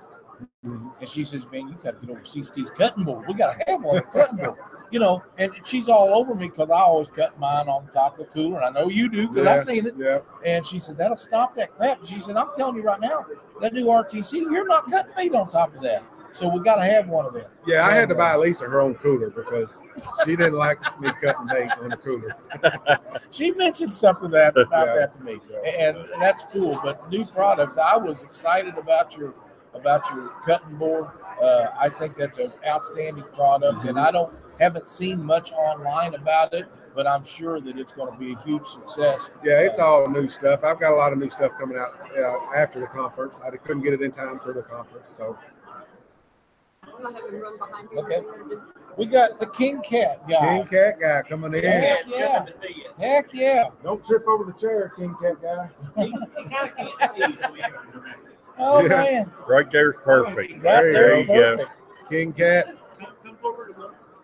Mm-hmm. 0.66 0.90
And 1.00 1.10
she 1.10 1.24
says, 1.24 1.48
Man, 1.52 1.68
you 1.68 1.76
got 1.84 2.00
to 2.00 2.06
get 2.06 2.10
over 2.10 2.20
and 2.20 2.28
see 2.28 2.44
Steve's 2.44 2.72
cutting 2.72 3.04
board. 3.04 3.28
We 3.28 3.34
got 3.34 3.58
to 3.58 3.64
have 3.68 3.82
one 3.82 4.02
cutting 4.14 4.38
board. 4.38 4.58
You 4.92 5.00
know, 5.00 5.24
and 5.38 5.54
she's 5.64 5.88
all 5.88 6.14
over 6.14 6.36
me 6.36 6.50
because 6.50 6.70
I 6.70 6.80
always 6.80 7.08
cut 7.08 7.40
mine 7.40 7.70
on 7.70 7.88
top 7.94 8.20
of 8.20 8.26
the 8.26 8.32
cooler. 8.32 8.60
And 8.60 8.66
I 8.66 8.82
know 8.82 8.90
you 8.90 9.10
do 9.10 9.30
because 9.30 9.46
Yeah. 9.46 9.54
I've 9.54 9.64
seen 9.64 9.86
it. 9.88 9.96
Yeah. 9.98 10.20
And 10.46 10.66
she 10.66 10.80
said, 10.80 10.98
That'll 10.98 11.18
stop 11.18 11.56
that 11.56 11.74
crap. 11.74 12.06
She 12.06 12.20
said, 12.20 12.36
I'm 12.36 12.50
telling 12.58 12.76
you 12.76 12.84
right 12.84 13.00
now, 13.00 13.26
that 13.62 13.74
new 13.74 13.86
RTC, 13.86 14.34
you're 14.34 14.68
not 14.68 14.90
cutting 14.90 15.14
bait 15.16 15.34
on 15.34 15.48
top 15.50 15.76
of 15.76 15.82
that. 15.82 16.04
So 16.34 16.48
we 16.48 16.62
got 16.64 16.76
to 16.78 16.84
have 16.84 17.08
one 17.08 17.26
of 17.26 17.34
them. 17.34 17.46
Yeah, 17.66 17.86
I 17.86 17.92
had 17.92 18.10
to 18.10 18.16
buy 18.16 18.36
Lisa 18.36 18.66
her 18.66 18.80
own 18.82 18.96
cooler 18.96 19.30
because 19.30 19.82
she 20.24 20.36
didn't 20.36 20.54
like 20.54 20.80
me 21.00 21.10
cutting 21.22 21.48
bait 21.48 21.70
on 21.82 21.90
the 21.90 21.98
cooler. 21.98 22.36
She 23.32 23.52
mentioned 23.52 23.94
something 23.94 24.30
that 24.32 24.58
about 24.58 24.88
Yeah. 24.88 24.96
that 24.96 25.14
to 25.14 25.22
me, 25.24 25.40
and, 25.66 25.98
and 25.98 26.22
that's 26.22 26.44
cool. 26.52 26.78
But 26.84 27.10
new 27.10 27.26
products, 27.26 27.78
I 27.78 27.96
was 27.96 28.24
excited 28.24 28.78
about 28.78 29.16
your 29.18 29.34
about 29.74 30.10
your 30.14 30.30
cutting 30.46 30.76
board. 30.76 31.08
Uh, 31.42 31.68
I 31.80 31.88
think 31.90 32.18
that's 32.18 32.38
an 32.40 32.52
outstanding 32.68 33.24
product, 33.34 33.86
and 33.86 33.98
I 34.00 34.12
don't 34.12 34.34
haven't 34.60 34.88
seen 34.90 35.24
much 35.24 35.52
online 35.54 36.14
about 36.14 36.54
it, 36.54 36.66
but 36.94 37.08
I'm 37.08 37.24
sure 37.24 37.60
that 37.62 37.78
it's 37.80 37.94
going 37.94 38.12
to 38.12 38.20
be 38.20 38.34
a 38.34 38.40
huge 38.44 38.66
success. 38.68 39.32
Yeah, 39.44 39.60
it's 39.62 39.80
all 39.80 40.08
new 40.10 40.28
stuff. 40.28 40.64
I've 40.64 40.80
got 40.80 40.92
a 40.92 40.96
lot 40.96 41.14
of 41.14 41.20
new 41.20 41.30
stuff 41.30 41.54
coming 41.60 41.78
out 41.78 41.96
uh, 42.18 42.38
after 42.56 42.80
the 42.80 42.86
conference. 42.88 43.40
I 43.44 43.50
couldn't 43.52 43.82
get 43.82 43.94
it 43.94 44.02
in 44.02 44.12
time 44.12 44.40
for 44.40 44.54
the 44.54 44.62
conference, 44.62 45.10
so 45.10 45.38
I'm 47.06 47.14
gonna 47.14 47.20
have 47.42 47.60
behind 47.60 47.90
you. 47.92 48.00
Okay. 48.02 48.22
We 48.98 49.06
got 49.06 49.40
the 49.40 49.48
King 49.48 49.82
Cat 49.82 50.28
guy. 50.28 50.58
King 50.58 50.68
Cat 50.68 51.00
guy 51.00 51.22
coming 51.28 51.54
in. 51.54 51.64
Heck 51.64 52.00
yeah! 52.08 52.46
Heck 53.00 53.34
yeah! 53.34 53.66
Don't 53.84 54.04
trip 54.06 54.26
over 54.28 54.44
the 54.44 54.54
chair, 54.54 54.92
King 54.98 55.16
Cat 55.22 55.42
guy. 55.42 55.70
Oh 58.64 58.82
Yeah. 58.84 58.90
man, 58.90 59.32
Right 59.48 59.72
there's 59.72 59.96
perfect. 60.04 60.52
right 60.64 60.84
There 60.84 60.94
there, 60.94 61.20
you 61.22 61.26
go. 61.28 61.58
perfect. 61.58 61.70
King 62.10 62.34
Cat. 62.34 62.76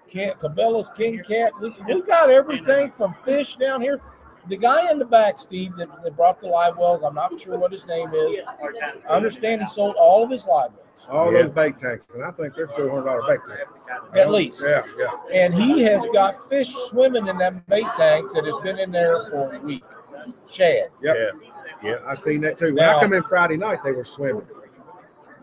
Cat, 0.09 0.39
Cabela's 0.39 0.89
King 0.95 1.23
Cat. 1.27 1.51
We, 1.59 1.73
we 1.87 2.01
got 2.03 2.29
everything 2.29 2.91
from 2.91 3.13
fish 3.13 3.55
down 3.55 3.81
here. 3.81 3.99
The 4.47 4.55
guy 4.57 4.89
in 4.91 4.99
the 4.99 5.05
back, 5.05 5.37
Steve, 5.37 5.75
that, 5.77 5.89
that 6.03 6.15
brought 6.15 6.39
the 6.39 6.47
live 6.47 6.77
wells, 6.77 7.01
I'm 7.05 7.15
not 7.15 7.39
sure 7.39 7.57
what 7.57 7.71
his 7.71 7.85
name 7.85 8.09
is. 8.13 8.37
I 9.09 9.13
understand 9.13 9.61
he 9.61 9.67
sold 9.67 9.95
all 9.97 10.23
of 10.23 10.29
his 10.29 10.45
live 10.45 10.71
wells, 10.73 10.86
All 11.09 11.31
Yeah. 11.31 11.43
those 11.43 11.51
bait 11.51 11.77
tanks, 11.79 12.05
and 12.13 12.23
I 12.23 12.31
think 12.31 12.55
they're 12.55 12.67
four 12.67 12.89
hundred 12.89 13.05
dollar 13.05 13.21
bait 13.27 13.39
tanks. 13.47 13.71
at 14.15 14.27
uh, 14.27 14.29
least. 14.31 14.61
Yeah, 14.65 14.83
yeah. 14.97 15.11
And 15.31 15.53
he 15.53 15.81
has 15.83 16.05
got 16.07 16.49
fish 16.49 16.73
swimming 16.89 17.27
in 17.27 17.37
them 17.37 17.63
bait 17.67 17.85
tanks 17.95 18.33
that 18.33 18.45
has 18.45 18.55
been 18.63 18.79
in 18.79 18.91
there 18.91 19.29
for 19.29 19.53
a 19.55 19.59
week. 19.59 19.83
Shad. 20.49 20.89
Yep. 21.01 21.15
Yeah. 21.83 21.95
I 22.05 22.15
seen 22.15 22.41
that 22.41 22.57
too. 22.57 22.65
When 22.67 22.75
Now- 22.75 22.97
I 22.97 23.01
come 23.01 23.13
in 23.13 23.23
Friday 23.23 23.57
night, 23.57 23.79
they 23.83 23.91
were 23.91 24.03
swimming. 24.03 24.47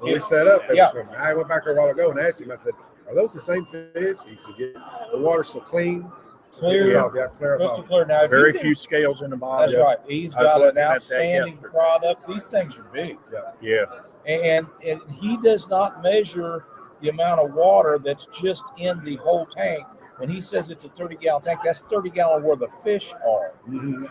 When 0.00 0.12
we 0.12 0.20
set 0.20 0.46
up, 0.46 0.66
they 0.68 0.74
Yeah. 0.76 0.86
were 0.86 1.02
swimming. 1.04 1.14
I 1.14 1.32
went 1.32 1.48
back 1.48 1.64
there 1.64 1.74
a 1.74 1.76
while 1.80 1.88
ago 1.90 2.10
and 2.10 2.18
asked 2.20 2.40
him. 2.42 2.50
I 2.52 2.56
said, 2.56 2.72
"Are 3.08 3.14
those 3.14 3.32
the 3.32 3.40
same 3.40 3.64
fish?" 3.66 4.18
He 4.26 4.36
said, 4.36 4.54
"Yeah." 4.58 4.68
The 5.12 5.18
water's 5.18 5.48
so 5.48 5.60
clean. 5.60 6.10
Clear, 6.52 6.88
Yeah, 6.92 7.08
yeah, 7.14 7.26
clear 7.38 7.54
us 7.56 7.60
crystal 7.62 7.80
off. 7.80 7.88
clear. 7.88 8.04
Now, 8.04 8.18
if 8.18 8.30
you 8.30 8.36
Very 8.36 8.52
can- 8.52 8.62
few 8.62 8.74
scales 8.76 9.22
in 9.22 9.30
the 9.30 9.36
bottom. 9.36 9.66
That's 9.68 9.76
right. 9.82 9.98
He's 10.06 10.36
I 10.36 10.40
was 10.42 10.46
got 10.46 10.60
looking 10.60 10.62
an 10.62 10.68
at 10.68 10.74
that 10.88 10.94
outstanding 10.94 11.52
yesterday. 11.54 11.72
product. 11.72 12.28
These 12.28 12.44
things 12.50 12.78
are 12.78 12.82
big. 12.92 13.18
Yeah. 13.60 13.84
And 14.28 14.66
and 14.86 15.00
he 15.14 15.36
does 15.38 15.68
not 15.68 16.02
measure 16.02 16.64
the 17.00 17.08
amount 17.10 17.40
of 17.40 17.52
water 17.54 17.98
that's 18.02 18.26
just 18.26 18.64
in 18.78 19.02
the 19.04 19.16
whole 19.16 19.46
tank. 19.46 19.84
When 20.18 20.28
he 20.28 20.40
says 20.40 20.70
it's 20.70 20.84
a 20.84 20.88
30 20.90 21.16
gallon 21.16 21.42
tank, 21.42 21.60
that's 21.64 21.80
30 21.82 22.10
gallon 22.10 22.42
where 22.44 22.56
the 22.56 22.68
fish 22.68 23.12
are. 23.26 23.52
Mhm. 23.68 24.08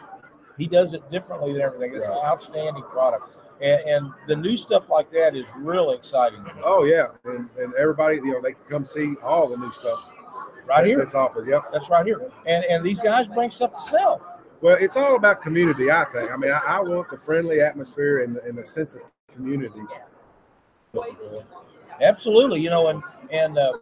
He 0.57 0.67
does 0.67 0.93
it 0.93 1.09
differently 1.09 1.53
than 1.53 1.61
everything. 1.61 1.95
It's 1.95 2.05
an 2.05 2.11
outstanding 2.13 2.83
product, 2.83 3.37
and, 3.61 3.81
and 3.87 4.11
the 4.27 4.35
new 4.35 4.55
stuff 4.55 4.87
like 4.89 5.09
that 5.11 5.35
is 5.35 5.51
really 5.57 5.95
exciting. 5.95 6.43
to 6.43 6.53
me. 6.55 6.61
Oh 6.63 6.83
yeah, 6.83 7.07
and, 7.25 7.49
and 7.57 7.73
everybody, 7.73 8.17
you 8.17 8.33
know, 8.33 8.41
they 8.41 8.51
can 8.53 8.63
come 8.69 8.85
see 8.85 9.15
all 9.23 9.47
the 9.47 9.57
new 9.57 9.71
stuff 9.71 10.09
Right 10.65 10.85
here, 10.85 10.97
that's 10.97 11.15
offered. 11.15 11.47
Yep. 11.47 11.71
that's 11.73 11.89
right 11.89 12.05
here, 12.05 12.21
and 12.45 12.63
and 12.65 12.83
these 12.83 12.99
guys 12.99 13.27
bring 13.27 13.49
stuff 13.51 13.73
to 13.73 13.81
sell. 13.81 14.21
Well, 14.61 14.77
it's 14.79 14.95
all 14.95 15.15
about 15.15 15.41
community. 15.41 15.89
I 15.91 16.05
think. 16.05 16.31
I 16.31 16.37
mean, 16.37 16.51
I, 16.51 16.59
I 16.59 16.79
want 16.81 17.09
the 17.09 17.17
friendly 17.17 17.59
atmosphere 17.59 18.23
and, 18.23 18.35
the- 18.35 18.43
and 18.43 18.57
the 18.57 18.65
sense 18.65 18.95
of 18.95 19.01
community. 19.33 19.81
Absolutely, 22.01 22.61
you 22.61 22.69
know, 22.69 22.87
and 22.87 23.01
and 23.31 23.57
uh, 23.57 23.73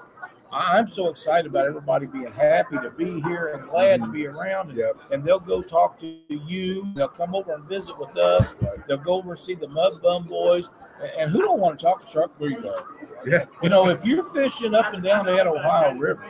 I'm 0.52 0.88
so 0.88 1.08
excited 1.10 1.46
about 1.48 1.66
everybody 1.66 2.06
being 2.06 2.32
happy 2.32 2.76
to 2.78 2.90
be 2.92 3.22
here 3.22 3.48
and 3.54 3.70
glad 3.70 4.02
to 4.02 4.08
be 4.12 4.28
around. 4.28 4.70
And, 4.70 4.78
Yep. 4.78 4.98
and 5.12 5.24
they'll 5.24 5.40
go 5.40 5.62
talk 5.62 5.98
to 6.00 6.18
you. 6.30 6.92
They'll 6.94 7.08
come 7.08 7.36
over 7.36 7.54
and 7.54 7.64
visit 7.66 7.98
with 7.98 8.18
us. 8.18 8.54
They'll 8.88 8.98
go 8.98 9.14
over 9.14 9.32
and 9.32 9.40
see 9.40 9.56
the 9.56 9.68
Mud 9.70 10.02
Bum 10.02 10.28
Boys. 10.28 10.70
And- 11.18 11.32
who 11.32 11.42
don't 11.42 11.60
want 11.60 11.80
to 11.80 11.86
talk 11.86 12.04
to 12.04 12.08
Shark 12.12 12.38
Breedlove? 12.38 12.84
Yeah. 13.26 13.46
You 13.64 13.70
know, 13.70 13.88
if 13.90 14.06
you're 14.06 14.26
fishing 14.26 14.74
up 14.76 14.94
and 14.94 15.02
down 15.04 15.26
that 15.28 15.48
Ohio 15.48 15.94
River, 15.96 16.26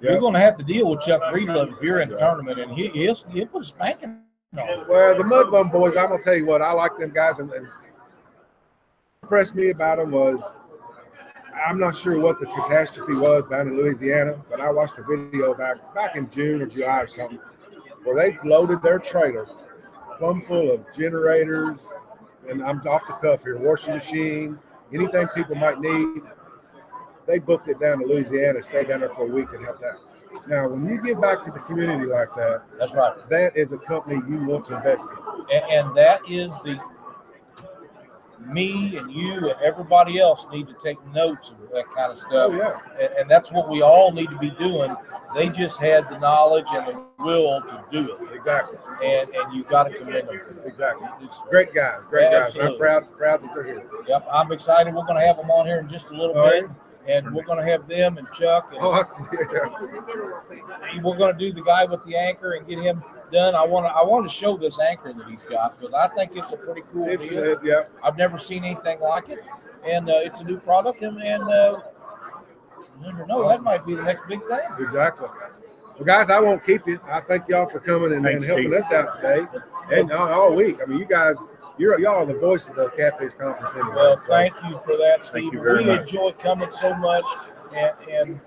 Yeah. 0.00 0.10
you're 0.12 0.20
going 0.20 0.34
to 0.34 0.38
have 0.40 0.56
to 0.56 0.62
deal 0.64 0.88
with 0.88 1.00
Chuck 1.00 1.22
Breedlove 1.32 1.76
if 1.76 1.82
you're 1.82 1.98
in 2.00 2.08
the 2.08 2.16
tournament, 2.16 2.60
and 2.60 2.72
he, 2.72 2.88
he'll, 2.88 3.14
he'll 3.30 3.46
put 3.46 3.62
a 3.62 3.64
spanking 3.64 4.20
you. 4.52 4.84
Well, 4.88 5.16
the 5.16 5.24
Mud 5.24 5.50
Bum 5.50 5.70
Boys, 5.70 5.96
I'm 5.96 6.10
gonna 6.10 6.22
tell 6.22 6.36
you 6.36 6.46
what, 6.46 6.62
I 6.62 6.72
like 6.72 6.96
them 6.98 7.12
guys, 7.12 7.38
and, 7.38 7.50
and 7.52 7.68
impressed 9.22 9.54
me 9.54 9.70
about 9.70 9.98
them 9.98 10.10
was 10.10 10.60
I'm 11.66 11.78
not 11.78 11.96
sure 11.96 12.18
what 12.20 12.38
the 12.38 12.46
catastrophe 12.46 13.14
was 13.14 13.46
down 13.46 13.68
in 13.68 13.76
Louisiana, 13.76 14.42
but 14.50 14.60
I 14.60 14.70
watched 14.70 14.98
a 14.98 15.02
video 15.02 15.54
back 15.54 15.94
back 15.94 16.16
in 16.16 16.30
June 16.30 16.62
or 16.62 16.66
July 16.66 17.02
or 17.02 17.06
something 17.06 17.40
where 18.04 18.14
they 18.14 18.38
loaded 18.44 18.82
their 18.82 18.98
trailer 18.98 19.48
plumb 20.16 20.42
full 20.42 20.70
of 20.70 20.84
generators, 20.96 21.92
and 22.48 22.62
I'm 22.62 22.80
off 22.86 23.06
the 23.06 23.14
cuff 23.14 23.42
here, 23.42 23.58
washing 23.58 23.94
machines, 23.94 24.62
anything 24.92 25.28
people 25.34 25.56
might 25.56 25.80
need. 25.80 26.22
They 27.26 27.38
booked 27.38 27.68
it 27.68 27.80
down 27.80 27.98
to 27.98 28.06
Louisiana, 28.06 28.62
stayed 28.62 28.88
down 28.88 29.00
there 29.00 29.10
for 29.10 29.26
a 29.26 29.30
week 29.30 29.48
and 29.52 29.64
helped 29.64 29.84
out. 29.84 30.00
Now, 30.48 30.68
when 30.68 30.86
you 30.88 31.00
give 31.00 31.20
back 31.20 31.42
to 31.42 31.50
the 31.50 31.60
community 31.60 32.06
like 32.06 32.34
that, 32.36 32.62
That's 32.78 32.94
right. 32.94 33.28
that 33.28 33.56
is 33.56 33.72
a 33.72 33.78
company 33.78 34.20
you 34.28 34.44
want 34.44 34.64
to 34.66 34.76
invest 34.76 35.06
in. 35.10 35.56
and, 35.56 35.72
and 35.88 35.96
that 35.96 36.20
is 36.28 36.52
the 36.60 36.78
me 38.46 38.96
and 38.98 39.10
you 39.10 39.48
and 39.50 39.60
everybody 39.64 40.20
else 40.20 40.46
need 40.52 40.68
to 40.68 40.74
take 40.74 41.04
notes 41.06 41.50
of 41.50 41.56
that 41.72 41.84
kind 41.96 42.12
of 42.12 42.18
stuff 42.18 42.30
Oh 42.32 42.52
yeah, 42.52 42.78
and, 43.00 43.12
and 43.20 43.30
that's 43.30 43.50
what 43.50 43.68
we 43.68 43.80
all 43.82 44.12
need 44.12 44.28
to 44.28 44.38
be 44.38 44.50
doing 44.50 44.94
they 45.34 45.48
just 45.48 45.78
had 45.80 46.08
the 46.10 46.18
knowledge 46.18 46.66
and 46.70 46.86
the 46.86 47.02
will 47.18 47.60
to 47.62 47.84
do 47.90 48.12
it 48.14 48.34
exactly, 48.34 48.78
and 49.02 49.30
and 49.30 49.52
you 49.54 49.64
got 49.64 49.84
to 49.84 49.94
commend 49.98 50.28
them 50.28 50.40
for 50.46 50.52
that 50.54 50.66
exactly. 50.66 51.08
It's- 51.16 51.42
Great 51.50 51.74
guys, 51.74 52.04
great 52.04 52.30
guys. 52.30 52.54
I'm 52.56 52.76
proud, 52.78 53.10
proud 53.16 53.42
that 53.42 53.52
they're 53.54 53.64
here. 53.64 53.82
yep 54.06 54.24
i'm 54.30 54.52
excited 54.52 54.94
we're 54.94 55.06
going 55.06 55.18
to 55.20 55.26
have 55.26 55.38
them 55.38 55.50
on 55.50 55.66
here 55.66 55.78
in 55.80 55.88
just 55.88 56.10
a 56.10 56.14
little 56.14 56.38
All 56.38 56.48
bit 56.50 56.68
and 57.08 57.32
we're 57.34 57.44
going 57.44 57.58
to 57.58 57.70
have 57.70 57.86
them 57.88 58.18
and 58.18 58.26
chuck 58.32 58.68
and 58.72 58.80
Oh, 58.80 58.90
I 58.90 59.02
see. 59.02 59.24
Yeah. 59.32 60.94
real 60.94 61.02
we're 61.02 61.16
going 61.16 61.36
to 61.36 61.38
do 61.38 61.52
the 61.52 61.62
guy 61.62 61.84
with 61.84 62.02
the 62.04 62.16
anchor 62.16 62.52
and 62.52 62.66
get 62.66 62.78
him 62.78 63.02
done 63.32 63.54
i 63.54 63.64
want 63.64 63.84
to 63.86 63.90
i 63.92 64.02
want 64.04 64.28
to 64.28 64.34
show 64.34 64.56
this 64.56 64.78
anchor 64.80 65.12
that 65.12 65.26
he's 65.28 65.44
got 65.44 65.78
because 65.78 65.92
i 65.94 66.06
think 66.08 66.32
it's 66.34 66.52
a 66.52 66.56
pretty 66.56 66.82
cool 66.92 67.08
It's 67.08 67.26
deal 67.26 67.42
uh, 67.52 67.56
yeah. 67.62 67.84
I've 68.02 68.16
never 68.16 68.38
seen 68.38 68.64
anything 68.64 69.00
like 69.00 69.28
it, 69.28 69.40
and 69.84 70.08
uh, 70.08 70.14
it's 70.18 70.40
a 70.40 70.44
new 70.44 70.58
product, 70.58 71.02
and, 71.02 71.20
and 71.22 71.42
uh, 71.42 71.80
you 73.00 73.06
never 73.12 73.26
know 73.26 73.48
that 73.48 73.62
might 73.62 73.84
be 73.84 73.94
the 73.94 74.02
next 74.02 74.26
big 74.28 74.40
thing. 74.46 74.60
Exactly. 74.80 75.28
Well, 75.96 76.04
guys, 76.04 76.28
I 76.30 76.40
won't 76.40 76.64
keep 76.64 76.86
you. 76.86 77.00
I 77.10 77.20
thank 77.20 77.48
y'all 77.48 77.66
for 77.68 77.80
coming 77.80 78.12
and, 78.12 78.26
and 78.26 78.42
helping 78.44 78.66
Steve. 78.68 78.78
us 78.78 78.92
out 78.92 79.16
today 79.16 79.46
and 79.92 80.12
all, 80.12 80.28
all 80.28 80.54
week. 80.54 80.78
I 80.82 80.86
mean, 80.86 80.98
you 80.98 81.04
guys, 81.06 81.52
you're 81.78 81.98
y'all 82.00 82.16
are 82.22 82.26
the 82.26 82.34
voice 82.38 82.68
of 82.68 82.76
the 82.76 82.88
Catfish 82.90 83.34
Conference 83.34 83.74
anyway. 83.74 83.94
Well, 83.94 84.18
so- 84.18 84.28
thank 84.28 84.54
you 84.68 84.78
for 84.78 84.96
that, 84.96 85.24
Steve. 85.24 85.52
you 85.52 85.60
very 85.62 85.84
we 85.84 85.90
much. 85.90 86.00
enjoy 86.00 86.32
coming 86.32 86.70
so 86.70 86.94
much, 86.94 87.24
and, 87.74 87.92
and 88.10 88.40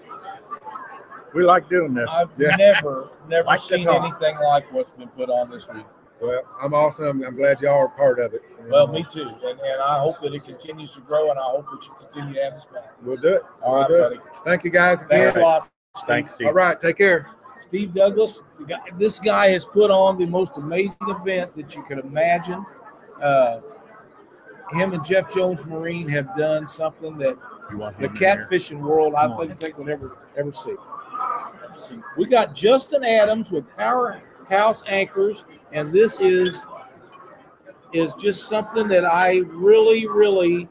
We 1.33 1.43
like 1.43 1.69
doing 1.69 1.93
this. 1.93 2.09
I've 2.11 2.29
Yeah. 2.37 2.55
never, 2.55 3.09
never 3.27 3.45
Like 3.45 3.59
seen 3.59 3.87
anything 3.87 4.37
like 4.39 4.71
what's 4.73 4.91
been 4.91 5.09
put 5.09 5.29
on 5.29 5.51
this 5.51 5.67
week. 5.69 5.85
Well, 6.21 6.41
I'm 6.61 6.73
awesome. 6.73 7.23
I'm 7.23 7.35
glad 7.35 7.61
y'all 7.61 7.77
are 7.77 7.87
part 7.87 8.19
of 8.19 8.33
it. 8.33 8.41
And, 8.59 8.69
Well, 8.71 8.87
me 8.87 9.05
too, 9.09 9.21
and, 9.21 9.59
and 9.59 9.81
I 9.81 9.99
hope 9.99 10.19
that 10.21 10.33
it 10.33 10.43
continues 10.43 10.91
to 10.93 11.01
grow, 11.01 11.29
and 11.29 11.39
I 11.39 11.43
hope 11.43 11.65
that 11.71 11.85
you 11.85 11.93
continue 11.97 12.33
to 12.33 12.43
have 12.43 12.53
us 12.53 12.65
back. 12.65 12.91
We'll 13.03 13.15
do 13.17 13.35
it. 13.35 13.43
All 13.61 13.73
We'll 13.73 13.81
right, 13.83 13.87
do 13.87 13.95
it. 13.95 14.19
buddy. 14.23 14.39
Thank 14.43 14.63
you 14.65 14.69
guys 14.71 15.03
Thanks 15.03 15.37
a 15.37 15.39
lot. 15.39 15.69
Steve. 15.95 16.07
Thanks, 16.07 16.33
Steve. 16.33 16.47
All 16.47 16.53
right, 16.53 16.79
take 16.81 16.97
care. 16.97 17.29
Steve 17.61 17.93
Douglas, 17.93 18.41
the 18.57 18.65
guy, 18.65 18.79
this 18.97 19.19
guy 19.19 19.49
has 19.49 19.65
put 19.65 19.91
on 19.91 20.17
the 20.17 20.25
most 20.25 20.57
amazing 20.57 20.97
event 21.07 21.55
that 21.55 21.75
you 21.75 21.83
could 21.83 21.99
imagine. 21.99 22.65
Uh, 23.21 23.61
him 24.71 24.93
and 24.93 25.03
Jeff 25.03 25.33
Jones 25.33 25.65
Marine 25.65 26.07
have 26.09 26.35
done 26.37 26.67
something 26.67 27.17
that 27.17 27.37
the 27.69 27.75
him 27.75 27.81
in 27.99 28.15
here? 28.15 28.47
catfishing 28.49 28.79
world 28.79 29.15
I 29.15 29.27
think 29.27 29.57
think 29.57 29.77
we'll 29.77 29.87
never 29.87 30.17
ever 30.37 30.51
see. 30.53 30.75
see. 31.77 31.99
We 32.17 32.25
got 32.25 32.53
Justin 32.55 33.03
Adams 33.03 33.51
with 33.51 33.65
Powerhouse 33.77 34.83
Anchors, 34.87 35.45
and 35.71 35.91
this 35.91 36.19
is 36.19 36.65
is 37.93 38.13
just 38.15 38.47
something 38.47 38.87
that 38.87 39.05
I 39.05 39.37
really, 39.47 40.07
really 40.07 40.67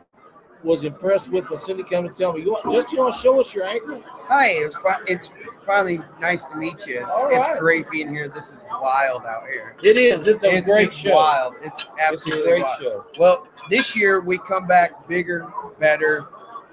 was 0.63 0.85
impressed 0.85 1.31
with 1.31 1.51
when 1.51 1.59
Cindy 1.59 1.83
came 1.83 2.07
to 2.07 2.15
tell 2.15 2.33
me. 2.33 2.43
You 2.43 2.53
want 2.53 2.71
just 2.71 2.93
you 2.93 2.99
want 2.99 3.15
to 3.15 3.21
show 3.21 3.41
us 3.41 3.55
your 3.55 3.65
anchor? 3.65 4.01
Hi, 4.29 4.49
it 4.49 4.75
fi- 4.83 5.01
it's 5.07 5.31
finally 5.65 6.01
nice 6.21 6.45
to 6.47 6.57
meet 6.57 6.87
you. 6.87 7.05
It's, 7.07 7.17
All 7.17 7.29
it's 7.31 7.59
great 7.61 7.91
being 7.91 8.09
here. 8.15 8.29
This 8.29 8.51
is 8.53 8.63
wild 8.83 9.25
out 9.25 9.45
here. 9.51 9.75
It 9.83 9.97
is. 9.97 10.27
It's 10.27 10.45
a 10.45 10.57
It- 10.57 10.65
great 10.67 10.89
it's 10.89 10.97
show. 10.97 11.15
Wild. 11.15 11.55
It's 11.63 11.83
It's 11.83 11.91
absolutely 12.13 12.43
a 12.45 12.49
great 12.51 12.63
wild. 12.63 12.79
show. 12.81 13.05
Well, 13.19 13.47
this 13.71 13.97
year 13.97 14.21
we 14.21 14.37
come 14.39 14.67
back 14.67 15.09
bigger, 15.09 15.47
better, 15.79 16.27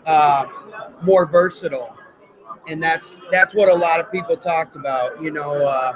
uh, 0.05 0.45
more 1.01 1.25
versatile, 1.25 1.95
and 2.67 2.81
that's 2.83 3.19
that's 3.31 3.55
what 3.55 3.69
a 3.69 3.73
lot 3.73 3.99
of 4.01 4.11
people 4.11 4.35
talked 4.35 4.75
about. 4.75 5.21
You 5.21 5.31
know, 5.31 5.51
uh, 5.65 5.93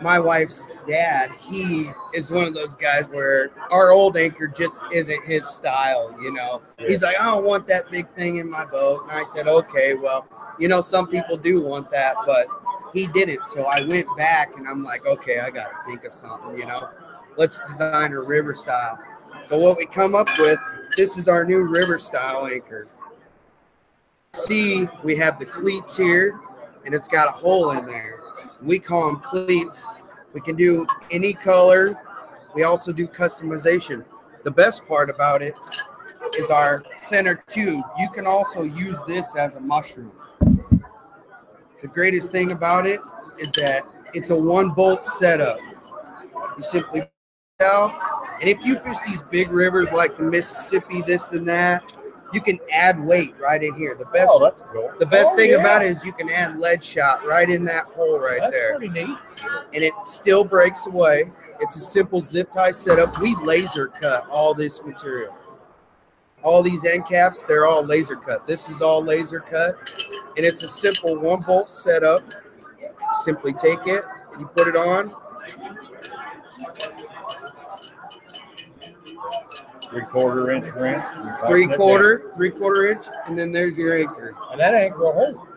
my 0.00 0.18
wife's 0.20 0.68
dad, 0.86 1.30
he 1.32 1.90
is 2.14 2.30
one 2.30 2.44
of 2.44 2.54
those 2.54 2.74
guys 2.76 3.06
where 3.08 3.50
our 3.72 3.90
old 3.90 4.16
anchor 4.16 4.46
just 4.46 4.82
isn't 4.92 5.24
his 5.24 5.46
style. 5.48 6.14
You 6.20 6.32
know, 6.32 6.62
he's 6.78 7.02
like, 7.02 7.20
I 7.20 7.24
don't 7.24 7.44
want 7.44 7.66
that 7.68 7.90
big 7.90 8.08
thing 8.14 8.36
in 8.36 8.48
my 8.48 8.64
boat, 8.64 9.02
and 9.04 9.12
I 9.12 9.24
said, 9.24 9.48
okay, 9.48 9.94
well, 9.94 10.26
you 10.58 10.68
know, 10.68 10.80
some 10.80 11.06
people 11.06 11.36
do 11.36 11.62
want 11.62 11.90
that, 11.90 12.14
but 12.26 12.46
he 12.92 13.06
didn't. 13.08 13.46
So 13.48 13.64
I 13.64 13.82
went 13.84 14.06
back 14.16 14.56
and 14.56 14.66
I'm 14.66 14.82
like, 14.82 15.06
okay, 15.06 15.40
I 15.40 15.50
got 15.50 15.68
to 15.68 15.76
think 15.86 16.04
of 16.04 16.12
something. 16.12 16.58
You 16.58 16.66
know, 16.66 16.88
let's 17.36 17.58
design 17.68 18.12
a 18.12 18.20
river 18.20 18.54
style. 18.54 18.98
So 19.46 19.58
what 19.58 19.76
we 19.76 19.86
come 19.86 20.14
up 20.14 20.28
with, 20.38 20.58
this 20.96 21.18
is 21.18 21.28
our 21.28 21.44
new 21.44 21.62
river 21.62 21.98
style 21.98 22.46
anchor. 22.46 22.88
See, 24.34 24.88
we 25.02 25.16
have 25.16 25.38
the 25.38 25.46
cleats 25.46 25.96
here, 25.96 26.38
and 26.84 26.94
it's 26.94 27.08
got 27.08 27.28
a 27.28 27.32
hole 27.32 27.70
in 27.70 27.86
there. 27.86 28.20
We 28.62 28.78
call 28.78 29.06
them 29.06 29.20
cleats. 29.20 29.86
We 30.32 30.40
can 30.40 30.56
do 30.56 30.86
any 31.10 31.32
color. 31.32 31.94
We 32.54 32.64
also 32.64 32.92
do 32.92 33.06
customization. 33.06 34.04
The 34.44 34.50
best 34.50 34.86
part 34.86 35.10
about 35.10 35.42
it 35.42 35.54
is 36.38 36.50
our 36.50 36.82
center 37.02 37.42
tube. 37.48 37.84
You 37.98 38.10
can 38.10 38.26
also 38.26 38.62
use 38.62 38.98
this 39.06 39.34
as 39.36 39.56
a 39.56 39.60
mushroom. 39.60 40.12
The 41.86 41.92
greatest 41.92 42.32
thing 42.32 42.50
about 42.50 42.84
it 42.84 42.98
is 43.38 43.52
that 43.52 43.84
it's 44.12 44.30
a 44.30 44.34
one 44.34 44.70
bolt 44.70 45.06
setup. 45.06 45.56
You 46.56 46.62
simply 46.62 47.08
out. 47.60 47.92
And 48.40 48.48
if 48.50 48.60
you 48.64 48.76
fish 48.80 48.96
these 49.06 49.22
big 49.22 49.52
rivers 49.52 49.92
like 49.92 50.16
the 50.16 50.24
Mississippi, 50.24 51.02
this 51.02 51.30
and 51.30 51.48
that, 51.48 51.96
you 52.32 52.40
can 52.40 52.58
add 52.72 52.98
weight 52.98 53.34
right 53.38 53.62
in 53.62 53.72
here. 53.74 53.94
The 53.94 54.04
best 54.06 54.32
Oh, 54.34 54.40
that's 54.42 54.60
cool. 54.72 54.90
the 54.98 55.06
best 55.06 55.34
Oh, 55.34 55.36
thing 55.36 55.50
yeah. 55.50 55.58
about 55.58 55.84
it 55.84 55.92
is 55.92 56.04
you 56.04 56.12
can 56.12 56.28
add 56.28 56.58
lead 56.58 56.82
shot 56.82 57.24
right 57.24 57.48
in 57.48 57.64
that 57.66 57.84
hole 57.84 58.18
right 58.18 58.40
That's 58.40 58.56
there. 58.56 58.76
pretty 58.76 58.88
neat. 58.88 59.16
And 59.72 59.84
it 59.84 59.92
still 60.06 60.42
breaks 60.42 60.88
away. 60.88 61.30
It's 61.60 61.76
a 61.76 61.80
simple 61.80 62.20
zip 62.20 62.50
tie 62.50 62.72
setup. 62.72 63.16
We 63.20 63.36
laser 63.44 63.86
cut 63.86 64.26
all 64.28 64.54
this 64.54 64.82
material. 64.82 65.32
All 66.46 66.62
these 66.62 66.84
end 66.84 67.08
caps, 67.08 67.42
they're 67.42 67.66
all 67.66 67.82
laser 67.82 68.14
cut. 68.14 68.46
This 68.46 68.68
is 68.68 68.80
all 68.80 69.02
laser 69.02 69.40
cut. 69.40 69.74
And 70.36 70.46
it's 70.46 70.62
a 70.62 70.68
simple 70.68 71.18
one 71.18 71.40
bolt 71.40 71.68
setup. 71.68 72.22
Simply 73.24 73.52
take 73.52 73.80
it 73.86 74.04
and 74.30 74.42
you 74.42 74.46
put 74.46 74.68
it 74.68 74.76
on. 74.76 75.12
Three 79.90 80.04
quarter 80.04 80.52
inch 80.52 80.72
wrench. 80.76 81.04
Three 81.48 81.66
quarter, 81.66 82.30
three 82.36 82.50
quarter 82.50 82.92
inch, 82.92 83.06
and 83.26 83.36
then 83.36 83.50
there's 83.50 83.76
your 83.76 83.98
anchor. 83.98 84.36
And 84.52 84.60
that 84.60 84.72
anchor 84.72 84.98
will 84.98 85.14
hold. 85.14 85.48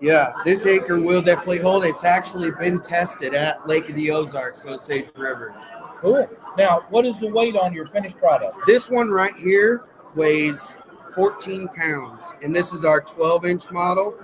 Yeah, 0.00 0.32
this 0.42 0.64
anchor 0.64 0.98
will 0.98 1.20
definitely 1.20 1.58
hold. 1.58 1.84
It's 1.84 2.04
actually 2.04 2.50
been 2.52 2.80
tested 2.80 3.34
at 3.34 3.68
Lake 3.68 3.90
of 3.90 3.94
the 3.94 4.10
Ozarks, 4.10 4.62
so 4.62 4.70
Osage 4.70 5.10
River. 5.16 5.54
Cool. 6.00 6.26
Now, 6.56 6.86
what 6.88 7.04
is 7.04 7.20
the 7.20 7.28
weight 7.28 7.56
on 7.56 7.74
your 7.74 7.86
finished 7.86 8.16
product? 8.16 8.56
This 8.66 8.88
one 8.88 9.10
right 9.10 9.36
here 9.36 9.84
weighs 10.14 10.76
14 11.14 11.68
pounds, 11.68 12.32
and 12.42 12.54
this 12.54 12.72
is 12.72 12.84
our 12.84 13.00
12 13.00 13.44
inch 13.46 13.70
model. 13.70 14.14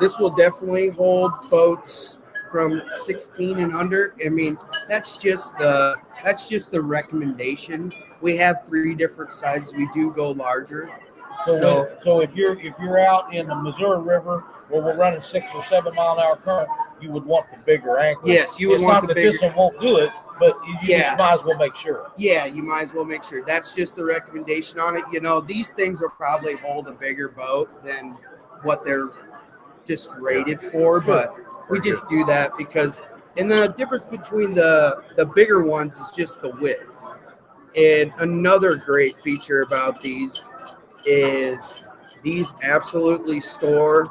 This 0.00 0.18
will 0.18 0.30
definitely 0.30 0.88
hold 0.90 1.32
boats 1.50 2.18
from 2.50 2.82
16 3.02 3.58
and 3.58 3.74
under. 3.74 4.14
I 4.24 4.28
mean, 4.28 4.58
that's 4.88 5.16
just 5.16 5.56
the 5.58 5.94
that's 6.24 6.48
just 6.48 6.70
the 6.70 6.80
recommendation. 6.80 7.92
We 8.20 8.36
have 8.38 8.64
three 8.66 8.94
different 8.94 9.32
sizes. 9.34 9.74
We 9.74 9.88
do 9.92 10.10
go 10.10 10.30
larger. 10.30 10.90
So, 11.44 11.56
So- 11.58 11.82
when- 11.82 12.00
so 12.00 12.20
if 12.22 12.34
you're 12.36 12.58
if 12.60 12.74
you're 12.78 12.98
out 13.00 13.32
in 13.34 13.46
the 13.48 13.54
Missouri 13.56 14.00
River 14.02 14.44
where 14.68 14.82
we're 14.82 14.96
running 14.96 15.20
six 15.20 15.54
or 15.54 15.62
seven 15.62 15.94
mile 15.94 16.14
an 16.14 16.20
hour 16.24 16.36
current, 16.36 16.68
you 17.00 17.10
would 17.10 17.24
want 17.24 17.46
the 17.50 17.58
bigger 17.58 17.98
anchor. 17.98 18.22
Yes, 18.24 18.58
you 18.58 18.68
would 18.68 18.76
it's 18.76 18.84
want 18.84 18.94
not 18.94 19.00
the 19.02 19.06
that 19.08 19.14
bigger. 19.16 19.30
this 19.32 19.42
one 19.42 19.54
won't 19.54 19.80
do 19.80 19.98
it, 19.98 20.10
but 20.38 20.56
you, 20.66 20.72
you 20.82 20.88
Yeah. 20.88 21.02
just 21.02 21.18
might 21.18 21.32
as 21.34 21.44
well 21.44 21.58
make 21.58 21.76
sure. 21.76 22.10
Yeah, 22.16 22.44
you 22.46 22.62
might 22.62 22.82
as 22.82 22.92
well 22.92 23.04
make 23.04 23.24
sure. 23.24 23.42
That's 23.44 23.72
just 23.72 23.96
the 23.96 24.04
recommendation 24.04 24.80
on 24.80 24.96
it. 24.96 25.04
You 25.12 25.20
know, 25.20 25.40
these 25.40 25.70
things 25.70 26.00
will 26.00 26.10
probably 26.10 26.56
hold 26.56 26.88
a 26.88 26.92
bigger 26.92 27.28
boat 27.28 27.68
than 27.84 28.16
what 28.62 28.84
they're 28.84 29.08
just 29.84 30.08
rated 30.18 30.60
for, 30.60 31.00
but 31.00 31.34
we 31.68 31.80
just 31.80 32.08
do 32.08 32.24
that 32.24 32.56
because 32.56 33.00
and 33.36 33.50
the 33.50 33.68
difference 33.76 34.04
between 34.04 34.54
the 34.54 35.02
the 35.16 35.26
bigger 35.26 35.62
ones 35.62 35.98
is 35.98 36.10
just 36.10 36.40
the 36.40 36.50
width. 36.56 36.84
And 37.76 38.12
another 38.18 38.76
great 38.76 39.16
feature 39.16 39.62
about 39.62 40.00
these 40.00 40.44
is 41.04 41.74
these 42.22 42.54
absolutely 42.62 43.40
store 43.40 44.06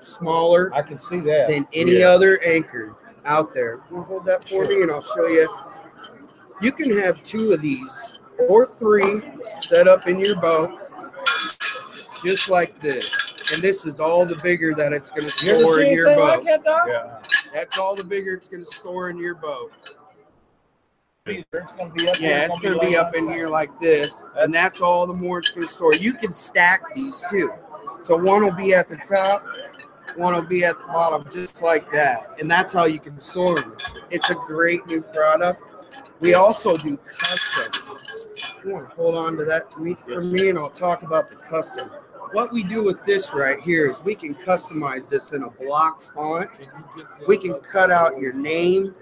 smaller 0.00 0.72
I 0.74 0.82
can 0.82 0.98
see 0.98 1.20
that. 1.20 1.48
than 1.48 1.66
any 1.72 1.98
Yeah. 2.00 2.08
other 2.10 2.40
anchor 2.44 2.94
out 3.24 3.54
there. 3.54 3.80
You 3.90 4.02
hold 4.02 4.24
that 4.26 4.48
for 4.48 4.62
me 4.68 4.82
and 4.82 4.90
I'll 4.90 5.00
show 5.00 5.26
you. 5.26 5.48
You 6.60 6.72
can 6.72 6.98
have 6.98 7.22
two 7.24 7.52
of 7.52 7.60
these 7.60 8.20
or 8.48 8.66
three 8.66 9.22
set 9.54 9.88
up 9.88 10.06
in 10.06 10.20
your 10.20 10.36
boat 10.36 10.78
just 12.24 12.48
like 12.48 12.80
this. 12.80 13.52
And 13.52 13.62
this 13.62 13.84
is 13.84 13.98
all 13.98 14.24
the 14.26 14.36
bigger 14.42 14.74
that 14.74 14.92
it's 14.92 15.10
going 15.10 15.24
to 15.24 15.30
store 15.30 15.80
in 15.80 15.92
your 15.92 16.08
anything 16.08 16.24
boat. 16.24 16.44
like 16.44 16.64
that, 16.64 16.84
Yeah. 16.86 17.22
That's 17.52 17.78
all 17.78 17.96
the 17.96 18.04
bigger 18.04 18.34
it's 18.34 18.46
going 18.48 18.64
to 18.64 18.72
store 18.72 19.10
in 19.10 19.18
your 19.18 19.34
boat. 19.34 19.72
It's 21.26 21.72
going 21.72 21.88
to 21.88 21.94
be 21.94 22.08
up. 22.08 22.20
Yeah, 22.20 22.28
there, 22.28 22.46
it's 22.48 22.58
going 22.58 22.74
to 22.74 22.80
be 22.80 22.86
laid 22.86 22.96
up 22.96 23.14
in 23.14 23.28
here 23.28 23.48
like 23.48 23.78
this, 23.80 24.24
and 24.36 24.52
that's 24.52 24.80
all 24.80 25.06
the 25.06 25.14
more 25.14 25.38
it's 25.40 25.50
going 25.50 25.66
to 25.66 25.72
store. 25.72 25.94
You 25.94 26.14
can 26.14 26.32
stack 26.32 26.82
these 26.94 27.24
too. 27.30 27.50
So 28.02 28.16
one 28.16 28.42
will 28.42 28.52
be 28.52 28.74
at 28.74 28.88
the 28.88 28.96
top, 28.96 29.44
one 30.16 30.34
to 30.34 30.42
be 30.42 30.64
at 30.64 30.78
the 30.78 30.86
bottom, 30.86 31.30
just 31.32 31.62
like 31.62 31.90
that, 31.92 32.36
and 32.38 32.50
that's 32.50 32.72
how 32.72 32.86
you 32.86 33.00
can 33.00 33.18
store 33.20 33.56
them. 33.56 33.72
It's, 33.72 33.94
it's 34.10 34.30
a 34.30 34.34
great 34.34 34.86
new 34.86 35.02
product. 35.02 35.62
We 36.20 36.34
also 36.34 36.76
do 36.76 36.96
custom. 36.96 37.96
You 38.64 38.74
want 38.74 38.90
to 38.90 38.96
hold 38.96 39.16
on 39.16 39.36
to 39.38 39.44
that 39.44 39.70
to 39.70 39.80
me 39.80 39.96
for 40.06 40.20
me, 40.20 40.50
and 40.50 40.58
I'll 40.58 40.70
talk 40.70 41.02
about 41.02 41.30
the 41.30 41.36
custom. 41.36 41.90
What 42.32 42.52
we 42.52 42.62
do 42.62 42.84
with 42.84 43.04
this 43.06 43.32
right 43.32 43.58
here 43.60 43.90
is 43.90 44.00
we 44.04 44.14
can 44.14 44.34
customize 44.34 45.08
this 45.08 45.32
in 45.32 45.42
a 45.42 45.50
block 45.50 46.00
font. 46.00 46.48
We 47.26 47.36
can 47.36 47.54
cut 47.60 47.90
out 47.90 48.18
your 48.18 48.32
name, 48.32 48.94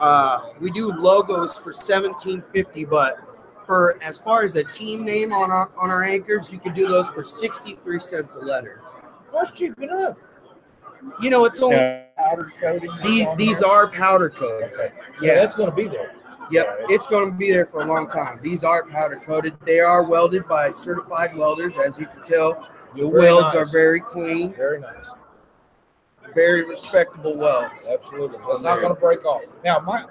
uh, 0.00 0.52
we 0.60 0.70
do 0.70 0.90
logos 0.92 1.54
for 1.54 1.72
1750 1.72 2.86
but 2.86 3.18
for 3.66 4.02
as 4.02 4.18
far 4.18 4.42
as 4.44 4.56
a 4.56 4.64
team 4.64 5.04
name 5.04 5.32
on 5.32 5.50
our 5.50 5.70
on 5.76 5.90
our 5.90 6.02
anchors 6.02 6.50
you 6.50 6.58
can 6.58 6.74
do 6.74 6.88
those 6.88 7.08
for 7.10 7.22
63 7.22 8.00
cents 8.00 8.34
a 8.34 8.38
letter 8.38 8.82
That's 9.32 9.50
cheap 9.50 9.78
enough. 9.80 10.16
You 11.20 11.30
know 11.30 11.44
it's 11.44 11.60
only 11.60 11.76
Yeah. 11.76 12.04
Powder 12.18 12.52
coating. 12.60 12.90
these, 13.02 13.26
these 13.38 13.62
are 13.62 13.88
powder 13.88 14.28
coated 14.28 14.72
Okay. 14.74 14.92
So 15.18 15.24
Yeah. 15.24 15.34
that's 15.36 15.54
going 15.54 15.70
to 15.70 15.74
be 15.76 15.88
there. 15.88 16.12
yep 16.50 16.76
it's 16.88 17.06
going 17.06 17.30
to 17.30 17.36
be 17.36 17.50
there 17.52 17.64
for 17.66 17.80
a 17.82 17.86
long 17.86 18.08
time 18.08 18.38
these 18.42 18.62
are 18.64 18.84
powder 18.84 19.20
coated 19.24 19.54
they 19.64 19.80
are 19.80 20.02
welded 20.02 20.46
by 20.48 20.68
certified 20.70 21.34
welders 21.36 21.78
as 21.78 21.98
you 21.98 22.06
can 22.06 22.22
tell 22.22 22.68
the 22.94 23.02
Very 23.08 23.10
welds 23.12 23.54
are 23.54 23.64
very 23.66 24.00
clean 24.00 24.52
Very 24.54 24.80
nice. 24.80 25.12
very 26.34 26.64
respectable 26.68 27.36
welds 27.36 27.88
Absolutely. 27.90 28.38
It's 28.48 28.62
not 28.62 28.80
going 28.80 28.94
to 28.94 29.00
break 29.00 29.24
off. 29.24 29.42
Now, 29.64 29.78
my, 29.80 30.04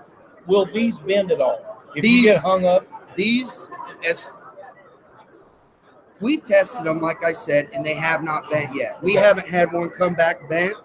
will 0.47 0.65
these 0.65 0.97
bend 0.99 1.32
at 1.32 1.39
all? 1.41 1.82
If 1.95 1.97
you 1.97 2.02
These- 2.02 2.25
get 2.25 2.41
hung 2.41 2.65
up, 2.65 2.86
these 3.15 3.69
as 4.08 4.32
we've 6.22 6.44
tested 6.44 6.86
them 6.86 7.00
like 7.02 7.24
i 7.24 7.32
said 7.32 7.70
and 7.74 7.86
they 7.86 7.94
have 7.94 8.24
not 8.24 8.50
bent 8.50 8.74
yet 8.76 9.02
we 9.04 9.18
Okay. 9.18 9.26
haven't 9.28 9.48
had 9.48 9.72
one 9.72 9.90
come 9.90 10.14
back 10.14 10.48
bent 10.50 10.76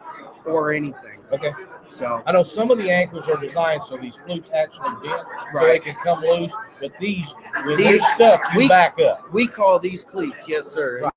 or 0.44 0.73
anything 0.73 1.18
okay. 1.33 1.53
so 1.88 2.23
I 2.27 2.33
know 2.33 2.42
some 2.42 2.70
of 2.70 2.79
the 2.79 2.90
anchors 2.90 3.29
are 3.29 3.37
designed 3.40 3.83
so 3.83 3.97
these 3.97 4.16
flutes 4.16 4.51
actually 4.55 4.90
bend, 5.03 5.23
so 5.55 5.66
they 5.66 5.79
can 5.79 5.94
come 5.97 6.20
loose. 6.20 6.53
But 6.81 6.92
these, 7.01 7.35
when 7.64 7.77
These- 7.77 7.87
they're 7.87 8.01
stuck, 8.14 8.53
you 8.53 8.59
we- 8.61 8.68
back 8.68 8.99
up. 9.01 9.33
we 9.33 9.47
call 9.47 9.79
these 9.79 10.05
cleats 10.05 10.44
yes 10.49 10.66
sir 10.66 11.09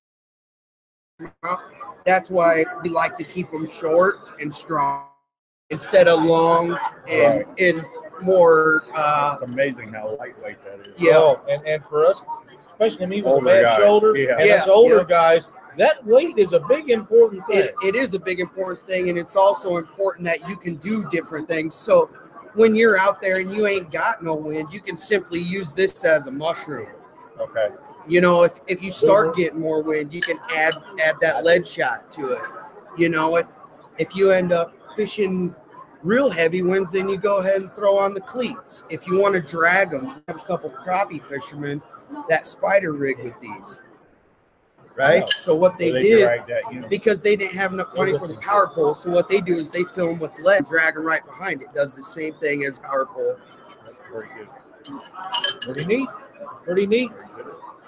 Right. 1.42 1.58
that's 2.06 2.30
why 2.30 2.64
we 2.82 2.88
like 2.90 3.16
to 3.16 3.24
keep 3.24 3.50
them 3.50 3.66
short 3.66 4.16
and 4.40 4.54
strong 4.54 5.06
instead 5.70 6.06
of 6.08 6.22
long 6.24 6.78
and 7.08 7.44
and 7.58 7.84
more 8.22 8.84
uh 8.94 9.36
It's 9.40 9.52
amazing 9.54 9.92
how 9.92 10.16
lightweight 10.18 10.58
that 10.64 10.86
is. 10.86 10.94
yeah 10.96 11.16
Oh, 11.16 11.40
and 11.48 11.60
and 11.66 11.84
for 11.84 12.06
us 12.06 12.22
especially 12.78 13.06
me 13.06 13.22
with 13.22 13.32
Older 13.32 13.46
a 13.46 13.48
bad 13.50 13.64
guys, 13.64 13.76
shoulder, 13.76 14.16
yeah. 14.16 14.36
and 14.38 14.50
us 14.50 14.68
older 14.68 14.98
yeah. 14.98 15.04
guys. 15.04 15.48
That 15.76 16.04
weight 16.04 16.38
is 16.38 16.52
a 16.52 16.60
big 16.60 16.90
important 16.90 17.46
thing. 17.46 17.58
it, 17.58 17.74
it 17.84 17.94
is 17.94 18.14
a 18.14 18.18
big 18.18 18.40
important 18.40 18.84
thing 18.86 19.10
and 19.10 19.18
it's 19.18 19.36
also 19.36 19.76
important 19.76 20.24
that 20.26 20.48
you 20.48 20.56
can 20.56 20.74
do 20.76 21.08
different 21.10 21.46
things 21.46 21.72
so 21.74 22.10
when 22.54 22.74
you're 22.74 22.98
out 22.98 23.20
there 23.20 23.38
and 23.38 23.52
you 23.54 23.66
ain't 23.68 23.92
got 23.92 24.20
no 24.22 24.34
wind 24.34 24.72
you 24.72 24.80
can 24.80 24.96
simply 24.96 25.38
use 25.38 25.72
this 25.72 26.02
as 26.02 26.26
a 26.26 26.30
mushroom 26.32 26.88
Okay. 27.38 27.68
you 28.08 28.20
know 28.20 28.42
if, 28.42 28.54
if 28.66 28.82
you 28.82 28.90
start 28.90 29.28
Mhm. 29.28 29.36
getting 29.36 29.60
more 29.60 29.80
wind 29.84 30.12
you 30.12 30.20
can 30.20 30.38
add 30.56 30.74
add 31.00 31.14
that 31.20 31.44
lead 31.44 31.64
shot 31.68 32.10
to 32.12 32.32
it 32.32 32.42
you 32.96 33.08
know 33.08 33.36
if 33.36 33.46
if 33.98 34.16
you 34.16 34.32
end 34.32 34.50
up 34.50 34.74
fishing 34.96 35.54
real 36.02 36.28
heavy 36.28 36.62
winds 36.62 36.90
then 36.90 37.08
you 37.08 37.18
go 37.18 37.36
ahead 37.38 37.60
and 37.60 37.72
throw 37.74 37.96
on 37.98 38.14
the 38.14 38.20
cleats 38.20 38.82
if 38.90 39.06
you 39.06 39.20
want 39.20 39.34
to 39.34 39.40
drag 39.40 39.90
them 39.92 40.20
have 40.26 40.36
a 40.36 40.44
couple 40.44 40.70
crappie 40.70 41.22
fishermen 41.28 41.80
that 42.28 42.46
spider 42.46 42.92
rig 42.92 43.18
with 43.22 43.38
these 43.40 43.82
right 44.96 45.20
Wow. 45.22 45.26
so 45.28 45.54
what 45.54 45.78
they 45.78 45.90
So 45.92 45.98
did 46.00 46.24
drag 46.24 46.46
that 46.46 46.72
unit. 46.72 46.90
because 46.90 47.22
they 47.22 47.36
didn't 47.36 47.56
have 47.56 47.72
enough 47.72 47.94
money 47.94 48.18
for 48.18 48.26
the 48.26 48.34
power 48.36 48.66
pole. 48.68 48.94
So 48.94 49.10
what 49.10 49.28
they 49.28 49.40
do 49.40 49.56
is 49.56 49.70
they 49.70 49.84
fill 49.84 50.08
them 50.08 50.18
with 50.18 50.32
lead, 50.40 50.66
drag 50.66 50.94
them 50.94 51.04
right 51.04 51.24
behind 51.24 51.62
it. 51.62 51.72
Does 51.72 51.94
the 51.94 52.02
same 52.02 52.34
thing 52.34 52.64
as 52.64 52.78
power 52.78 53.06
pole. 53.06 53.36
Very 54.12 54.28
good. 54.36 54.48
Pretty 55.62 55.84
neat. 55.86 56.08
Pretty 56.64 56.86
neat. 56.86 57.12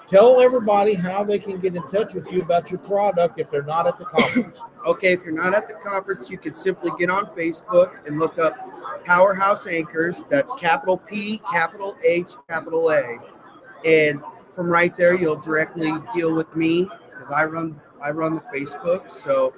Tell 0.07 0.41
everybody 0.41 0.93
how 0.93 1.23
they 1.23 1.39
can 1.39 1.57
get 1.59 1.75
in 1.75 1.85
touch 1.87 2.13
with 2.13 2.31
you 2.31 2.41
about 2.41 2.69
your 2.69 2.79
product 2.79 3.39
if 3.39 3.49
they're 3.49 3.63
not 3.63 3.87
at 3.87 3.97
the 3.97 4.05
conference. 4.05 4.61
Okay, 4.83 5.13
if 5.13 5.23
you're 5.23 5.35
not 5.35 5.53
at 5.53 5.67
the 5.67 5.75
conference, 5.75 6.27
you 6.27 6.39
can 6.39 6.55
simply 6.55 6.89
get 6.97 7.11
on 7.11 7.27
Facebook 7.35 7.99
and 8.07 8.17
look 8.17 8.39
up 8.39 8.55
Powerhouse 9.05 9.67
Anchors. 9.67 10.23
That's 10.27 10.51
capital 10.53 10.97
P, 10.97 11.39
capital 11.51 11.95
H, 12.03 12.33
capital 12.49 12.91
A, 12.91 13.19
and 13.85 14.21
from 14.53 14.67
right 14.67 14.95
there 14.97 15.15
you'll 15.15 15.39
directly 15.39 15.91
deal 16.13 16.33
with 16.33 16.55
me 16.55 16.89
because 17.11 17.31
I 17.31 17.45
run 17.45 17.79
I 18.01 18.11
run 18.11 18.35
the 18.35 18.41
Facebook. 18.53 19.11
So 19.11 19.53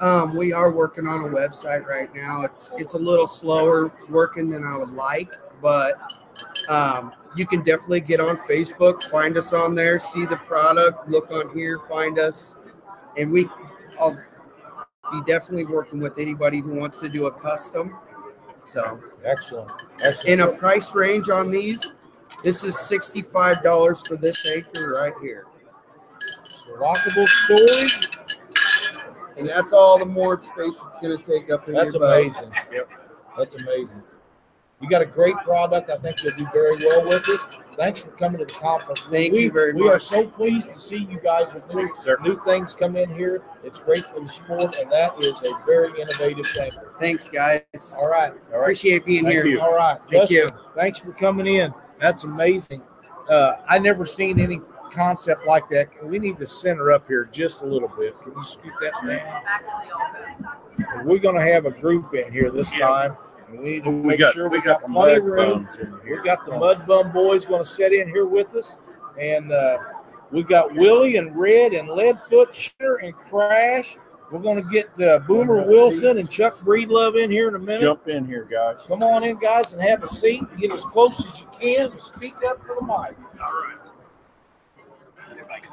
um, 0.00 0.36
we 0.36 0.52
are 0.52 0.70
working 0.70 1.06
on 1.06 1.24
a 1.24 1.28
website 1.28 1.86
right 1.86 2.14
now. 2.14 2.42
It's 2.42 2.72
it's 2.76 2.94
a 2.94 2.98
little 2.98 3.26
slower 3.26 3.92
working 4.08 4.50
than 4.50 4.64
I 4.64 4.76
would 4.76 4.92
like, 4.92 5.32
but 5.60 5.94
um, 6.68 7.12
you 7.36 7.46
can 7.46 7.62
definitely 7.62 8.00
get 8.00 8.20
on 8.20 8.36
Facebook, 8.48 9.02
find 9.10 9.36
us 9.36 9.52
on 9.52 9.74
there, 9.74 9.98
see 9.98 10.24
the 10.26 10.36
product, 10.36 11.08
look 11.08 11.30
on 11.30 11.56
here, 11.56 11.80
find 11.88 12.18
us, 12.18 12.56
and 13.16 13.30
we. 13.30 13.48
I'll 14.00 14.16
be 15.10 15.20
definitely 15.26 15.64
working 15.64 16.00
with 16.00 16.18
anybody 16.18 16.60
who 16.60 16.78
wants 16.78 17.00
to 17.00 17.08
do 17.08 17.26
a 17.26 17.30
custom. 17.32 17.96
So, 18.62 19.00
Excellent. 19.24 19.70
Excellent. 20.02 20.28
in 20.28 20.40
a 20.40 20.52
price 20.52 20.94
range 20.94 21.30
on 21.30 21.50
these, 21.50 21.94
this 22.42 22.62
is 22.64 22.78
sixty-five 22.78 23.62
dollars 23.62 24.02
for 24.06 24.16
this 24.16 24.46
anchor 24.46 24.94
right 24.96 25.12
here, 25.20 25.46
It's 26.46 26.62
lockable 26.78 27.26
storage. 27.26 28.08
and 29.36 29.48
that's 29.48 29.72
all 29.72 29.98
the 29.98 30.06
more 30.06 30.40
space 30.42 30.82
it's 30.86 30.98
going 30.98 31.16
to 31.16 31.22
take 31.22 31.50
up 31.50 31.68
in 31.68 31.74
That's 31.74 31.94
your 31.94 32.00
boat. 32.00 32.22
amazing. 32.26 32.52
Yep. 32.72 32.88
That's 33.36 33.54
amazing. 33.56 34.02
You 34.80 34.88
got 34.88 35.02
a 35.02 35.06
great 35.06 35.34
product. 35.38 35.90
I 35.90 35.96
think 35.98 36.22
you'll 36.22 36.36
do 36.36 36.46
very 36.52 36.76
well 36.76 37.08
with 37.08 37.28
it. 37.28 37.40
Thanks 37.76 38.00
for 38.02 38.10
coming 38.12 38.38
to 38.40 38.44
the 38.44 38.52
conference. 38.52 39.00
Thank 39.10 39.32
we, 39.32 39.42
you 39.44 39.52
very 39.52 39.72
much. 39.72 39.82
We 39.82 39.88
are 39.88 39.98
so 40.00 40.26
pleased 40.26 40.70
to 40.72 40.78
see 40.78 40.96
you 40.98 41.20
guys 41.20 41.52
with 41.52 41.62
new, 41.72 41.88
new 42.22 42.40
things 42.44 42.74
come 42.74 42.96
in 42.96 43.08
here. 43.10 43.42
It's 43.64 43.78
great 43.78 44.04
for 44.04 44.20
the 44.20 44.28
sport, 44.28 44.76
and 44.76 44.90
that 44.90 45.12
is 45.20 45.34
a 45.42 45.64
very 45.66 45.90
innovative 46.00 46.46
thing. 46.56 46.70
Thanks, 47.00 47.28
guys. 47.28 47.62
All 47.98 48.08
right. 48.08 48.32
All 48.52 48.58
right. 48.58 48.62
Appreciate 48.62 49.04
being 49.04 49.24
Thank 49.24 49.34
here. 49.34 49.46
you. 49.46 49.60
All 49.60 49.74
right. 49.74 49.98
Thank 50.08 50.28
Justin, 50.28 50.36
you. 50.36 50.48
Thanks 50.76 50.98
for 51.00 51.12
coming 51.12 51.46
in. 51.46 51.72
That's 52.00 52.24
amazing. 52.24 52.82
Uh, 53.28 53.56
I 53.68 53.78
never 53.78 54.06
seen 54.06 54.40
any 54.40 54.60
concept 54.90 55.46
like 55.46 55.68
that. 55.68 55.88
We 56.04 56.18
need 56.18 56.38
to 56.38 56.46
center 56.46 56.92
up 56.92 57.06
here 57.06 57.28
just 57.30 57.62
a 57.62 57.66
little 57.66 57.88
bit. 57.98 58.20
Can 58.22 58.32
you 58.34 58.44
scoot 58.44 58.72
that 58.80 58.92
down? 58.94 59.06
Back 59.06 59.62
in 59.62 59.88
the 59.88 59.94
office. 59.94 61.04
We're 61.04 61.18
going 61.18 61.34
to 61.34 61.52
have 61.52 61.66
a 61.66 61.70
group 61.70 62.14
in 62.14 62.32
here 62.32 62.50
this 62.50 62.70
time. 62.72 63.16
And 63.48 63.58
we 63.60 63.70
need 63.70 63.84
to 63.84 63.90
We 63.90 64.08
make 64.08 64.20
got 64.20 64.34
sure 64.34 64.48
we 64.48 64.58
we 64.58 64.64
got 64.64 64.80
got 64.80 64.88
the 64.88 64.92
plenty 64.92 65.12
mud 65.12 65.18
of 65.18 65.24
room. 65.24 65.68
We 66.04 66.16
got 66.22 66.44
the 66.46 66.58
Mud 66.58 66.86
Bum 66.86 67.12
boys 67.12 67.44
going 67.44 67.62
to 67.62 67.68
sit 67.68 67.92
in 67.92 68.08
here 68.08 68.26
with 68.26 68.54
us, 68.54 68.76
and 69.18 69.50
uh, 69.50 69.78
we 70.30 70.42
got 70.42 70.74
Willie 70.74 71.16
and 71.16 71.34
Red 71.34 71.72
and 71.72 71.88
Leadfoot 71.88 72.52
Shitter 72.52 73.02
and 73.02 73.14
Crash. 73.14 73.96
We're 74.30 74.40
going 74.40 74.62
to 74.62 74.70
get 74.70 74.88
uh, 75.00 75.20
Boomer 75.20 75.66
Wilson 75.66 76.18
and 76.18 76.30
Chuck 76.30 76.58
Breedlove 76.60 77.22
in 77.22 77.30
here 77.30 77.48
in 77.48 77.54
a 77.54 77.58
minute. 77.58 77.80
Jump 77.80 78.08
in 78.08 78.26
here, 78.26 78.44
guys. 78.50 78.84
Come 78.86 79.02
on 79.02 79.24
in, 79.24 79.38
guys, 79.38 79.72
and 79.72 79.80
have 79.80 80.02
a 80.02 80.06
seat. 80.08 80.42
Get 80.58 80.70
as 80.70 80.84
close 80.84 81.24
as 81.26 81.40
you 81.40 81.46
can. 81.58 81.98
Speak 81.98 82.34
up 82.46 82.60
for 82.66 82.74
the 82.78 82.82
mic. 82.82 83.16
All 83.40 83.52
right. 83.52 83.76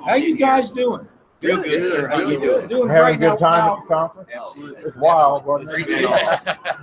How 0.05 0.15
you 0.15 0.37
guys 0.37 0.71
doing? 0.71 1.07
Real 1.41 1.61
good, 1.61 1.91
sir. 1.91 2.07
How 2.07 2.19
you 2.21 2.39
doing? 2.39 2.67
Doing 2.67 2.89
Having 2.89 3.15
a 3.23 3.29
good 3.29 3.39
time 3.39 3.65
Now- 3.65 3.77
at 3.77 3.81
the 3.83 3.87
conference. 3.93 4.29
Absolutely. 4.33 4.83
It's 4.83 4.95
wild, 4.95 5.45
wasn't 5.45 5.87
it? 5.89 6.05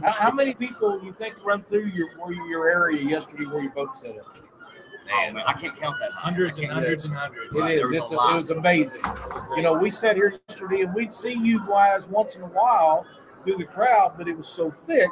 How, 0.03 0.13
how 0.13 0.31
many 0.31 0.55
people 0.55 1.03
you 1.03 1.13
think 1.13 1.35
run 1.45 1.63
through 1.63 1.87
your 1.87 2.09
your 2.49 2.69
area 2.69 3.03
yesterday 3.03 3.45
where 3.47 3.63
you 3.63 3.71
both 3.71 3.97
set 3.97 4.19
up? 4.19 4.37
Oh, 5.11 5.33
man, 5.33 5.43
I 5.47 5.53
can't 5.55 5.77
count 5.77 5.97
that. 6.01 6.13
Hundreds 6.13 6.59
and 6.59 6.71
hundreds 6.71 7.05
and 7.05 7.15
hundreds. 7.15 7.57
It 7.57 7.61
Right, 7.61 7.79
is. 7.79 7.91
It's 7.91 8.13
a 8.13 8.17
a, 8.17 8.35
it 8.35 8.37
was 8.39 8.51
amazing. 8.51 9.01
You 9.57 9.63
know, 9.63 9.73
we 9.73 9.91
sat 9.91 10.17
here 10.17 10.35
yesterday 10.49 10.83
and 10.83 10.95
we'd 10.95 11.13
see 11.13 11.33
you 11.33 11.67
guys 11.67 12.09
once 12.09 12.37
in 12.37 12.43
a 12.43 12.47
while 12.47 13.05
through 13.45 13.57
the 13.57 13.65
crowd, 13.65 14.15
but 14.17 14.29
it 14.29 14.37
was 14.37 14.47
so 14.49 14.71
thick 14.71 15.09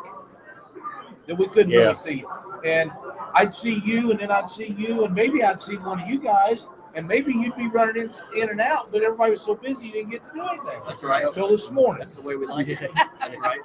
that 1.26 1.34
we 1.36 1.46
couldn't 1.48 1.70
Yeah. 1.72 1.80
really 1.80 1.94
see 1.96 2.12
you. 2.20 2.30
And 2.64 2.90
I'd 3.34 3.54
see 3.54 3.80
you, 3.84 4.10
and 4.10 4.20
then 4.20 4.30
I'd 4.30 4.48
see 4.50 4.74
you, 4.78 5.04
and 5.04 5.14
maybe 5.14 5.42
I'd 5.42 5.60
see 5.60 5.76
one 5.76 6.00
of 6.00 6.08
you 6.08 6.18
guys, 6.18 6.68
and 6.94 7.06
maybe 7.06 7.32
you'd 7.32 7.56
be 7.56 7.68
running 7.68 8.02
in, 8.02 8.10
in 8.42 8.48
and 8.50 8.60
out, 8.60 8.90
but 8.92 9.02
everybody 9.02 9.32
was 9.32 9.42
so 9.42 9.54
busy 9.54 9.86
you 9.86 9.92
didn't 9.92 10.10
get 10.10 10.26
to 10.26 10.32
do 10.34 10.40
anything 10.46 10.80
That's 10.86 11.02
right. 11.02 11.24
until 11.26 11.48
this 11.48 11.70
morning. 11.70 12.00
That's 12.00 12.14
the 12.16 12.22
way 12.22 12.36
we 12.36 12.46
like 12.46 12.68
it. 12.68 12.78
That's 13.20 13.36
right. 13.38 13.60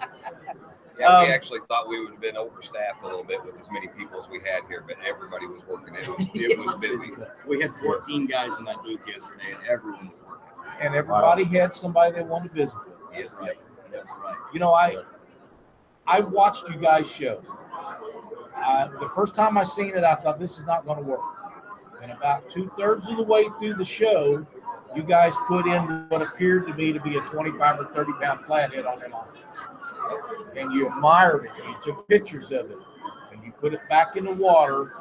Yeah, 1.00 1.20
we 1.22 1.28
Um, 1.28 1.32
actually 1.34 1.60
thought 1.62 1.88
we 1.90 2.00
would 2.00 2.12
have 2.12 2.22
been 2.22 2.36
overstaffed 2.38 3.02
a 3.04 3.06
little 3.06 3.24
bit 3.24 3.44
with 3.46 3.60
as 3.60 3.70
many 3.72 3.88
people 3.90 4.20
as 4.20 4.30
we 4.30 4.40
had 4.40 4.64
here, 4.68 4.84
but 4.88 4.96
everybody 5.06 5.46
was 5.46 5.62
working. 5.68 5.96
It 5.96 6.08
was, 6.08 6.28
it 6.34 6.58
was 6.58 6.76
busy. 6.76 7.12
We 7.48 7.62
had 7.62 7.74
14 7.76 8.26
guys 8.28 8.58
in 8.58 8.66
that 8.66 8.82
booth 8.84 9.06
yesterday, 9.08 9.54
and 9.54 9.68
everyone 9.68 10.10
was 10.10 10.22
working. 10.28 10.48
And 10.80 10.96
everybody 10.96 11.44
had 11.44 11.74
somebody 11.74 12.12
they 12.14 12.24
wanted 12.24 12.50
to 12.50 12.56
visit. 12.56 12.76
with. 12.86 12.96
That's 13.14 13.34
right. 13.34 13.60
That's 13.92 14.12
right. 14.24 14.38
You 14.54 14.60
know, 14.60 14.74
I 14.74 14.98
I 16.08 16.20
watched 16.22 16.70
you 16.70 16.78
guys 16.78 17.10
show. 17.10 17.42
Uh, 18.56 18.88
the 19.00 19.10
first 19.10 19.36
time 19.36 19.58
I 19.58 19.64
seen 19.64 19.96
it, 19.98 20.04
I 20.04 20.16
thought 20.16 20.40
this 20.40 20.58
is 20.60 20.66
not 20.66 20.86
going 20.86 20.98
to 20.98 21.04
work. 21.04 21.22
And 22.02 22.12
about 22.12 22.50
two 22.50 22.72
thirds 22.78 23.10
of 23.10 23.18
the 23.18 23.24
way 23.24 23.46
through 23.60 23.76
the 23.76 23.86
show, 23.86 24.46
you 24.96 25.04
guys 25.04 25.34
put 25.48 25.66
in 25.68 25.82
what 26.10 26.22
appeared 26.22 26.68
to 26.68 26.74
me 26.74 26.94
to 26.94 27.00
be 27.00 27.18
a 27.18 27.22
25 27.22 27.80
or 27.80 27.86
30 27.86 28.12
pound 28.22 28.46
flathead 28.46 28.86
on 28.86 29.00
that 29.00 29.12
line. 29.12 29.24
And 30.56 30.72
you 30.72 30.88
admired 30.88 31.46
it. 31.46 31.52
You 31.66 31.76
took 31.84 32.08
pictures 32.08 32.52
of 32.52 32.72
it. 32.72 32.78
And 33.32 33.44
you 33.44 33.52
put 33.52 33.74
it 33.74 33.82
back 33.90 34.16
in 34.16 34.26
the 34.26 34.34
water 34.34 34.94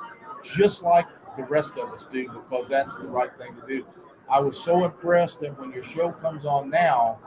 just 0.43 0.83
like 0.83 1.07
the 1.37 1.45
rest 1.45 1.79
of 1.79 1.91
us 1.91 2.07
do 2.07 2.29
because 2.29 2.69
that's 2.69 2.97
the 2.97 3.07
right 3.07 3.31
thing 3.39 3.55
to 3.57 3.67
do. 3.67 3.87
I 4.31 4.41
was 4.41 4.59
so 4.59 4.85
impressed 4.85 5.41
that 5.41 5.59
when 5.61 5.73
your 5.73 5.85
show 5.85 6.13
comes 6.13 6.47
on 6.47 6.71
now, 6.71 7.19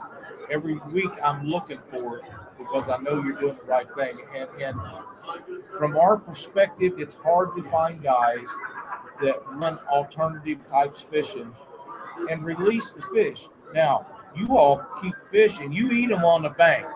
every 0.50 0.78
week 0.92 1.10
I'm 1.22 1.46
looking 1.46 1.78
for 1.90 2.18
it 2.18 2.24
because 2.58 2.88
I 2.88 2.98
know 2.98 3.22
you're 3.22 3.38
doing 3.38 3.56
the 3.56 3.64
right 3.64 3.86
thing. 3.96 4.18
And, 4.34 4.48
and 4.60 4.78
from 5.78 5.96
our 5.96 6.16
perspective, 6.16 6.94
it's 6.98 7.14
hard 7.14 7.54
to 7.56 7.62
find 7.64 8.02
guys 8.02 8.46
that 9.22 9.42
run 9.52 9.78
alternative 9.90 10.58
types 10.66 11.00
fishing 11.00 11.52
and 12.30 12.44
release 12.44 12.92
the 12.92 13.02
fish. 13.14 13.48
Now, 13.74 14.06
you 14.36 14.56
all 14.56 14.84
keep 15.02 15.14
fishing, 15.30 15.72
you 15.72 15.90
eat 15.90 16.08
them 16.08 16.24
on 16.24 16.42
the 16.42 16.50
bank, 16.50 16.86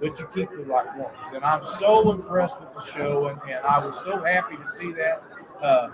but 0.00 0.18
you 0.18 0.26
keep 0.34 0.50
the 0.50 0.64
right 0.64 0.96
ones. 0.96 1.32
And 1.34 1.44
I'm 1.44 1.64
so 1.64 2.12
impressed 2.12 2.60
with 2.60 2.72
the 2.74 2.82
show, 2.82 3.28
and, 3.28 3.40
and 3.42 3.64
I 3.64 3.84
was 3.84 4.02
so 4.02 4.22
happy 4.22 4.56
to 4.56 4.66
see 4.66 4.92
that. 4.92 5.22
Uh, 5.62 5.88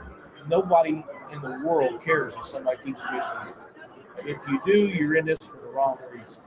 nobody 0.49 1.05
in 1.33 1.41
the 1.41 1.61
world 1.65 2.03
cares 2.03 2.35
if 2.35 2.45
somebody 2.45 2.79
keeps 2.85 3.03
fishing. 3.03 3.55
If 4.25 4.39
you 4.49 4.61
do, 4.67 4.89
you're 4.89 5.17
in 5.17 5.27
this 5.27 5.39
for 5.39 5.59
the 5.59 5.69
wrong 5.69 5.99
reason. 6.11 6.43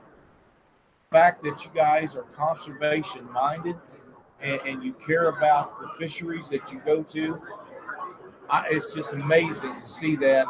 The 1.10 1.18
fact 1.18 1.42
that 1.44 1.64
you 1.64 1.70
guys 1.74 2.16
are 2.16 2.22
conservation 2.22 3.30
minded 3.32 3.76
and, 4.40 4.60
and 4.66 4.82
you 4.82 4.92
care 4.92 5.28
about 5.28 5.80
the 5.80 5.88
fisheries 5.98 6.48
that 6.50 6.72
you 6.72 6.80
go 6.84 7.02
to, 7.04 7.40
I, 8.50 8.66
it's 8.70 8.94
just 8.94 9.12
amazing 9.12 9.80
to 9.80 9.88
see 9.88 10.16
that 10.16 10.46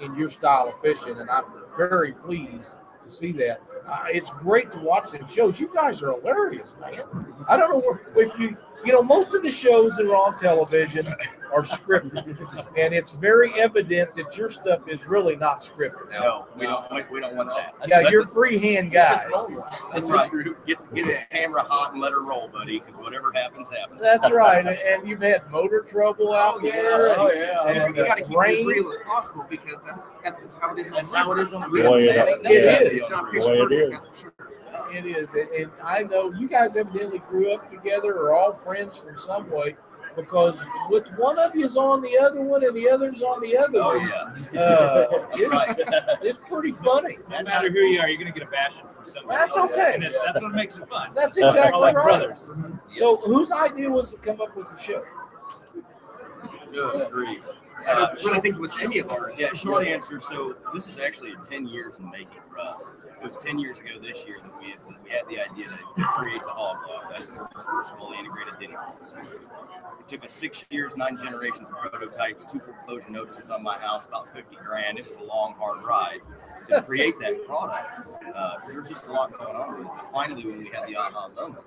in 0.00 0.14
your 0.16 0.30
style 0.30 0.68
of 0.68 0.80
fishing, 0.80 1.18
and 1.18 1.30
I'm 1.30 1.44
very 1.76 2.12
pleased 2.12 2.76
to 3.02 3.10
see 3.10 3.32
that. 3.32 3.60
Uh, 3.88 4.04
it's 4.08 4.30
great 4.30 4.70
to 4.72 4.78
watch 4.78 5.10
them 5.10 5.26
shows. 5.26 5.58
You 5.60 5.70
guys 5.72 6.02
are 6.02 6.12
hilarious, 6.12 6.74
man. 6.80 7.02
I 7.48 7.56
don't 7.56 7.70
know 7.70 7.98
if 8.16 8.38
you 8.38 8.56
You 8.84 8.92
know, 8.92 9.02
most 9.02 9.32
of 9.32 9.42
the 9.42 9.50
shows 9.50 9.96
that 9.96 10.06
are 10.06 10.16
on 10.16 10.36
television 10.36 11.06
are 11.54 11.62
scripted, 11.62 12.26
and 12.76 12.92
it's 12.94 13.12
very 13.12 13.52
evident 13.60 14.14
that 14.16 14.36
your 14.36 14.50
stuff 14.50 14.80
is 14.88 15.06
really 15.06 15.36
not 15.36 15.60
scripted. 15.60 16.10
No, 16.10 16.46
we 16.56 16.66
don't. 16.66 16.90
We, 16.92 17.04
we 17.12 17.20
don't 17.20 17.36
want 17.36 17.50
that. 17.50 17.74
Yeah, 17.88 18.08
you're 18.08 18.24
freehand 18.26 18.90
guys. 18.90 19.22
That's 19.92 20.06
right. 20.06 20.30
Get 20.66 20.94
get 20.94 21.04
the 21.06 21.18
camera 21.30 21.62
hot 21.62 21.92
and 21.92 22.00
let 22.00 22.12
her 22.12 22.22
roll, 22.22 22.48
buddy. 22.48 22.80
Because 22.80 22.96
whatever 22.96 23.30
happens, 23.32 23.68
happens. 23.68 24.00
That's 24.00 24.30
right, 24.32 24.66
and 24.66 25.06
you've 25.06 25.20
had 25.22 25.48
motor 25.50 25.80
trouble 25.80 26.32
out 26.32 26.56
Oh, 26.62 26.64
yeah. 26.64 26.72
there. 26.72 27.18
Oh, 27.20 27.28
and- 27.28 27.38
yeah. 27.38 27.82
and 27.84 27.96
You 27.96 28.04
gotta 28.04 28.22
uh, 28.24 28.26
keep 28.26 28.36
it 28.36 28.58
as 28.60 28.64
real 28.66 28.88
as 28.90 28.96
possible 29.06 29.44
because 29.48 29.82
that's 29.84 30.10
that's 30.24 30.48
how 30.60 30.74
it 30.74 30.80
is. 30.80 30.90
That's 30.90 31.12
how 31.12 31.30
it 31.32 31.38
is 31.38 31.52
on 31.52 31.60
the 31.62 31.66
The 31.68 31.72
real. 31.72 31.94
it 31.94 32.06
man. 32.16 32.28
is. 32.28 32.28
Ain't 32.28 32.42
nothing 32.42 32.56
It 32.56 32.92
easy 32.92 32.96
is. 32.96 33.12
on 33.12 33.24
The 33.26 33.30
real. 33.30 33.48
way 33.48 33.56
it 33.58 33.72
is. 33.72 33.90
That's 33.92 34.06
for 34.08 34.16
sure. 34.16 34.31
It 34.92 35.06
is, 35.06 35.32
and, 35.34 35.48
and 35.50 35.70
I 35.82 36.02
know 36.02 36.32
you 36.32 36.48
guys 36.48 36.76
evidently 36.76 37.20
grew 37.30 37.52
up 37.54 37.70
together, 37.70 38.14
or 38.14 38.34
all 38.34 38.52
friends 38.52 38.98
from 38.98 39.18
some 39.18 39.50
way, 39.50 39.74
because 40.14 40.58
with 40.90 41.08
one 41.16 41.38
of 41.38 41.54
you's 41.56 41.76
on 41.78 42.02
the 42.02 42.18
other 42.18 42.42
one 42.42 42.62
and 42.62 42.76
the 42.76 42.90
other's 42.90 43.22
on 43.22 43.40
the 43.40 43.56
other 43.56 43.78
Oh 43.80 43.96
one. 43.96 44.08
yeah. 44.52 44.60
Uh, 44.60 45.06
it's, 45.32 46.20
it's 46.22 46.48
pretty 46.48 46.72
funny. 46.72 47.16
No 47.30 47.42
matter 47.42 47.70
who 47.70 47.78
you 47.78 48.00
are, 48.00 48.08
you're 48.08 48.18
gonna 48.18 48.32
get 48.32 48.42
a 48.46 48.50
bashing 48.50 48.86
from 48.86 49.06
somebody. 49.06 49.28
That's 49.38 49.56
okay. 49.56 49.92
And 49.94 50.02
that's, 50.02 50.18
that's 50.24 50.42
what 50.42 50.52
makes 50.52 50.76
it 50.76 50.86
fun. 50.88 51.12
That's 51.14 51.38
We're 51.38 51.44
all 51.44 51.50
exactly 51.50 51.80
like 51.80 51.96
right. 51.96 52.04
brothers. 52.04 52.50
So, 52.88 53.16
whose 53.16 53.50
idea 53.50 53.88
was 53.90 54.10
to 54.10 54.18
come 54.18 54.40
up 54.42 54.54
with 54.54 54.68
the 54.68 54.76
show? 54.78 55.02
Good 56.70 57.10
grief. 57.10 57.48
I 57.80 57.94
don't 57.94 58.02
Uh, 58.04 58.14
really 58.24 58.40
think 58.40 58.56
it 58.56 58.60
was 58.60 58.80
any 58.82 58.98
of 58.98 59.10
ours. 59.10 59.38
Yeah, 59.38 59.52
short 59.52 59.86
answer. 59.86 60.20
So 60.20 60.56
this 60.72 60.88
is 60.88 60.98
actually 60.98 61.34
10 61.42 61.66
years 61.66 61.98
in 61.98 62.10
making 62.10 62.40
for 62.48 62.58
us. 62.58 62.92
It 63.20 63.26
was 63.26 63.36
10 63.36 63.58
years 63.58 63.80
ago 63.80 63.98
this 64.00 64.24
year 64.26 64.38
that 64.42 64.58
we 64.60 64.70
had, 64.70 64.78
we 65.04 65.10
had 65.10 65.28
the 65.28 65.40
idea 65.40 65.68
to 65.96 66.02
create 66.04 66.42
the 66.44 66.50
hog 66.50 66.78
log. 66.88 67.12
That's 67.14 67.28
the 67.28 67.36
world's 67.36 67.64
first 67.64 67.96
fully 67.96 68.18
integrated 68.18 68.58
dinner 68.58 68.78
system. 69.00 69.40
It 70.00 70.08
took 70.08 70.24
us 70.24 70.32
six 70.32 70.64
years, 70.70 70.96
nine 70.96 71.16
generations 71.16 71.68
of 71.68 71.76
prototypes, 71.78 72.46
two 72.46 72.58
foreclosure 72.58 73.10
notices 73.10 73.48
on 73.50 73.62
my 73.62 73.78
house, 73.78 74.04
about 74.04 74.32
50 74.34 74.56
grand. 74.64 74.98
It 74.98 75.06
was 75.06 75.16
a 75.16 75.22
long, 75.22 75.54
hard 75.54 75.84
ride 75.84 76.20
to 76.66 76.82
create 76.82 77.18
that 77.20 77.46
product 77.46 78.08
uh, 78.34 78.56
because 78.56 78.72
there's 78.74 78.88
just 78.88 79.06
a 79.06 79.12
lot 79.12 79.32
going 79.32 79.56
on. 79.56 79.84
But 79.84 80.12
finally, 80.12 80.44
when 80.46 80.58
we 80.58 80.66
had 80.66 80.86
the 80.88 80.96
aha 80.96 81.28
moment, 81.34 81.64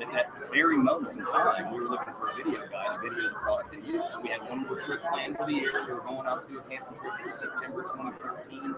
at 0.00 0.12
that 0.12 0.30
very 0.52 0.76
moment 0.76 1.18
in 1.18 1.24
time, 1.24 1.72
we 1.72 1.80
were 1.80 1.88
looking 1.88 2.14
for 2.14 2.28
a 2.28 2.34
video 2.34 2.60
guy 2.70 2.96
to 2.96 3.00
video 3.00 3.28
the 3.28 3.34
product 3.34 3.74
in 3.74 3.84
use. 3.84 4.12
So 4.12 4.20
We 4.20 4.28
had 4.28 4.48
one 4.48 4.66
more 4.66 4.80
trip 4.80 5.00
planned 5.12 5.36
for 5.36 5.46
the 5.46 5.52
year. 5.52 5.84
We 5.86 5.92
were 5.92 6.00
going 6.00 6.26
out 6.26 6.42
to 6.42 6.48
do 6.48 6.58
a 6.58 6.62
camping 6.62 6.98
trip 6.98 7.12
in 7.24 7.30
September 7.30 7.82
2013. 7.82 8.74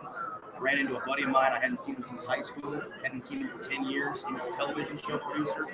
Ran 0.59 0.79
into 0.79 0.97
a 0.97 1.07
buddy 1.07 1.25
of 1.25 1.31
mine. 1.31 1.53
I 1.53 1.61
hadn't 1.61 1.81
seen 1.81 1.97
him 1.97 2.03
since 2.03 2.23
high 2.23 2.41
school. 2.41 2.81
Hadn't 3.03 3.23
seen 3.23 3.41
him 3.41 3.51
for 3.51 3.63
10 3.63 3.85
years. 3.85 4.25
He 4.27 4.33
was 4.33 4.45
a 4.45 4.53
television 4.53 4.99
show 4.99 5.19
producer. 5.19 5.67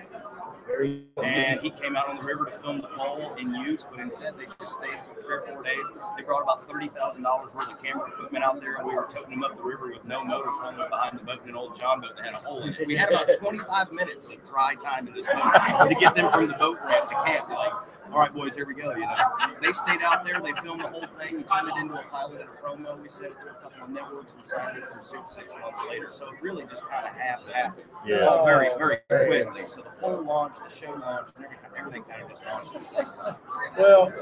And 1.23 1.61
he 1.61 1.71
came 1.71 1.97
out 1.97 2.09
on 2.09 2.17
the 2.17 2.23
river 2.23 2.47
to 2.47 2.53
film 2.53 2.81
the 2.81 2.89
pole 2.89 3.35
in 3.39 3.55
use, 3.55 3.85
but 3.89 4.01
instead 4.01 4.37
they 4.39 4.47
just 4.61 4.75
stayed 4.79 4.99
for 5.07 5.21
three 5.21 5.37
or 5.37 5.41
four 5.43 5.63
days. 5.63 5.87
They 6.17 6.23
brought 6.25 6.43
about 6.43 6.63
thirty 6.65 6.89
thousand 6.89 7.23
dollars 7.23 7.55
worth 7.55 7.71
of 7.71 7.83
camera 7.83 8.09
equipment 8.09 8.45
out 8.45 8.61
there, 8.61 8.77
and 8.77 8.87
we 8.87 8.95
were 8.95 9.09
toting 9.13 9.33
him 9.33 9.45
up 9.45 9.57
the 9.57 9.63
river 9.63 9.89
with 9.89 10.05
no 10.05 10.25
motor 10.25 10.51
pulling 10.61 10.77
behind 10.77 11.19
the 11.19 11.25
boat 11.25 11.41
in 11.45 11.51
an 11.51 11.57
old 11.57 11.79
John 11.79 12.01
boat 12.01 12.17
that 12.17 12.25
had 12.25 12.35
a 12.35 12.39
hole 12.39 12.63
in 12.63 12.75
it. 12.75 12.87
We 12.87 12.97
had 12.97 13.11
about 13.11 13.29
twenty-five 13.39 13.93
minutes 13.93 14.29
of 14.29 14.45
dry 14.45 14.75
time 14.75 15.07
in 15.09 15.15
this 15.15 15.27
boat 15.27 15.87
to 15.89 15.95
get 15.95 16.15
them 16.15 16.31
from 16.33 16.49
the 16.49 16.55
boat 16.55 16.79
ramp 16.85 17.09
to 17.09 17.15
camp. 17.15 17.49
Like, 17.49 17.73
all 18.13 18.19
right, 18.21 18.35
boys, 18.35 18.55
here 18.55 18.67
we 18.67 18.75
go. 18.75 18.95
You 18.95 19.01
know, 19.01 19.15
they 19.63 19.73
stayed 19.73 20.03
out 20.03 20.25
there. 20.25 20.41
They 20.41 20.53
filmed 20.61 20.83
the 20.83 20.89
whole 20.89 21.07
thing. 21.07 21.37
We 21.39 21.43
turned 21.45 21.69
it 21.69 21.77
into 21.81 21.95
a 21.95 22.03
pilot 22.05 22.41
and 22.43 22.51
a 22.51 22.63
promo. 22.87 23.01
We 23.01 23.09
sent 23.09 23.33
it 23.33 23.41
to 23.41 23.51
a 23.51 23.55
couple 23.55 23.85
of 23.85 23.91
networks 23.91 24.35
and 24.35 24.45
signed 24.45 24.79
it 24.79 24.85
for 24.95 25.01
six, 25.03 25.35
six 25.35 25.55
months 25.61 25.81
later. 25.89 26.09
So 26.11 26.27
it 26.29 26.43
really 26.43 26.65
just 26.67 26.85
kind 26.89 27.07
of 27.07 27.13
happened 27.15 27.75
Yeah. 28.07 28.27
all 28.27 28.45
very, 28.45 28.69
very 28.77 28.99
quickly. 29.09 29.67
So 29.67 29.81
the 29.83 29.91
pole 30.01 30.23
launched, 30.23 30.61
the 30.63 30.75
show 30.75 30.93
launched, 30.93 31.33
and 31.37 31.47
everything, 31.47 31.71
everything 31.79 32.03
kind 32.05 32.23
of 32.23 32.29
just 32.29 32.45
launched 32.45 32.75
at 32.75 32.81
the 32.83 32.87
same 32.89 33.05
time. 33.05 33.37
Well, 33.79 34.13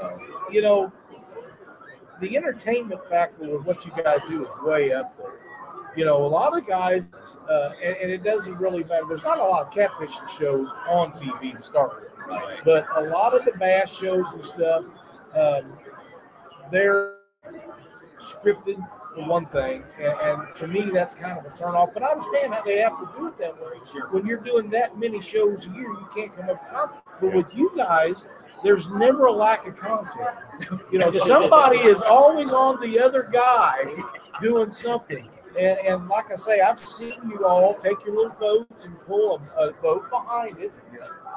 you 0.51 0.61
know, 0.61 0.91
the 2.21 2.37
entertainment 2.37 3.01
factor 3.09 3.49
with 3.57 3.65
what 3.65 3.85
you 3.85 3.91
guys 4.03 4.21
do 4.27 4.45
is 4.45 4.51
way 4.63 4.93
up 4.93 5.17
there. 5.17 5.31
You 5.97 6.05
know, 6.05 6.23
a 6.25 6.27
lot 6.27 6.57
of 6.57 6.65
guys, 6.65 7.07
uh, 7.49 7.71
and, 7.83 7.97
and 7.97 8.11
it 8.11 8.23
doesn't 8.23 8.55
really 8.57 8.85
matter. 8.85 9.03
There's 9.09 9.23
not 9.23 9.39
a 9.39 9.43
lot 9.43 9.63
of 9.67 9.73
catfishing 9.73 10.29
shows 10.39 10.69
on 10.87 11.11
TV 11.11 11.57
to 11.57 11.61
start 11.61 11.99
with, 12.01 12.10
Right. 12.31 12.59
but 12.63 12.85
a 12.95 13.01
lot 13.01 13.33
of 13.33 13.45
the 13.45 13.51
bass 13.57 13.93
shows 13.93 14.25
and 14.33 14.43
stuff, 14.43 14.85
um, 15.35 15.77
they're 16.71 17.15
scripted 18.19 18.77
for 19.13 19.25
one 19.27 19.45
thing, 19.47 19.83
and, 19.99 20.13
and 20.21 20.55
to 20.55 20.67
me, 20.67 20.89
that's 20.93 21.13
kind 21.13 21.37
of 21.37 21.45
a 21.45 21.49
turnoff. 21.55 21.93
But 21.93 22.03
I 22.03 22.07
understand 22.07 22.53
how 22.53 22.63
they 22.63 22.79
have 22.79 22.97
to 22.99 23.09
do 23.17 23.27
it 23.27 23.37
that 23.39 23.55
way. 23.55 23.77
Sure. 23.91 24.07
When 24.09 24.25
you're 24.25 24.39
doing 24.39 24.69
that 24.69 24.97
many 24.97 25.21
shows 25.21 25.67
a 25.67 25.69
year, 25.71 25.83
you 25.83 26.07
can't 26.15 26.33
come 26.35 26.49
up 26.49 26.61
with 26.61 26.71
content. 26.71 27.03
But 27.19 27.33
with 27.33 27.55
you 27.55 27.71
guys, 27.75 28.27
there's 28.63 28.89
never 28.89 29.25
a 29.25 29.31
lack 29.31 29.67
of 29.67 29.77
content. 29.77 30.29
You 30.91 30.99
know, 30.99 31.11
somebody 31.11 31.79
is 31.79 32.01
always 32.03 32.53
on 32.53 32.79
the 32.81 32.99
other 32.99 33.27
guy 33.31 33.83
doing 34.41 34.69
something. 34.69 35.27
And, 35.57 35.77
and 35.79 36.07
like 36.07 36.31
I 36.31 36.35
say, 36.35 36.61
I've 36.61 36.79
seen 36.79 37.19
you 37.27 37.45
all 37.45 37.73
take 37.75 38.05
your 38.05 38.15
little 38.15 38.35
boats 38.39 38.85
and 38.85 38.99
pull 39.01 39.41
a, 39.57 39.67
a 39.67 39.73
boat 39.73 40.09
behind 40.09 40.59
it 40.59 40.71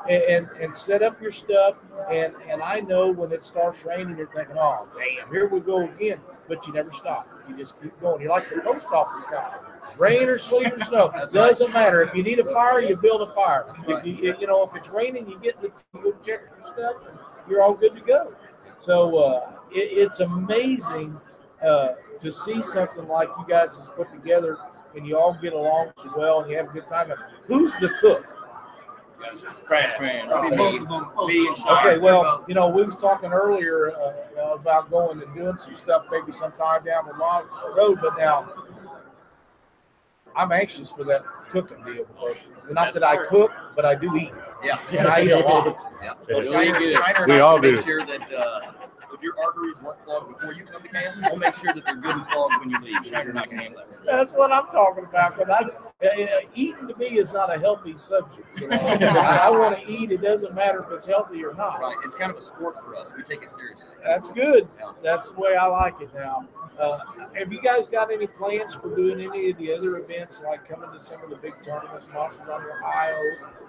and, 0.08 0.22
and, 0.22 0.48
and 0.60 0.76
set 0.76 1.02
up 1.02 1.20
your 1.20 1.32
stuff. 1.32 1.76
And, 2.10 2.34
and 2.48 2.62
I 2.62 2.80
know 2.80 3.10
when 3.10 3.32
it 3.32 3.42
starts 3.42 3.84
raining, 3.84 4.16
you're 4.16 4.28
thinking, 4.28 4.56
oh, 4.58 4.86
damn, 4.96 5.28
here 5.30 5.48
we 5.48 5.60
go 5.60 5.84
again. 5.84 6.18
But 6.46 6.66
you 6.66 6.74
never 6.74 6.92
stop. 6.92 7.28
You 7.48 7.56
just 7.56 7.80
keep 7.80 7.98
going. 8.00 8.20
You're 8.20 8.30
like 8.30 8.48
the 8.50 8.60
post 8.60 8.88
office 8.90 9.26
guy. 9.26 9.54
Rain 9.98 10.28
or 10.28 10.38
sleet 10.38 10.72
or 10.72 10.80
snow, 10.80 11.10
doesn't 11.32 11.72
matter. 11.72 12.02
If 12.02 12.14
you 12.14 12.22
need 12.22 12.38
a 12.38 12.44
fire, 12.44 12.80
you 12.80 12.96
build 12.96 13.28
a 13.28 13.32
fire. 13.34 13.64
That's 13.66 13.82
If 13.82 13.88
right. 13.88 14.04
you, 14.04 14.34
you 14.40 14.46
know, 14.46 14.62
if 14.64 14.74
it's 14.74 14.88
raining, 14.88 15.28
you 15.28 15.38
get 15.40 15.60
the, 15.60 15.70
you 15.94 16.16
check 16.24 16.40
your 16.50 16.62
stuff, 16.62 17.08
and 17.08 17.18
you're 17.48 17.62
all 17.62 17.74
good 17.74 17.94
to 17.94 18.00
go. 18.00 18.32
So 18.78 19.16
uh, 19.18 19.52
it, 19.70 19.98
it's 19.98 20.20
amazing 20.20 21.16
uh, 21.64 21.94
to 22.20 22.30
see 22.32 22.62
something 22.62 23.06
like 23.08 23.28
you 23.38 23.44
guys 23.48 23.76
has 23.76 23.88
put 23.96 24.10
together, 24.12 24.58
and 24.96 25.06
you 25.06 25.18
all 25.18 25.36
get 25.40 25.52
along 25.52 25.92
so 25.96 26.12
well, 26.16 26.40
and 26.40 26.50
you 26.50 26.56
have 26.56 26.68
a 26.68 26.72
good 26.72 26.86
time. 26.86 27.10
And 27.10 27.20
who's 27.46 27.72
the 27.76 27.88
cook? 28.00 28.24
Crash 29.64 29.98
man. 30.00 30.26
Me, 30.50 30.56
Both 30.56 30.80
of 30.82 30.88
them. 30.88 31.08
both 31.16 31.28
me 31.28 31.40
of 31.40 31.46
and 31.48 31.56
them. 31.56 31.64
Sean. 31.64 31.78
Okay, 31.86 31.98
well, 31.98 32.44
you 32.46 32.54
know, 32.54 32.68
we 32.68 32.82
was 32.84 32.96
talking 32.96 33.32
earlier 33.32 33.92
uh, 33.96 34.54
about 34.54 34.90
going 34.90 35.22
and 35.22 35.34
doing 35.34 35.56
some 35.56 35.74
stuff 35.74 36.04
maybe 36.10 36.30
sometime 36.30 36.84
down 36.84 37.06
the 37.06 37.14
long 37.18 37.44
road, 37.74 37.98
but 38.02 38.18
now 38.18 38.52
I'm 40.36 40.52
anxious 40.52 40.90
for 40.90 41.04
that 41.04 41.22
cooking 41.50 41.82
deal 41.84 42.04
because 42.04 42.36
it's 42.58 42.70
not 42.70 42.92
that 42.92 43.02
I 43.04 43.24
cook, 43.26 43.50
but 43.76 43.84
I 43.86 43.94
do 43.94 44.14
eat, 44.16 44.32
Yeah. 44.62 44.76
and 44.92 45.06
I 45.08 45.22
eat 45.22 45.30
a 45.30 45.38
lot. 45.38 45.76
Yeah. 46.02 46.14
Really 46.28 46.48
Shiner, 46.50 46.78
good. 46.78 46.92
Shiner 46.94 47.18
and 47.22 47.26
We 47.32 47.34
I 47.38 47.40
all 47.40 47.54
will 47.54 47.62
make 47.62 47.76
do. 47.76 47.82
sure 47.82 48.04
that 48.04 48.32
uh, 48.34 48.60
if 49.14 49.22
your 49.22 49.34
arteries 49.40 49.80
weren't 49.80 50.04
clogged 50.04 50.28
before 50.28 50.52
you 50.52 50.64
come 50.64 50.82
to 50.82 50.88
camp, 50.88 51.16
we'll 51.22 51.38
make 51.38 51.54
sure 51.54 51.72
that 51.72 51.84
they're 51.84 51.96
good 51.96 52.16
and 52.16 52.26
clogged 52.26 52.54
when 52.60 52.70
you 52.70 52.78
leave. 52.80 53.12
And 53.12 53.38
I 53.38 53.46
can 53.46 53.58
handle 53.58 53.82
that. 53.88 54.04
That's 54.04 54.32
what 54.32 54.52
I'm 54.52 54.66
talking 54.66 55.04
about. 55.04 55.38
Because 55.38 55.50
I, 55.50 55.64
eating 56.54 56.88
to 56.88 56.96
me 56.96 57.06
is 57.18 57.32
not 57.32 57.54
a 57.54 57.58
healthy 57.58 57.96
subject. 57.96 58.46
You 58.60 58.68
know? 58.68 58.76
I, 58.80 59.42
I 59.44 59.50
want 59.50 59.78
to 59.78 59.90
eat. 59.90 60.10
It 60.10 60.22
doesn't 60.22 60.54
matter 60.54 60.84
if 60.84 60.92
it's 60.92 61.06
healthy 61.06 61.44
or 61.44 61.54
not. 61.54 61.80
Right. 61.80 61.96
It's 62.04 62.14
kind 62.14 62.30
of 62.30 62.36
a 62.38 62.42
sport 62.42 62.76
for 62.84 62.96
us. 62.96 63.12
We 63.16 63.22
take 63.22 63.42
it 63.42 63.52
seriously. 63.52 63.90
That's 64.04 64.28
good. 64.28 64.68
Yeah. 64.78 64.92
That's 65.02 65.30
the 65.30 65.40
way 65.40 65.56
I 65.56 65.66
like 65.66 66.00
it 66.00 66.10
now. 66.14 66.46
Uh, 66.78 66.98
have 67.38 67.52
you 67.52 67.62
guys 67.62 67.88
got 67.88 68.10
any 68.12 68.26
plans 68.26 68.74
for 68.74 68.94
doing 68.96 69.20
any 69.20 69.50
of 69.50 69.58
the 69.58 69.72
other 69.72 69.96
events, 69.98 70.42
like 70.44 70.68
coming 70.68 70.90
to 70.92 70.98
some 70.98 71.22
of 71.22 71.30
the 71.30 71.36
big 71.36 71.54
tournaments, 71.62 72.08
Monsters 72.12 72.48
on 72.48 72.62
Ohio, 72.62 73.16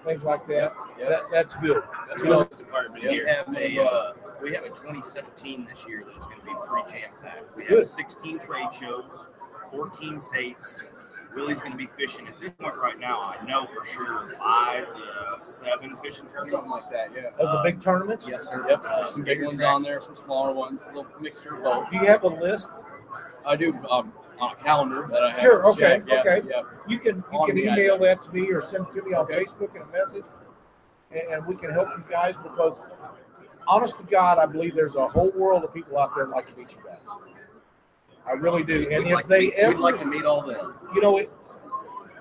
things 0.04 0.24
like 0.24 0.44
that? 0.48 0.72
That 0.98 1.20
that's 1.30 1.54
good. 1.56 1.84
That's 2.08 2.22
You 2.22 2.30
know, 2.30 2.38
what 2.38 2.50
department 2.50 3.04
We 3.04 3.10
here. 3.10 3.28
have 3.32 3.56
a 3.56 3.80
uh, 3.80 4.12
we 4.42 4.52
have 4.54 4.64
a 4.64 4.70
2017 4.70 5.66
this 5.70 5.86
year 5.88 6.02
that 6.04 6.16
is 6.16 6.24
going 6.24 6.38
to 6.40 6.44
be 6.44 6.52
pretty 6.66 6.90
jam 6.90 7.10
packed. 7.22 7.56
We 7.56 7.62
have 7.66 7.70
Good. 7.78 7.86
16 7.86 8.40
trade 8.40 8.74
shows, 8.74 9.28
14 9.70 10.18
states. 10.18 10.88
Willie's 11.36 11.60
going 11.60 11.72
to 11.72 11.78
be 11.78 11.86
fishing 11.86 12.26
at 12.26 12.40
this 12.40 12.50
point 12.58 12.76
right 12.76 12.98
now. 12.98 13.20
I 13.20 13.44
know 13.46 13.66
for 13.66 13.84
sure 13.84 14.34
five 14.38 14.86
to 14.86 15.38
seven 15.38 15.96
fishing 16.02 16.26
tournaments. 16.26 16.50
Something 16.50 16.70
like 16.70 16.90
that, 16.90 17.10
yeah. 17.14 17.28
of 17.38 17.52
the 17.52 17.60
big 17.62 17.80
tournaments. 17.80 18.26
Yes, 18.28 18.48
sir. 18.48 18.64
Yep. 18.68 18.84
Uh, 18.84 19.06
some 19.06 19.22
big 19.22 19.42
ones 19.42 19.56
tracks. 19.56 19.68
on 19.68 19.82
there, 19.82 20.00
some 20.00 20.16
smaller 20.16 20.52
ones, 20.52 20.84
a 20.84 20.86
little 20.88 21.06
mixture 21.20 21.56
of 21.56 21.62
both. 21.62 21.90
Do 21.90 21.96
you 21.98 22.06
have 22.06 22.24
a 22.24 22.28
list? 22.28 22.70
I 23.46 23.54
do 23.54 23.74
um, 23.90 24.12
on 24.40 24.52
a 24.52 24.56
calendar 24.56 25.08
that 25.12 25.22
I 25.22 25.30
have. 25.30 25.38
Sure, 25.38 25.66
okay. 25.66 26.02
Yeah, 26.06 26.20
okay. 26.20 26.40
Yeah. 26.48 26.62
You 26.88 26.98
can 26.98 27.16
you 27.30 27.38
On 27.38 27.46
can 27.46 27.56
the 27.56 27.64
email 27.64 27.98
that 27.98 28.22
to 28.24 28.32
me 28.32 28.50
or 28.50 28.62
send 28.62 28.86
it 28.88 28.92
to 28.94 29.02
me 29.02 29.14
on 29.14 29.24
Okay. 29.24 29.44
Facebook 29.44 29.76
in 29.76 29.82
a 29.82 29.86
message, 29.86 30.24
and, 31.10 31.20
and 31.32 31.46
we 31.46 31.54
can 31.54 31.70
help 31.70 31.88
you 31.96 32.04
guys 32.10 32.34
because, 32.42 32.80
honest 33.68 33.98
to 33.98 34.04
God, 34.06 34.38
I 34.38 34.46
believe 34.46 34.74
there's 34.74 34.96
a 34.96 35.06
whole 35.06 35.32
world 35.32 35.64
of 35.64 35.74
people 35.74 35.98
out 35.98 36.14
there 36.16 36.26
like 36.26 36.46
to 36.48 36.56
meet 36.58 36.70
you 36.70 36.78
guys. 36.84 37.16
I 38.28 38.32
really 38.32 38.62
do. 38.64 38.88
And 38.90 39.04
We'd 39.04 39.10
if 39.10 39.14
like 39.14 39.26
they 39.28 39.40
meet, 39.40 39.54
ever, 39.54 39.74
we'd 39.74 39.80
like 39.80 39.98
to 39.98 40.04
meet 40.04 40.24
all 40.24 40.42
them. 40.42 40.74
you 40.94 41.00
know, 41.00 41.18
it, 41.18 41.30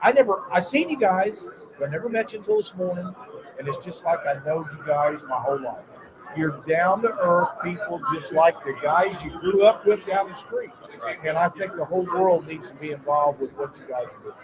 I 0.02 0.12
never, 0.12 0.44
I 0.52 0.60
seen 0.60 0.90
you 0.90 0.98
guys, 0.98 1.44
but 1.80 1.88
I 1.88 1.92
never 1.92 2.10
met 2.10 2.34
you 2.34 2.40
until 2.40 2.58
this 2.58 2.76
morning, 2.76 3.14
and 3.58 3.68
it's 3.68 3.84
just 3.84 4.06
like 4.06 4.20
I 4.28 4.36
know 4.46 4.60
you 4.72 4.84
guys 4.86 5.24
my 5.28 5.38
whole 5.40 5.60
life. 5.62 5.84
You're 6.38 6.62
down 6.68 7.02
to 7.04 7.10
earth 7.20 7.50
people, 7.64 8.02
just 8.14 8.34
like 8.34 8.62
the 8.66 8.76
guys 8.84 9.24
you 9.24 9.32
grew 9.40 9.64
up 9.66 9.86
with 9.86 10.06
down 10.06 10.28
the 10.28 10.36
street. 10.36 10.70
And 11.24 11.38
I 11.38 11.48
think 11.50 11.76
the 11.76 11.86
whole 11.86 12.04
world 12.06 12.46
needs 12.46 12.70
to 12.72 12.76
be 12.76 12.92
involved 12.92 13.40
with 13.40 13.54
what 13.54 13.76
you 13.78 13.88
guys 13.88 14.08
are 14.08 14.22
doing. 14.22 14.36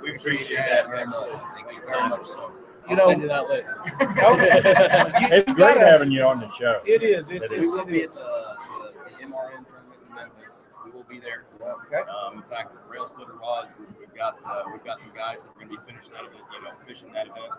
We 0.00 0.14
appreciate 0.16 0.58
that 0.58 0.86
very 0.88 1.06
much. 1.06 1.16
Thank 1.56 1.72
you 1.72 1.80
very 1.88 2.08
much. 2.08 2.24
So, 2.26 2.52
you 2.88 2.96
I'll 2.96 3.08
send 3.08 3.22
you 3.22 3.28
that 3.28 3.48
list. 3.48 3.70
you, 3.86 5.26
It's 5.36 5.52
great 5.54 5.56
gotta- 5.56 5.80
having 5.80 6.12
you 6.12 6.22
on 6.22 6.38
the 6.40 6.50
show. 6.52 6.80
It 6.86 7.02
is. 7.02 7.28
It, 7.30 7.42
It 7.42 7.52
it, 7.52 7.60
We 7.60 7.68
will 7.70 7.84
be 7.84 8.02
at 8.04 8.10
the, 8.10 8.14
the, 8.16 8.92
the 9.18 9.24
MRN 9.24 9.66
tournament 9.66 10.00
in 10.08 10.14
Memphis. 10.14 10.66
We 10.84 10.90
will 10.92 11.03
be 11.14 11.20
there. 11.20 11.44
Okay. 11.86 12.02
Um, 12.10 12.38
in 12.38 12.42
fact, 12.42 12.74
rail 12.88 13.06
splitter 13.06 13.34
rods. 13.34 13.72
We've, 13.78 13.88
we've 13.98 14.14
got 14.14 14.38
uh, 14.44 14.62
we've 14.72 14.84
got 14.84 15.00
some 15.00 15.12
guys 15.14 15.44
that 15.44 15.50
are 15.50 15.54
going 15.54 15.68
to 15.70 15.76
be 15.76 15.82
finishing 15.86 16.12
that 16.12 16.24
event. 16.26 16.42
You 16.52 16.62
know, 16.62 16.70
fishing 16.86 17.12
that 17.12 17.26
event. 17.26 17.52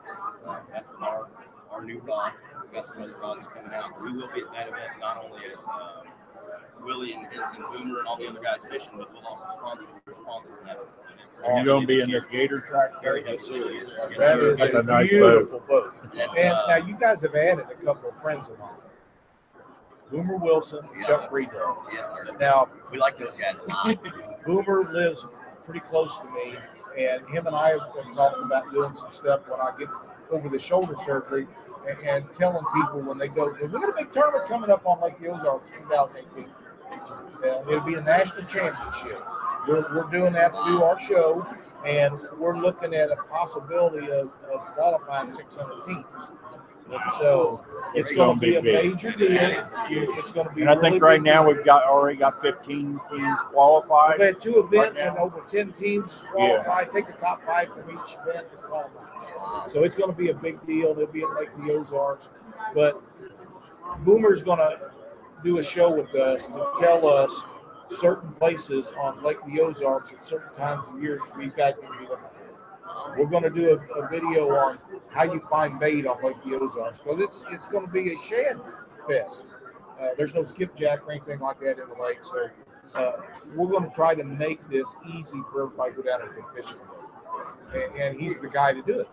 Uh, 0.45 0.59
that's 0.71 0.89
with 0.89 1.01
our 1.01 1.27
our 1.71 1.83
new 1.83 1.99
rod. 1.99 2.33
We've 2.63 2.73
got 2.73 2.85
some 2.85 3.01
other 3.01 3.17
rods 3.17 3.47
coming 3.47 3.71
out. 3.73 4.01
We 4.01 4.11
will 4.11 4.29
be 4.33 4.41
at 4.41 4.51
that 4.53 4.67
event 4.67 4.99
not 4.99 5.23
only 5.23 5.41
as 5.51 5.63
uh, 5.65 6.03
Willie 6.83 7.13
and 7.13 7.25
his 7.27 7.41
and 7.55 7.63
Boomer 7.71 7.99
and 7.99 8.07
all 8.07 8.17
the 8.17 8.27
other 8.27 8.41
guys 8.41 8.65
fishing, 8.69 8.93
but 8.97 9.11
we'll 9.13 9.25
also 9.25 9.47
sponsor 9.49 9.87
we're 10.05 10.13
sponsoring 10.13 10.63
that. 10.65 10.77
event 10.77 11.45
Are 11.45 11.59
you 11.59 11.65
gonna 11.65 11.85
be 11.85 12.01
in 12.01 12.11
this 12.11 12.21
this 12.23 12.31
gator 12.31 12.59
track? 12.61 13.01
Very 13.01 13.23
heavily 13.23 13.59
this. 13.61 13.97
Yes, 13.97 14.17
That 14.17 14.17
sir. 14.17 14.51
is 14.51 14.59
That's 14.59 14.73
a, 14.75 14.79
a 14.79 14.83
nice 14.83 15.09
beautiful 15.09 15.59
boat. 15.67 15.93
And, 16.13 16.21
And 16.37 16.53
uh, 16.53 16.67
now 16.67 16.75
you 16.77 16.95
guys 16.99 17.21
have 17.21 17.35
added 17.35 17.65
a 17.71 17.85
couple 17.85 18.09
of 18.09 18.21
friends 18.21 18.49
of 18.49 18.59
mine. 18.59 18.69
Boomer 20.11 20.37
Wilson, 20.37 20.81
Chuck 21.05 21.31
Breedlove. 21.31 21.77
yes, 21.91 22.11
sir. 22.11 22.27
Now, 22.39 22.69
We 22.91 22.97
like 22.97 23.17
those 23.17 23.37
guys 23.37 23.55
a 23.57 23.69
lot. 23.69 23.97
Boomer 24.45 24.91
lives 24.91 25.25
pretty 25.65 25.79
close 25.81 26.19
to 26.19 26.25
me, 26.25 26.55
and 26.97 27.27
him 27.27 27.47
and 27.47 27.55
I 27.55 27.71
have 27.71 27.93
been 27.93 28.13
talking 28.13 28.43
about 28.43 28.71
doing 28.71 28.93
some 28.93 29.11
stuff 29.11 29.41
when 29.47 29.59
I 29.59 29.71
get 29.77 29.89
over 30.31 30.49
the 30.49 30.59
shoulder 30.59 30.95
surgery 31.05 31.47
and, 31.87 31.99
and 32.07 32.33
telling 32.33 32.63
people 32.75 33.01
when 33.01 33.17
they 33.17 33.27
go, 33.27 33.55
we 33.61 33.67
got 33.67 33.89
a 33.89 33.93
big 33.93 34.11
tournament 34.11 34.47
coming 34.47 34.69
up 34.69 34.85
on 34.85 35.01
Lake 35.01 35.19
the 35.19 35.27
Ozarks 35.27 35.69
2018. 35.71 36.45
Uh, 37.43 37.61
it'll 37.67 37.81
be 37.81 37.95
a 37.95 38.01
national 38.01 38.45
championship. 38.45 39.21
We're, 39.67 39.81
we're 39.95 40.09
doing 40.11 40.33
that 40.33 40.49
to 40.53 40.63
do 40.65 40.83
our 40.83 40.99
show, 40.99 41.45
and 41.85 42.17
we're 42.37 42.57
looking 42.57 42.93
at 42.93 43.11
a 43.11 43.15
possibility 43.15 44.07
of, 44.11 44.29
of 44.53 44.61
qualifying 44.75 45.31
600 45.31 45.83
teams. 45.83 46.05
So 47.19 47.65
it's 47.95 48.11
going 48.11 48.39
to 48.39 48.45
be 48.45 48.55
a 48.55 48.61
big. 48.61 48.91
major 48.91 49.11
deal. 49.11 49.31
It's 49.31 50.31
going 50.31 50.47
to 50.47 50.53
be. 50.53 50.61
And 50.61 50.69
I 50.69 50.75
really 50.75 50.91
think 50.91 51.03
right 51.03 51.21
now 51.21 51.47
we've 51.47 51.65
got 51.65 51.85
already 51.85 52.17
got 52.17 52.41
15 52.41 52.99
teams 53.09 53.41
qualified. 53.47 54.19
We've 54.19 54.27
had 54.27 54.41
two 54.41 54.59
events 54.59 54.99
Right 54.99 55.09
and 55.09 55.17
over 55.17 55.41
10 55.47 55.71
teams 55.71 56.23
qualified. 56.31 56.91
Take 56.91 57.07
the 57.07 57.13
top 57.13 57.43
five 57.45 57.69
from 57.73 57.89
each 57.89 58.17
event 58.27 58.51
to 58.51 58.57
qualify. 58.57 59.67
So 59.67 59.83
it's 59.83 59.95
going 59.95 60.11
to 60.11 60.17
be 60.17 60.29
a 60.29 60.33
big 60.33 60.65
deal. 60.67 60.93
They'll 60.93 61.07
be 61.07 61.21
in 61.21 61.35
Lake 61.35 61.49
the 61.57 61.73
Ozarks. 61.73 62.29
But 62.73 63.01
Boomer's 63.99 64.43
going 64.43 64.59
to 64.59 64.91
do 65.43 65.59
a 65.59 65.63
show 65.63 65.93
with 65.93 66.13
us 66.15 66.47
to 66.47 66.71
tell 66.79 67.07
us 67.07 67.43
certain 67.89 68.31
places 68.33 68.93
on 68.99 69.23
Lake 69.23 69.37
the 69.47 69.61
Ozarks 69.61 70.11
at 70.11 70.25
certain 70.25 70.53
times 70.53 70.87
of 70.87 71.01
year 71.01 71.19
these 71.37 71.53
guys 71.53 71.75
need 71.81 71.87
to 71.87 71.97
be 71.99 72.07
looking 72.07 72.25
at. 72.25 72.34
We're 73.17 73.27
going 73.27 73.43
to 73.43 73.49
do 73.49 73.71
a, 73.71 73.99
a 73.99 74.09
video 74.09 74.49
on 74.49 74.77
how 75.09 75.23
you 75.23 75.39
find 75.39 75.79
bait 75.79 76.05
on 76.05 76.23
Lake 76.23 76.35
the 76.45 76.55
Ozarks 76.59 76.99
because 76.99 77.21
it's 77.21 77.43
it's 77.51 77.67
going 77.67 77.85
to 77.85 77.91
be 77.91 78.13
a 78.13 78.19
shad 78.19 78.59
fest. 79.07 79.45
Uh, 79.99 80.09
there's 80.17 80.35
no 80.35 80.43
skipjack 80.43 81.07
or 81.07 81.11
anything 81.11 81.39
like 81.39 81.59
that 81.61 81.79
in 81.79 81.87
the 81.87 82.03
lake, 82.03 82.19
so 82.23 82.49
uh, 82.95 83.13
we're 83.55 83.67
going 83.67 83.89
to 83.89 83.95
try 83.95 84.13
to 84.13 84.23
make 84.23 84.67
this 84.69 84.95
easy 85.13 85.39
for 85.51 85.63
everybody 85.63 85.91
to 85.95 86.01
go 86.01 86.03
down 86.03 86.21
and 86.21 86.35
go 86.35 86.43
fishing. 86.53 86.79
And, 87.73 88.01
and 88.01 88.19
he's 88.19 88.39
the 88.39 88.49
guy 88.49 88.73
to 88.73 88.81
do 88.81 88.99
it. 88.99 89.09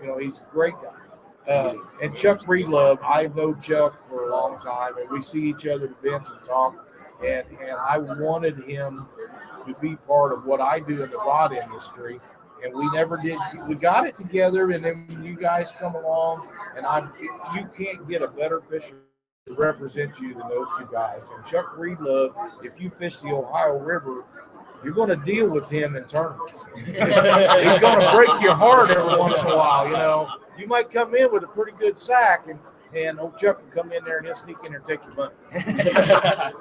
You 0.00 0.08
know, 0.08 0.18
he's 0.18 0.40
a 0.40 0.52
great 0.52 0.74
guy. 0.74 1.52
Uh, 1.52 1.74
and 2.02 2.16
Chuck 2.16 2.40
Breedlove, 2.40 2.98
I've 3.04 3.36
known 3.36 3.60
Chuck 3.60 4.08
for 4.08 4.26
a 4.26 4.30
long 4.30 4.58
time, 4.58 4.98
and 4.98 5.08
we 5.10 5.20
see 5.20 5.48
each 5.48 5.66
other 5.66 5.84
at 5.84 6.04
events 6.04 6.30
and 6.30 6.42
talk. 6.42 6.84
And 7.24 7.46
and 7.60 7.76
I 7.88 7.98
wanted 7.98 8.58
him 8.64 9.06
to 9.66 9.74
be 9.80 9.96
part 9.96 10.32
of 10.32 10.44
what 10.44 10.60
I 10.60 10.80
do 10.80 11.02
in 11.02 11.10
the 11.10 11.16
rod 11.16 11.52
industry, 11.52 12.20
and 12.66 12.74
we 12.74 12.90
never 12.90 13.16
did. 13.16 13.38
We 13.68 13.74
got 13.74 14.06
it 14.06 14.16
together, 14.16 14.70
and 14.70 14.84
then 14.84 15.22
you 15.22 15.36
guys 15.36 15.72
come 15.72 15.94
along, 15.94 16.48
and 16.76 16.84
I'm. 16.84 17.12
You 17.54 17.68
can't 17.76 18.08
get 18.08 18.22
a 18.22 18.28
better 18.28 18.60
fisher 18.60 18.96
to 19.46 19.54
represent 19.54 20.18
you 20.20 20.34
than 20.34 20.48
those 20.48 20.66
two 20.78 20.88
guys. 20.92 21.30
And 21.34 21.44
Chuck 21.46 21.76
Breedlove, 21.76 22.34
if 22.64 22.80
you 22.80 22.90
fish 22.90 23.20
the 23.20 23.28
Ohio 23.28 23.78
River, 23.78 24.24
you're 24.84 24.94
going 24.94 25.08
to 25.08 25.16
deal 25.16 25.48
with 25.48 25.70
him 25.70 25.96
in 25.96 26.04
tournaments. 26.04 26.64
He's 26.76 26.92
going 26.92 28.00
to 28.00 28.12
break 28.14 28.40
your 28.40 28.54
heart 28.54 28.90
every 28.90 29.18
once 29.18 29.38
in 29.38 29.46
a 29.46 29.56
while. 29.56 29.86
You 29.86 29.92
know, 29.92 30.28
you 30.58 30.66
might 30.66 30.90
come 30.90 31.14
in 31.14 31.32
with 31.32 31.44
a 31.44 31.48
pretty 31.48 31.72
good 31.78 31.96
sack, 31.96 32.46
and 32.48 32.58
and 32.94 33.20
old 33.20 33.36
Chuck 33.36 33.58
can 33.60 33.70
come 33.70 33.92
in 33.92 34.04
there 34.04 34.18
and 34.18 34.26
he'll 34.26 34.34
sneak 34.34 34.56
in 34.64 34.72
there 34.72 34.78
and 34.78 34.86
take 34.86 35.00
your 35.04 35.14
money. 35.14 35.34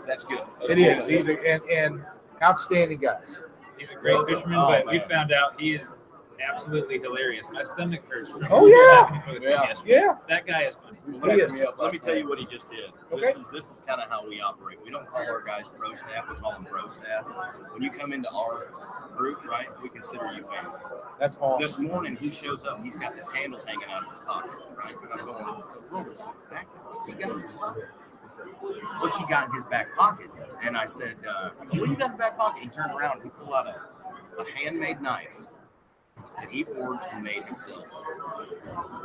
That's 0.07 0.23
good. 0.23 0.41
It 0.69 0.79
is. 0.79 1.05
He's 1.05 1.27
a, 1.27 1.39
and 1.47 1.61
and 1.63 2.05
outstanding 2.41 2.99
guys. 2.99 3.43
He's 3.77 3.89
a 3.91 3.95
great 3.95 4.15
Oh, 4.15 4.25
fisherman, 4.25 4.57
oh, 4.59 4.67
but 4.67 4.87
we 4.87 4.99
found 4.99 5.31
out 5.31 5.59
he 5.59 5.73
is 5.73 5.93
absolutely 6.45 6.99
hilarious. 6.99 7.47
My 7.51 7.63
stomach 7.63 8.01
hurts. 8.09 8.31
from 8.31 8.47
Oh, 8.49 8.65
yeah. 8.67 8.75
laughing 9.01 9.21
with 9.33 9.43
him 9.43 9.49
Yeah. 9.51 9.73
Yeah, 9.85 10.13
That 10.27 10.45
guy 10.45 10.63
is 10.63 10.75
funny. 10.75 10.97
he 11.05 11.41
is. 11.41 11.63
Let 11.77 11.93
me 11.93 11.99
tell 11.99 12.15
you 12.15 12.27
what 12.27 12.39
he 12.39 12.45
just 12.45 12.69
did. 12.69 12.91
Okay. 13.11 13.21
This 13.21 13.35
is 13.35 13.47
this 13.49 13.71
is 13.71 13.81
kind 13.87 14.01
of 14.01 14.09
how 14.09 14.27
we 14.27 14.41
operate. 14.41 14.79
We 14.83 14.91
don't 14.91 15.07
call 15.07 15.21
our 15.25 15.41
guys 15.41 15.65
pro 15.77 15.93
staff. 15.93 16.25
We 16.29 16.35
call 16.35 16.51
them 16.53 16.67
bro 16.69 16.87
staff. 16.89 17.25
When 17.71 17.81
you 17.81 17.91
come 17.91 18.11
into 18.13 18.29
our 18.31 18.67
group, 19.15 19.45
right, 19.45 19.67
we 19.81 19.87
consider 19.89 20.25
you 20.33 20.43
family. 20.43 20.77
That's 21.19 21.37
awesome. 21.39 21.61
This 21.61 21.77
morning 21.79 22.17
he 22.17 22.31
shows 22.31 22.65
up. 22.65 22.83
He's 22.83 22.97
got 22.97 23.15
this 23.15 23.29
handle 23.29 23.61
hanging 23.65 23.87
out 23.89 24.03
of 24.03 24.09
his 24.09 24.19
pocket, 24.19 24.51
right? 24.77 24.95
And 25.01 25.19
I'm 25.21 25.25
going, 25.25 25.63
roll 25.89 26.03
this 26.03 26.23
back. 26.51 26.67
What's 26.91 27.05
he 27.05 27.13
got? 27.13 27.29
What's 28.99 29.17
he 29.17 29.25
got 29.25 29.47
in 29.49 29.55
his 29.55 29.65
back 29.65 29.95
pocket? 29.95 30.29
And 30.63 30.75
I 30.77 30.85
said, 30.85 31.15
uh, 31.29 31.49
what 31.57 31.71
do 31.71 31.77
you 31.79 31.95
got 31.95 32.05
in 32.07 32.11
the 32.13 32.17
back 32.17 32.37
pocket? 32.37 32.63
He 32.63 32.69
turned 32.69 32.91
around 32.93 33.21
and 33.21 33.23
he 33.23 33.29
pulled 33.29 33.53
out 33.53 33.67
a, 33.67 34.41
a 34.41 34.45
handmade 34.55 35.01
knife 35.01 35.41
that 36.39 36.49
he 36.49 36.63
forged 36.63 37.03
and 37.11 37.23
made 37.23 37.43
himself. 37.43 37.85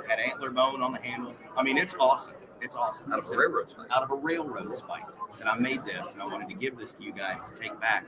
Had 0.08 0.18
antler 0.18 0.50
bone 0.50 0.82
on 0.82 0.92
the 0.92 0.98
handle. 1.00 1.34
I 1.56 1.62
mean, 1.62 1.76
it's 1.78 1.94
awesome. 2.00 2.34
It's 2.60 2.74
awesome. 2.74 3.12
Out 3.12 3.24
He 3.24 3.28
of 3.30 3.32
a 3.32 3.38
railroad 3.38 3.70
spike. 3.70 3.86
out 3.90 4.02
of 4.02 4.10
a 4.10 4.14
railroad 4.16 4.76
spike. 4.76 5.04
He 5.28 5.34
said, 5.34 5.46
I 5.46 5.58
made 5.58 5.84
this 5.84 6.12
and 6.12 6.22
I 6.22 6.26
wanted 6.26 6.48
to 6.48 6.54
give 6.54 6.76
this 6.76 6.92
to 6.92 7.02
you 7.02 7.12
guys 7.12 7.40
to 7.48 7.54
take 7.54 7.78
back 7.80 8.04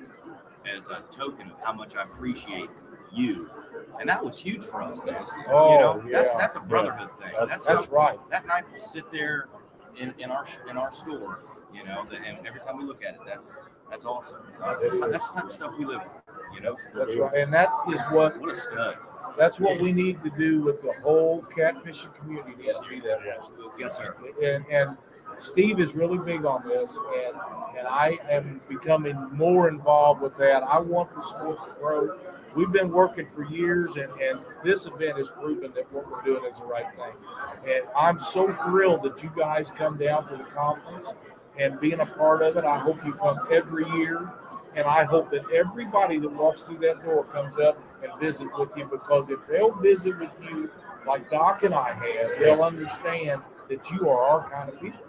as 0.77 0.89
a 0.89 1.03
token 1.11 1.51
of 1.51 1.57
how 1.65 1.73
much 1.73 1.97
I 1.97 2.03
appreciate 2.03 2.69
you. 3.13 3.51
And 4.01 4.09
that 4.09 4.23
was 4.25 4.39
huge 4.39 4.65
for 4.65 4.83
us. 4.83 5.01
man. 5.05 5.17
Oh, 5.49 5.73
you 5.73 5.79
know, 5.81 6.11
that's 6.13 6.31
yeah. 6.33 6.39
that's 6.39 6.57
a 6.57 6.61
brotherhood 6.61 7.11
thing. 7.19 7.31
That's- 7.33 7.49
That's, 7.49 7.67
That's 7.67 7.89
right. 7.89 8.19
that 8.31 8.47
knife 8.47 8.65
will 8.73 8.79
sit 8.79 9.11
there 9.11 9.49
in, 9.99 10.15
in 10.19 10.31
our 10.31 10.47
in 10.69 10.77
our 10.77 10.93
store, 10.93 11.41
you 11.75 11.85
know, 11.85 12.07
and 12.13 12.47
every 12.47 12.61
time 12.61 12.79
we 12.79 12.85
look 12.85 13.03
at 13.05 13.15
it, 13.15 13.21
that's 13.27 13.59
that's 13.91 14.05
awesome. 14.05 14.39
That's, 14.61 14.83
that's, 14.83 14.99
that's 14.99 15.29
the 15.29 15.35
type 15.35 15.45
of 15.45 15.53
stuff 15.53 15.75
we 15.79 15.85
live 15.85 16.03
for, 16.03 16.23
you 16.55 16.61
know. 16.61 16.77
That's 16.95 17.17
right. 17.17 17.35
And 17.35 17.53
that 17.53 17.69
is 17.89 18.01
what 18.11 18.41
What 18.41 18.51
a 18.51 18.55
stud. 18.55 18.97
that's 19.39 19.61
what 19.61 19.79
we 19.81 19.93
need 19.93 20.23
to 20.23 20.31
do 20.31 20.63
with 20.63 20.81
the 20.83 20.95
whole 21.03 21.43
catfishing 21.55 22.15
community. 22.15 22.53
Needs 22.59 22.79
to 22.79 22.89
be 22.89 23.01
that 23.01 23.19
way. 23.21 23.37
Yes, 23.79 23.97
sir. 23.97 24.17
and 24.43 24.65
and 24.71 24.97
Steve 25.39 25.81
is 25.81 25.95
really 25.95 26.19
big 26.19 26.45
on 26.45 26.67
this, 26.67 26.99
and 27.25 27.37
and 27.79 27.89
I 27.89 28.19
am 28.31 28.61
becoming 28.69 29.17
more 29.33 29.69
involved 29.69 30.21
with 30.21 30.37
that. 30.37 30.63
I 30.63 30.79
want 30.79 31.15
the 31.15 31.23
sport 31.23 31.59
to 31.65 31.81
grow. 31.81 32.19
We've 32.55 32.71
been 32.71 32.91
working 32.91 33.27
for 33.27 33.45
years, 33.45 33.97
and 33.97 34.11
and 34.21 34.41
this 34.63 34.87
event 34.87 35.19
has 35.19 35.31
proven 35.31 35.73
that 35.75 35.93
what 35.93 36.11
we're 36.11 36.23
doing 36.23 36.45
is 36.49 36.59
the 36.59 36.65
right 36.65 36.87
thing. 36.97 37.73
And 37.73 37.85
I'm 37.97 38.21
so 38.21 38.53
thrilled 38.65 39.03
that 39.03 39.23
you 39.23 39.33
guys 39.37 39.71
come 39.71 39.97
down 39.97 40.29
to 40.29 40.37
the 40.37 40.45
conference 40.45 41.13
and 41.59 41.81
being 41.81 42.01
a 42.01 42.07
part 42.07 42.43
of 42.43 42.57
it. 42.57 42.65
I 42.65 42.79
hope 42.79 43.05
you 43.05 43.13
come 43.15 43.39
every 43.51 43.89
year, 43.91 44.31
and 44.75 44.87
I 44.87 45.05
hope 45.05 45.31
that 45.31 45.51
everybody 45.51 46.19
that 46.19 46.31
walks 46.31 46.63
through 46.63 46.79
that 46.79 47.05
door 47.05 47.25
comes 47.25 47.59
up 47.59 47.79
and 48.03 48.13
visit 48.21 48.49
with 48.59 48.77
you 48.77 48.85
because 48.85 49.31
if 49.31 49.41
they'll 49.49 49.75
visit 49.75 50.19
with 50.19 50.33
you 50.43 50.71
like 51.07 51.31
Doc 51.31 51.63
and 51.63 51.75
I 51.75 51.93
have, 51.93 52.39
they'll 52.39 52.63
understand 52.63 53.43
that 53.69 53.91
you 53.91 54.09
are 54.09 54.23
our 54.23 54.51
kind 54.51 54.69
of 54.69 54.81
people. 54.81 55.01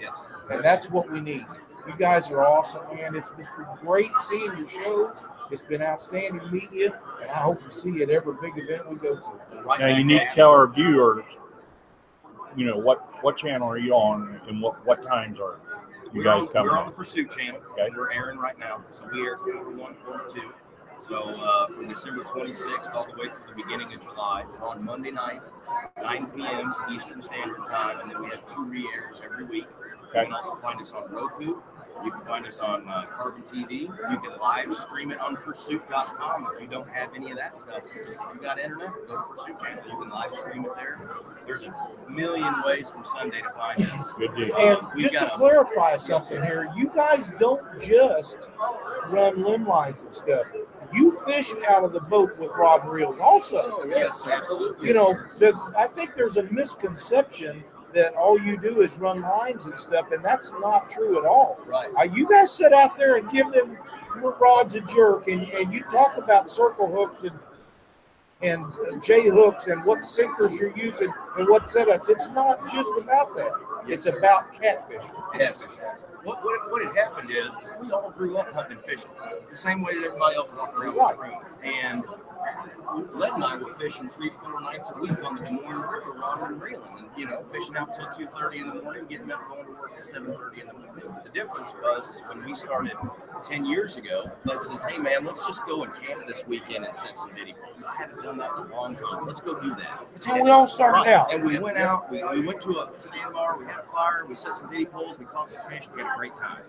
Yes. 0.00 0.12
And 0.50 0.64
that's 0.64 0.90
what 0.90 1.10
we 1.10 1.20
need. 1.20 1.46
You 1.86 1.94
guys 1.98 2.30
are 2.30 2.44
awesome, 2.44 2.82
man. 2.94 3.14
It's, 3.16 3.30
it's 3.38 3.48
been 3.56 3.66
great 3.80 4.10
seeing 4.28 4.56
your 4.56 4.68
shows. 4.68 5.16
It's 5.50 5.64
been 5.64 5.82
outstanding 5.82 6.50
meeting 6.50 6.72
you, 6.72 6.92
and 7.20 7.30
I 7.30 7.34
hope 7.38 7.62
to 7.64 7.70
see 7.70 7.90
you 7.90 8.02
at 8.02 8.10
every 8.10 8.34
big 8.40 8.52
event 8.56 8.88
we 8.88 8.96
go 8.96 9.16
to. 9.16 9.62
Right 9.64 9.80
Now 9.80 9.88
you 9.88 10.04
need 10.04 10.20
to 10.20 10.28
tell 10.32 10.50
our 10.50 10.66
viewers, 10.66 11.24
you 12.56 12.66
know, 12.66 12.78
what 12.78 13.22
what 13.22 13.36
channel 13.36 13.68
are 13.68 13.78
you 13.78 13.92
on 13.92 14.40
and 14.48 14.62
what 14.62 14.84
what 14.86 15.02
times 15.02 15.38
are 15.40 15.58
you 16.06 16.18
we're 16.20 16.24
guys 16.24 16.42
on, 16.42 16.48
coming 16.48 16.70
We're 16.70 16.78
on 16.78 16.84
on? 16.84 16.86
the 16.86 16.92
Pursuit 16.92 17.30
channel. 17.30 17.60
Okay. 17.72 17.86
And 17.86 17.96
we're 17.96 18.12
airing 18.12 18.38
right 18.38 18.58
now. 18.58 18.82
So 18.90 19.06
we 19.12 19.22
air 19.22 19.36
quarter 19.36 19.70
one, 19.70 19.94
quarter 20.06 20.24
two. 20.32 20.52
So 21.00 21.16
uh, 21.18 21.66
from 21.66 21.88
December 21.88 22.22
26th 22.22 22.94
all 22.94 23.06
the 23.06 23.12
way 23.20 23.26
through 23.34 23.54
the 23.56 23.62
beginning 23.62 23.92
of 23.92 24.00
July, 24.00 24.44
we're 24.60 24.68
on 24.68 24.84
Monday 24.84 25.10
night, 25.10 25.40
9 26.02 26.26
p.m. 26.36 26.74
Eastern 26.92 27.22
Standard 27.22 27.66
Time, 27.68 28.00
and 28.00 28.10
then 28.10 28.22
we 28.22 28.28
have 28.30 28.44
two 28.46 28.64
re-airs 28.64 29.20
every 29.24 29.44
week. 29.44 29.66
You 30.14 30.22
can 30.24 30.32
also 30.32 30.54
find 30.56 30.80
us 30.80 30.92
on 30.92 31.10
Roku, 31.10 31.56
You 32.04 32.10
can 32.10 32.20
find 32.22 32.46
us 32.46 32.58
on 32.58 32.86
uh, 32.88 33.04
Carbon 33.16 33.42
TV. 33.42 33.82
You 33.82 33.88
can 34.18 34.38
live 34.40 34.74
stream 34.74 35.10
it 35.10 35.18
on 35.20 35.36
Pursuit.com 35.36 36.48
if 36.54 36.60
you 36.60 36.66
don't 36.66 36.88
have 36.88 37.14
any 37.14 37.30
of 37.30 37.38
that 37.38 37.56
stuff. 37.56 37.80
Just, 38.06 38.18
if 38.20 38.34
you 38.34 38.40
got 38.42 38.58
internet, 38.58 38.90
go 39.08 39.16
to 39.16 39.22
Pursuit 39.22 39.58
channel. 39.60 39.82
You 39.88 39.96
can 39.98 40.10
live 40.10 40.34
stream 40.34 40.64
it 40.66 40.72
there. 40.76 41.00
There's 41.46 41.62
a 41.62 41.74
million 42.10 42.54
ways 42.66 42.90
from 42.90 43.04
Sunday 43.04 43.40
to 43.40 43.48
find 43.50 43.80
us. 43.82 44.12
Good 44.14 44.34
deal. 44.36 44.56
And 44.56 44.78
We've 44.94 45.04
just 45.04 45.14
to 45.14 45.20
got 45.20 45.32
a- 45.32 45.36
clarify 45.36 45.96
something 45.96 46.42
here, 46.42 46.70
you 46.76 46.90
guys 46.94 47.30
don't 47.38 47.62
just 47.80 48.48
run 49.08 49.42
limb 49.42 49.66
lines 49.66 50.02
and 50.02 50.12
stuff. 50.12 50.46
You 50.92 51.12
fish 51.26 51.52
out 51.68 51.84
of 51.84 51.92
the 51.92 52.00
boat 52.00 52.36
with 52.38 52.50
rod 52.50 52.82
and 52.82 52.92
reels 52.92 53.18
also. 53.20 53.84
Yes, 53.86 54.26
absolutely. 54.26 54.88
You 54.88 54.94
know, 54.94 55.14
the, 55.38 55.54
I 55.76 55.86
think 55.86 56.14
there's 56.14 56.36
a 56.36 56.44
misconception 56.44 57.64
that 57.94 58.14
all 58.14 58.40
you 58.40 58.56
do 58.56 58.80
is 58.80 58.98
run 58.98 59.20
lines 59.20 59.66
and 59.66 59.78
stuff, 59.78 60.12
and 60.12 60.24
that's 60.24 60.52
not 60.60 60.90
true 60.90 61.18
at 61.18 61.26
all. 61.26 61.60
Right. 61.66 61.90
Uh, 61.98 62.04
you 62.04 62.28
guys 62.28 62.50
sit 62.50 62.72
out 62.72 62.96
there 62.96 63.16
and 63.16 63.30
give 63.30 63.52
them 63.52 63.76
your 64.16 64.36
rods 64.38 64.74
a 64.74 64.80
jerk, 64.80 65.28
and, 65.28 65.42
and 65.48 65.72
you 65.72 65.82
talk 65.84 66.16
about 66.16 66.50
circle 66.50 66.90
hooks 66.90 67.24
and 67.24 67.38
and 68.42 68.66
J 69.02 69.28
hooks 69.28 69.68
and 69.68 69.84
what 69.84 70.04
sinkers 70.04 70.52
you're 70.54 70.76
using 70.76 71.12
and 71.38 71.48
what 71.48 71.62
setups. 71.62 72.08
It's 72.08 72.26
not 72.28 72.70
just 72.72 72.90
about 73.04 73.36
that. 73.36 73.52
It's 73.86 74.04
sir. 74.04 74.18
about 74.18 74.52
catfishing. 74.52 75.32
Catfish. 75.32 75.68
What, 76.24 76.44
what, 76.44 76.70
what 76.70 76.84
had 76.84 76.94
happened 76.96 77.30
is, 77.30 77.52
is 77.58 77.72
we 77.80 77.90
all 77.90 78.10
grew 78.10 78.36
up 78.38 78.52
hunting 78.52 78.76
and 78.76 78.86
fishing 78.86 79.10
the 79.50 79.56
same 79.56 79.82
way 79.82 79.94
that 79.94 80.04
everybody 80.06 80.36
else 80.36 80.54
walked 80.54 80.76
around 80.78 80.94
this 80.94 81.18
room. 81.18 81.38
And 81.64 82.04
Led 83.14 83.32
and 83.34 83.44
I 83.44 83.56
were 83.56 83.72
fishing 83.74 84.08
three, 84.08 84.30
four 84.30 84.60
nights 84.60 84.90
a 84.94 85.00
week 85.00 85.12
on 85.24 85.36
the 85.36 85.42
Des 85.44 85.52
Moines 85.52 85.80
River, 85.80 86.12
rodding 86.18 86.46
and 86.46 86.60
reeling, 86.62 86.92
and 86.98 87.08
you 87.16 87.26
know, 87.26 87.40
fishing 87.44 87.76
out 87.76 87.94
till 87.94 88.06
two 88.10 88.26
thirty 88.36 88.58
in 88.58 88.66
the 88.68 88.82
morning, 88.82 89.06
getting 89.08 89.30
up 89.30 89.48
going 89.48 89.64
to 89.64 89.70
work 89.72 89.92
at 89.96 90.02
seven 90.02 90.34
thirty 90.34 90.60
in 90.60 90.66
the 90.66 90.72
morning. 90.72 91.04
The 91.24 91.30
difference 91.30 91.72
was 91.80 92.10
is 92.10 92.22
when 92.22 92.44
we 92.44 92.54
started 92.56 92.92
ten 93.44 93.64
years 93.64 93.96
ago. 93.96 94.30
Led 94.44 94.60
says, 94.62 94.82
"Hey 94.82 94.98
man, 94.98 95.24
let's 95.24 95.46
just 95.46 95.64
go 95.66 95.84
and 95.84 95.94
camp 95.94 96.26
this 96.26 96.44
weekend 96.46 96.84
and 96.84 96.96
set 96.96 97.16
some 97.16 97.30
videos. 97.30 97.84
I 97.88 97.94
haven't 97.96 98.22
done 98.24 98.38
that 98.38 98.50
in 98.58 98.70
a 98.70 98.74
long 98.74 98.96
time. 98.96 99.24
Let's 99.24 99.40
go 99.40 99.58
do 99.60 99.70
that." 99.76 100.04
That's 100.12 100.24
how 100.26 100.42
we 100.42 100.50
all 100.50 100.66
started 100.66 100.98
Right. 100.98 101.08
out. 101.14 101.32
And 101.32 101.44
we 101.44 101.58
went 101.60 101.78
out, 101.78 102.10
we, 102.10 102.22
we 102.24 102.40
went 102.44 102.60
to 102.62 102.80
a 102.80 102.90
sandbar, 102.98 103.56
we 103.58 103.64
had 103.66 103.78
a 103.78 103.82
fire, 103.84 104.26
we 104.28 104.34
set 104.34 104.56
some 104.56 104.68
diddy 104.68 104.84
poles, 104.84 105.18
we 105.18 105.24
caught 105.26 105.48
some 105.48 105.62
fish, 105.70 105.88
we 105.94 106.02
had 106.02 106.11
a 106.12 106.16
great 106.16 106.36
time. 106.36 106.62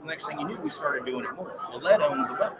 The 0.00 0.06
next 0.06 0.26
thing 0.26 0.40
you 0.40 0.46
knew, 0.46 0.56
we 0.56 0.70
started 0.70 1.04
doing 1.04 1.24
it 1.24 1.34
more. 1.34 1.56
Well, 1.70 1.80
Led 1.80 2.00
owned 2.00 2.28
the 2.28 2.34
boat. 2.34 2.56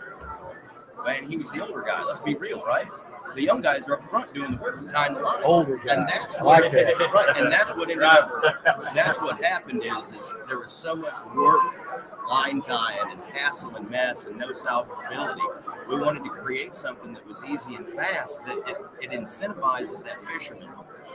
And 1.07 1.29
he 1.29 1.37
was 1.37 1.51
the 1.51 1.67
older 1.67 1.83
guy, 1.83 2.05
let's 2.05 2.21
be 2.21 2.35
real, 2.35 2.63
right? 2.65 2.87
The 3.35 3.43
young 3.43 3.63
guys 3.63 3.89
are 3.89 3.95
up 3.95 4.11
front 4.11 4.33
doing 4.35 4.53
the 4.53 4.57
work, 4.59 4.89
tying 4.93 5.15
the 5.15 5.21
lines. 5.21 5.43
Older 5.45 5.77
guy. 5.79 5.95
And 5.95 6.09
that's 6.09 6.41
what, 6.41 6.63
like 6.63 6.73
right, 6.73 7.37
and 7.37 7.51
that's 7.51 7.71
what 7.71 7.91
ended 7.91 8.05
up, 8.05 8.95
that's 8.95 9.19
what 9.19 9.43
happened 9.43 9.83
is, 9.85 10.13
is 10.13 10.35
there 10.47 10.59
was 10.59 10.71
so 10.71 10.95
much 10.95 11.15
work, 11.35 12.29
line 12.29 12.61
tying 12.61 13.11
and 13.11 13.21
hassle 13.33 13.75
and 13.75 13.89
mess 13.91 14.27
and 14.27 14.37
no 14.39 14.51
salvageability. 14.51 15.41
We 15.89 15.99
wanted 15.99 16.25
to 16.25 16.31
create 16.31 16.75
something 16.75 17.13
that 17.15 17.27
was 17.27 17.43
easy 17.49 17.75
and 17.75 17.89
fast, 17.89 18.45
that 18.47 18.59
it, 18.69 18.77
it 19.01 19.11
incentivizes 19.11 20.05
that 20.05 20.23
fisherman 20.25 20.69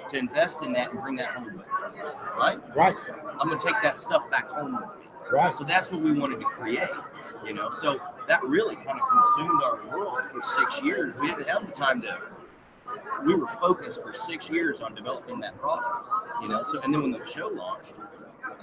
to 0.10 0.18
invest 0.18 0.64
in 0.64 0.74
that 0.74 0.92
and 0.92 1.02
bring 1.02 1.16
that 1.18 1.30
home 1.30 1.46
with 1.46 1.56
him, 1.56 1.64
right? 2.38 2.58
Right, 2.76 2.96
I'm 3.40 3.48
gonna 3.48 3.60
take 3.60 3.82
that 3.84 3.98
stuff 3.98 4.30
back 4.30 4.48
home 4.48 4.76
with 4.76 5.00
me. 5.00 5.08
right. 5.32 5.54
So 5.56 5.64
that's 5.64 5.92
what 5.92 6.02
we 6.02 6.12
wanted 6.20 6.40
to 6.40 6.46
create, 6.46 6.90
you 7.46 7.54
know. 7.54 7.70
So 7.72 8.00
that 8.28 8.44
really 8.44 8.76
kind 8.76 9.00
of 9.00 9.08
consumed 9.10 9.62
our 9.64 9.86
world 9.92 10.20
for 10.32 10.42
six 10.42 10.82
years. 10.82 11.18
We 11.18 11.28
didn't 11.28 11.48
have 11.48 11.66
the 11.66 11.74
time 11.74 12.02
to. 12.04 12.18
We 13.26 13.36
were 13.36 13.48
focused 13.48 14.02
for 14.02 14.14
six 14.14 14.50
years 14.50 14.82
on 14.82 14.96
developing 14.96 15.40
that 15.42 15.58
product, 15.60 16.08
you 16.42 16.50
know. 16.50 16.64
So 16.64 16.80
and 16.82 16.94
then 16.94 17.02
when 17.02 17.12
the 17.12 17.26
show 17.26 17.48
launched, 17.48 17.94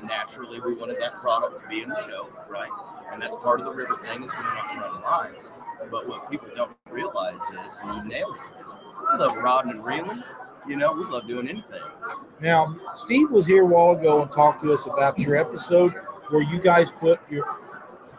naturally 0.02 0.60
we 0.60 0.74
wanted 0.74 1.00
that 1.00 1.14
product 1.20 1.60
to 1.62 1.68
be 1.68 1.82
in 1.82 1.88
the 1.88 2.06
show, 2.06 2.28
right? 2.48 2.70
And 3.12 3.20
that's 3.22 3.36
part 3.36 3.60
of 3.60 3.66
the 3.66 3.72
river 3.72 3.96
thing 3.96 4.22
is 4.22 4.32
going 4.32 4.44
up 4.44 4.70
and 4.70 4.80
running 4.80 5.02
lines. 5.02 5.48
But 5.90 6.08
what 6.08 6.30
people 6.30 6.48
don't 6.56 6.72
realize 6.90 7.40
is, 7.66 7.80
and 7.84 8.02
you 8.02 8.08
nailed 8.08 8.36
it, 8.36 8.64
is 8.66 8.72
we 9.12 9.18
love 9.18 9.36
rodding 9.36 9.72
and 9.72 9.84
reeling. 9.84 10.22
You 10.66 10.76
know, 10.76 10.92
we 10.92 11.04
love 11.04 11.26
doing 11.26 11.48
anything. 11.48 11.82
Now, 12.40 12.74
Steve 12.96 13.30
was 13.30 13.46
here 13.46 13.62
a 13.62 13.66
while 13.66 13.96
ago 13.98 14.22
and 14.22 14.32
talked 14.32 14.62
to 14.62 14.72
us 14.72 14.86
about 14.86 15.18
your 15.18 15.36
episode 15.36 15.92
where 16.28 16.42
you 16.42 16.58
guys 16.58 16.90
put 16.90 17.20
your 17.30 17.58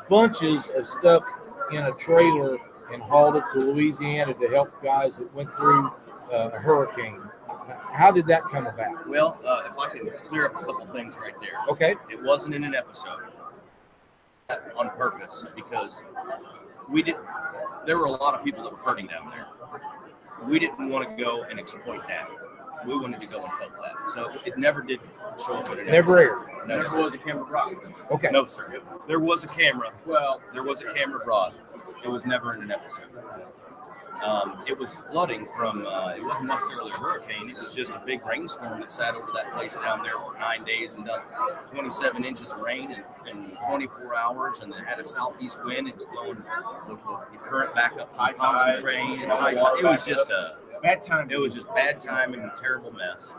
bunches 0.10 0.68
of 0.76 0.86
stuff 0.86 1.24
in 1.72 1.84
a 1.86 1.92
trailer 1.94 2.58
and 2.94 3.02
hauled 3.02 3.36
it 3.36 3.44
to 3.54 3.60
Louisiana 3.60 4.34
to 4.36 4.48
help 4.48 4.72
guys 4.84 5.18
that 5.18 5.34
went 5.34 5.54
through 5.56 5.88
uh, 6.32 6.52
a 6.54 6.60
hurricane. 6.60 7.20
How 7.92 8.12
did 8.12 8.28
that 8.28 8.44
come 8.44 8.68
about? 8.68 9.08
Well, 9.08 9.40
uh, 9.46 9.64
if 9.66 9.78
I 9.80 9.90
can 9.90 10.10
clear 10.28 10.46
up 10.46 10.56
a 10.56 10.66
couple 10.66 10.86
things 10.86 11.18
right 11.20 11.34
there. 11.40 11.54
Okay, 11.70 11.96
It 12.12 12.22
wasn't 12.22 12.54
in 12.54 12.64
an 12.64 12.76
episode 12.76 13.22
on 14.78 14.90
purpose 14.92 15.46
because 15.56 16.04
we 16.90 17.02
did. 17.02 17.16
There 17.88 17.98
were 17.98 18.06
a 18.06 18.12
lot 18.12 18.36
of 18.36 18.44
people 18.44 18.64
that 18.64 18.72
were 18.72 18.78
hurting 18.80 19.08
down 19.08 19.32
there. 19.32 19.48
We 20.44 20.60
didn't 20.60 20.90
want 20.90 21.08
to 21.10 21.24
go 21.24 21.44
and 21.44 21.60
exploit 21.60 22.02
that. 22.08 22.30
We 22.86 22.96
wanted 22.98 23.22
to 23.22 23.28
go 23.28 23.38
and 23.40 23.48
help 23.48 23.72
that. 23.82 24.12
So 24.14 24.32
it 24.46 24.58
never 24.58 24.82
did 24.82 25.00
show 25.46 25.54
up 25.56 25.70
in 25.72 25.80
an 25.80 25.86
never 25.88 26.20
episode. 26.20 26.50
aired. 26.52 26.68
No, 26.68 26.76
Never 26.78 26.90
sir. 26.90 27.02
was 27.02 27.14
a 27.14 27.18
camera 27.18 27.46
brought. 27.46 27.74
Okay, 28.12 28.30
No, 28.32 28.46
sir. 28.46 28.82
There 29.08 29.20
was 29.20 29.44
a 29.44 29.48
camera. 29.48 29.92
Well, 30.06 30.42
There 30.54 30.64
was 30.64 30.82
a 30.82 30.94
camera 30.94 31.20
brought. 31.24 31.54
It 32.04 32.08
was 32.10 32.26
never 32.26 32.54
in 32.54 32.62
an 32.62 32.72
episode. 32.72 33.06
Um, 34.24 34.64
it 34.68 34.78
was 34.78 34.96
flooding 35.12 35.46
from. 35.56 35.86
Uh, 35.86 36.14
it 36.16 36.24
wasn't 36.24 36.48
necessarily 36.48 36.92
a 36.92 36.98
hurricane. 36.98 37.50
It 37.50 37.62
was 37.62 37.74
just 37.74 37.92
a 37.92 38.02
big 38.06 38.26
rainstorm 38.26 38.80
that 38.80 38.92
sat 38.92 39.16
over 39.16 39.32
that 39.34 39.52
place 39.54 39.76
down 39.76 40.04
there 40.04 40.18
for 40.18 40.38
nine 40.40 40.64
days 40.64 40.96
and 40.96 41.06
done 41.06 41.22
27 41.72 42.24
inches 42.24 42.54
of 42.54 42.60
rain 42.60 42.92
in, 42.92 43.04
in 43.30 43.58
24 43.68 44.16
hours, 44.16 44.60
and 44.60 44.74
it 44.74 44.84
had 44.86 45.00
a 45.00 45.06
southeast 45.06 45.64
wind. 45.64 45.88
It 45.88 45.98
was 45.98 46.06
blowing 46.08 46.44
the, 46.88 46.96
the, 46.96 47.38
current 47.38 47.76
back 47.76 47.94
up 48.00 48.16
High 48.16 48.80
train 48.80 49.22
and 49.22 49.32
high 49.32 49.54
tide. 49.54 49.80
It 49.80 49.86
was 49.86 50.06
just 50.06 50.30
a 50.30 50.56
Bad 50.82 51.02
time. 51.02 51.32
it 51.32 51.40
was 51.40 51.54
just 51.54 51.68
bad 51.74 52.00
timing 52.00 52.42
and 52.42 52.52
a 52.52 52.62
terrible 52.62 52.92
mess. 52.92 53.34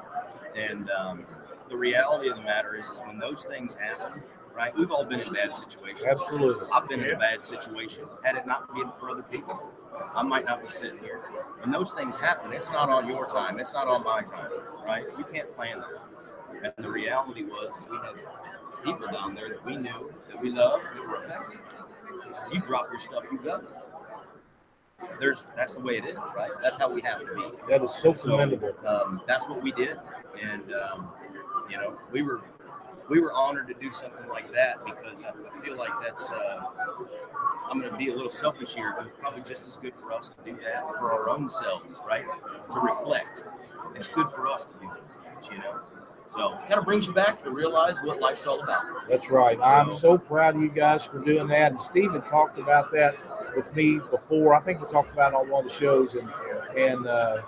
And 0.56 0.90
um, 0.90 1.24
the 1.68 1.76
reality 1.76 2.28
of 2.28 2.36
the 2.36 2.42
matter 2.42 2.76
is, 2.76 2.86
is 2.86 3.00
when 3.06 3.18
those 3.18 3.44
things 3.44 3.76
happen, 3.76 4.22
right? 4.56 4.76
We've 4.76 4.90
all 4.90 5.04
been 5.04 5.20
in 5.20 5.32
bad 5.32 5.54
situations. 5.54 6.06
absolutely. 6.08 6.66
I've 6.72 6.88
been 6.88 7.00
in 7.00 7.10
a 7.10 7.18
bad 7.18 7.44
situation. 7.44 8.04
Had 8.24 8.36
it 8.36 8.46
not 8.46 8.74
been 8.74 8.90
for 8.98 9.10
other 9.10 9.22
people, 9.22 9.70
I 10.14 10.22
might 10.22 10.46
not 10.46 10.64
be 10.64 10.70
sitting 10.70 10.98
here. 10.98 11.20
When 11.60 11.70
those 11.70 11.92
things 11.92 12.16
happen, 12.16 12.52
it's 12.52 12.70
not 12.70 12.88
on 12.88 13.06
your 13.06 13.26
time. 13.26 13.60
It's 13.60 13.74
not 13.74 13.86
on 13.86 14.02
my 14.02 14.22
time, 14.22 14.50
right? 14.84 15.04
You 15.18 15.24
can't 15.24 15.54
plan 15.54 15.80
that. 15.80 16.72
And 16.76 16.84
the 16.84 16.90
reality 16.90 17.44
was, 17.44 17.72
we 17.90 17.96
had 17.98 18.14
people 18.82 19.12
down 19.12 19.34
there 19.34 19.50
that 19.50 19.64
we 19.64 19.76
knew, 19.76 20.12
that 20.28 20.40
we 20.40 20.50
loved, 20.50 20.84
that 20.96 21.06
were 21.06 21.16
affected. 21.16 21.58
You 22.52 22.60
drop 22.60 22.88
your 22.90 22.98
stuff, 22.98 23.24
you 23.30 23.38
go. 23.38 23.62
There's 25.20 25.46
that's 25.54 25.74
the 25.74 25.80
way 25.80 25.98
it 25.98 26.06
is, 26.06 26.16
right? 26.34 26.50
That's 26.62 26.78
how 26.78 26.90
we 26.90 27.02
have 27.02 27.20
to 27.20 27.26
be. 27.26 27.50
That 27.68 27.82
is 27.82 27.94
so 27.94 28.14
commendable. 28.14 28.74
Um, 28.86 29.20
that's 29.26 29.46
what 29.46 29.62
we 29.62 29.72
did, 29.72 29.98
and 30.42 30.72
um, 30.72 31.10
you 31.68 31.76
know, 31.76 31.98
we 32.10 32.22
were 32.22 32.40
we 33.08 33.20
were 33.20 33.32
honored 33.32 33.68
to 33.68 33.74
do 33.74 33.90
something 33.90 34.28
like 34.28 34.52
that 34.52 34.84
because 34.84 35.24
I, 35.24 35.30
I 35.30 35.60
feel 35.60 35.76
like 35.76 35.92
that's. 36.02 36.30
Uh, 36.30 36.62
I'm 37.68 37.80
going 37.80 37.90
to 37.90 37.98
be 37.98 38.10
a 38.10 38.14
little 38.14 38.30
selfish 38.30 38.74
here, 38.74 38.94
but 38.96 39.06
it's 39.06 39.18
probably 39.18 39.42
just 39.42 39.66
as 39.66 39.76
good 39.76 39.94
for 39.96 40.12
us 40.12 40.30
to 40.30 40.36
do 40.44 40.56
that 40.62 40.82
for 40.98 41.12
our 41.12 41.28
own 41.28 41.48
selves, 41.48 42.00
right? 42.06 42.24
To 42.72 42.80
reflect. 42.80 43.42
It's 43.96 44.08
good 44.08 44.28
for 44.28 44.46
us 44.46 44.64
to 44.64 44.72
do 44.80 44.88
those 44.88 45.18
things, 45.18 45.50
you 45.50 45.58
know. 45.58 45.80
So, 46.26 46.54
it 46.54 46.68
kind 46.68 46.74
of 46.74 46.84
brings 46.84 47.06
you 47.06 47.12
back 47.12 47.42
to 47.44 47.50
realize 47.50 47.96
what 48.02 48.20
life's 48.20 48.46
all 48.46 48.60
about. 48.60 48.82
That's 49.08 49.30
right. 49.30 49.58
I'm 49.62 49.92
so 49.92 50.18
proud 50.18 50.56
of 50.56 50.62
you 50.62 50.68
guys 50.68 51.04
for 51.04 51.20
doing 51.20 51.46
that. 51.48 51.72
And 51.72 51.80
Steven 51.80 52.20
talked 52.22 52.58
about 52.58 52.92
that 52.92 53.14
with 53.56 53.74
me 53.76 54.00
before. 54.10 54.54
I 54.54 54.60
think 54.60 54.80
we 54.80 54.90
talked 54.90 55.12
about 55.12 55.32
it 55.32 55.36
on 55.36 55.48
one 55.48 55.64
of 55.64 55.70
the 55.70 55.76
shows, 55.76 56.14
and 56.16 56.28
and 56.76 57.06
uh, 57.06 57.42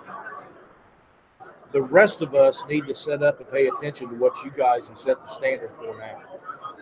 the 1.71 1.81
rest 1.81 2.21
of 2.21 2.33
us 2.35 2.63
need 2.67 2.87
to 2.87 2.95
set 2.95 3.21
up 3.23 3.39
and 3.39 3.49
pay 3.51 3.67
attention 3.67 4.09
to 4.09 4.15
what 4.15 4.33
you 4.43 4.51
guys 4.51 4.89
have 4.89 4.97
set 4.99 5.21
the 5.21 5.27
standard 5.27 5.71
for 5.77 5.97
now. 5.97 6.21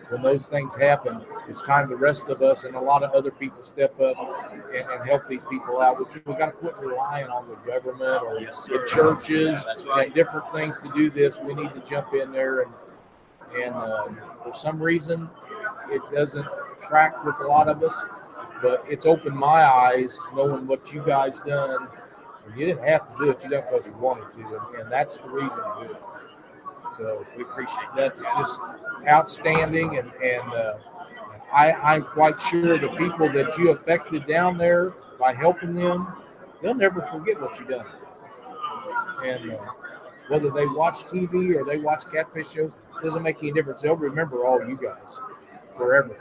When 0.08 0.22
those 0.22 0.48
things 0.48 0.74
happen, 0.74 1.20
it's 1.48 1.60
time 1.60 1.90
the 1.90 1.96
rest 1.96 2.30
of 2.30 2.40
us 2.40 2.64
and 2.64 2.74
a 2.74 2.80
lot 2.80 3.02
of 3.02 3.12
other 3.12 3.30
people 3.30 3.62
step 3.62 4.00
up 4.00 4.16
and, 4.50 4.62
and 4.72 5.06
help 5.06 5.28
these 5.28 5.44
people 5.50 5.82
out. 5.82 5.98
We, 5.98 6.06
we 6.24 6.38
got 6.38 6.46
to 6.46 6.52
quit 6.52 6.76
relying 6.78 7.26
on 7.26 7.46
the 7.46 7.56
government 7.70 8.22
or 8.22 8.40
Yes, 8.40 8.64
the 8.64 8.82
churches 8.88 9.64
That's 9.66 9.84
right. 9.84 10.06
and 10.06 10.14
different 10.14 10.50
things 10.54 10.78
to 10.78 10.90
do 10.96 11.10
this. 11.10 11.38
We 11.38 11.52
need 11.54 11.74
to 11.74 11.80
jump 11.80 12.14
in 12.14 12.32
there 12.32 12.62
and 12.62 12.72
and 13.56 13.74
um, 13.74 14.18
for 14.42 14.52
some 14.52 14.78
reason 14.80 15.28
it 15.90 16.02
doesn't 16.14 16.46
track 16.82 17.24
with 17.24 17.34
a 17.40 17.46
lot 17.46 17.66
of 17.66 17.82
us 17.82 18.04
but 18.60 18.84
it's 18.86 19.06
opened 19.06 19.34
my 19.34 19.64
eyes 19.64 20.20
knowing 20.34 20.66
what 20.66 20.92
you 20.92 21.02
guys 21.06 21.40
done 21.40 21.88
you 22.56 22.66
didn't 22.66 22.84
have 22.84 23.06
to 23.08 23.24
do 23.24 23.30
it 23.30 23.42
you 23.44 23.50
done 23.50 23.62
because 23.70 23.86
you 23.86 23.94
wanted 23.94 24.30
to 24.32 24.40
and, 24.40 24.80
and 24.82 24.92
that's 24.92 25.16
the 25.18 25.28
reason 25.28 25.58
to 25.58 25.86
do 25.86 25.92
it 25.92 26.02
so 26.96 27.24
We 27.36 27.42
appreciate 27.42 27.86
that. 27.96 28.16
that's 28.16 28.24
just 28.38 28.60
outstanding 29.06 29.98
and 29.98 30.10
and 30.22 30.52
uh, 30.52 30.78
I, 31.52 31.72
I'm 31.72 32.02
quite 32.04 32.38
sure 32.40 32.78
the 32.78 32.88
people 32.90 33.28
that 33.32 33.56
you 33.56 33.70
affected 33.70 34.26
down 34.26 34.58
there 34.58 34.92
by 35.18 35.32
helping 35.32 35.74
them, 35.74 36.06
they'll 36.62 36.74
never 36.74 37.00
forget 37.02 37.40
what 37.40 37.58
you 37.58 37.64
done. 37.66 37.86
And 39.24 39.52
uh, 39.52 39.56
whether 40.28 40.50
they 40.50 40.66
watch 40.66 41.04
TV 41.06 41.56
or 41.56 41.64
they 41.64 41.78
watch 41.78 42.04
catfish 42.12 42.50
shows, 42.50 42.70
doesn't 43.02 43.22
make 43.22 43.38
any 43.38 43.52
difference. 43.52 43.82
They'll 43.82 43.96
remember 43.96 44.44
all 44.44 44.60
you 44.66 44.76
guys 44.76 45.20
forever. 45.76 46.16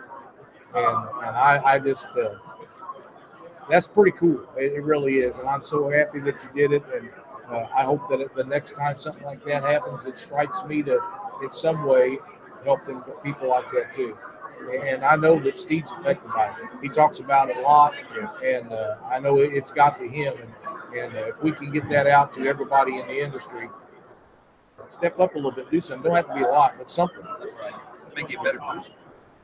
and 0.74 1.10
and 1.28 1.36
I, 1.36 1.62
I 1.66 1.80
just 1.80 2.08
uh, 2.16 2.36
that's 3.70 3.88
pretty 3.88 4.12
cool. 4.18 4.48
It, 4.58 4.74
it 4.74 4.84
really 4.84 5.16
is, 5.18 5.38
and 5.38 5.48
I'm 5.48 5.64
so 5.64 5.90
happy 5.90 6.20
that 6.22 6.44
you 6.44 6.50
did 6.56 6.74
it. 6.74 6.84
And 6.96 7.10
uh, 7.50 7.68
I 7.76 7.84
hope 7.84 8.10
that 8.10 8.34
the 8.36 8.44
next 8.44 8.76
time 8.76 8.98
something 8.98 9.24
like 9.24 9.44
that 9.46 9.64
happens, 9.64 10.06
it 10.06 10.18
strikes 10.18 10.64
me 10.66 10.84
to 10.84 11.00
in 11.44 11.52
some 11.52 11.86
way 11.86 12.18
helping 12.64 13.02
people 13.24 13.50
like 13.50 13.66
that 13.72 13.94
too. 13.94 14.18
And 14.84 15.04
I 15.04 15.16
know 15.16 15.40
that 15.40 15.56
Steve's 15.56 15.92
affected 15.92 16.34
by 16.34 16.48
it. 16.48 16.56
He 16.82 16.90
talks 16.90 17.20
about 17.20 17.50
it 17.50 17.58
a 17.58 17.62
lot, 17.62 17.94
and 18.44 18.72
uh, 18.72 18.96
I 19.10 19.20
know 19.20 19.40
it, 19.40 19.54
it's 19.54 19.72
got 19.72 19.98
to 20.00 20.08
him. 20.08 20.34
And, 20.34 20.98
and 20.98 21.16
uh, 21.16 21.28
if 21.28 21.44
we 21.44 21.52
can 21.52 21.72
get 21.72 21.88
that 21.90 22.08
out 22.08 22.34
to 22.36 22.48
everybody 22.48 23.00
in 23.00 23.08
the 23.08 23.24
industry, 23.24 23.70
step 24.88 25.20
up 25.20 25.36
a 25.36 25.38
little 25.38 25.52
bit, 25.52 25.70
do 25.70 25.80
something. 25.80 26.04
Don't 26.04 26.16
have 26.16 26.28
to 26.30 26.34
be 26.34 26.42
a 26.42 26.48
lot, 26.48 26.76
but 26.78 26.90
something. 26.90 27.24
That's 27.40 27.54
right. 27.54 27.74
Make 28.16 28.32
you 28.32 28.40
a 28.40 28.44
better 28.44 28.60
person. 28.60 28.94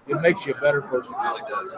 It 0.08 0.22
makes 0.22 0.45
you 0.45 0.54
a 0.54 0.60
better 0.62 0.82
person. 0.82 1.16
It 1.18 1.24
really 1.24 1.41
does. 1.49 1.72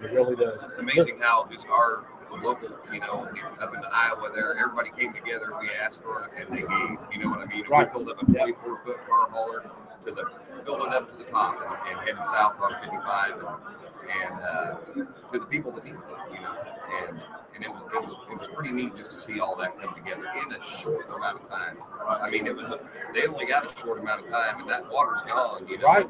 It 0.00 0.12
really 0.12 0.36
does. 0.36 0.62
It's 0.62 0.78
amazing 0.78 1.18
how 1.20 1.48
just 1.50 1.68
our 1.68 2.06
local, 2.42 2.68
you 2.92 3.00
know, 3.00 3.28
up 3.60 3.74
in 3.74 3.80
Iowa 3.92 4.30
there, 4.34 4.56
everybody 4.58 4.90
came 4.96 5.12
together. 5.12 5.52
We 5.60 5.68
asked 5.82 6.02
for 6.02 6.24
it 6.26 6.42
and 6.42 6.52
they 6.52 6.60
gave. 6.60 6.98
You 7.12 7.24
know 7.24 7.30
what 7.30 7.40
I 7.40 7.46
mean? 7.46 7.60
And 7.60 7.68
Right. 7.70 7.88
We 7.94 8.04
filled 8.04 8.10
up 8.10 8.22
a 8.22 8.26
24 8.26 8.80
foot 8.84 8.96
car 9.08 9.28
hauler 9.30 9.70
to 10.04 10.10
the, 10.12 10.24
filled 10.64 10.82
it 10.82 10.94
up 10.94 11.10
to 11.10 11.16
the 11.16 11.24
top 11.24 11.58
and, 11.60 11.98
and 11.98 12.08
headed 12.08 12.24
south 12.26 12.54
on 12.60 12.74
55 12.80 13.32
and, 13.32 13.48
and 14.22 14.40
uh, 14.42 14.74
to 15.32 15.38
the 15.38 15.46
people 15.46 15.72
that 15.72 15.84
needed 15.84 15.98
it, 15.98 16.34
you 16.34 16.40
know. 16.40 16.54
And 17.08 17.20
and 17.54 17.64
it 17.64 17.70
was, 17.70 17.82
it 17.92 18.04
was 18.04 18.16
it 18.30 18.38
was 18.38 18.48
pretty 18.48 18.70
neat 18.72 18.96
just 18.96 19.10
to 19.10 19.18
see 19.18 19.40
all 19.40 19.56
that 19.56 19.80
come 19.80 19.92
together 19.94 20.22
in 20.22 20.54
a 20.54 20.62
short 20.62 21.06
amount 21.12 21.40
of 21.40 21.48
time. 21.48 21.76
I 22.06 22.30
mean, 22.30 22.46
it 22.46 22.54
was 22.54 22.70
a 22.70 22.78
they 23.12 23.26
only 23.26 23.46
got 23.46 23.70
a 23.70 23.80
short 23.80 23.98
amount 23.98 24.24
of 24.24 24.30
time, 24.30 24.60
and 24.60 24.70
that 24.70 24.88
water's 24.90 25.22
gone, 25.22 25.66
you 25.66 25.78
know. 25.78 25.86
Right. 25.86 26.08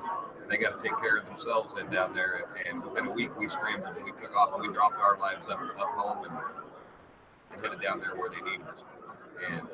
They 0.48 0.56
got 0.56 0.78
to 0.78 0.82
take 0.82 0.98
care 1.00 1.18
of 1.18 1.26
themselves 1.26 1.74
and 1.74 1.90
down 1.90 2.14
there. 2.14 2.46
And 2.68 2.82
within 2.82 3.06
a 3.06 3.10
week, 3.10 3.36
we 3.38 3.48
scrambled 3.48 3.96
and 3.96 4.04
we 4.04 4.12
took 4.12 4.34
off 4.36 4.52
and 4.54 4.66
we 4.66 4.72
dropped 4.72 4.98
our 4.98 5.18
lives 5.18 5.46
up 5.46 5.60
up 5.78 5.88
home 5.96 6.24
and, 6.24 6.34
and 7.52 7.64
headed 7.64 7.82
down 7.82 8.00
there 8.00 8.16
where 8.16 8.30
they 8.30 8.40
needed 8.50 8.66
us. 8.66 8.84
And 9.50 9.68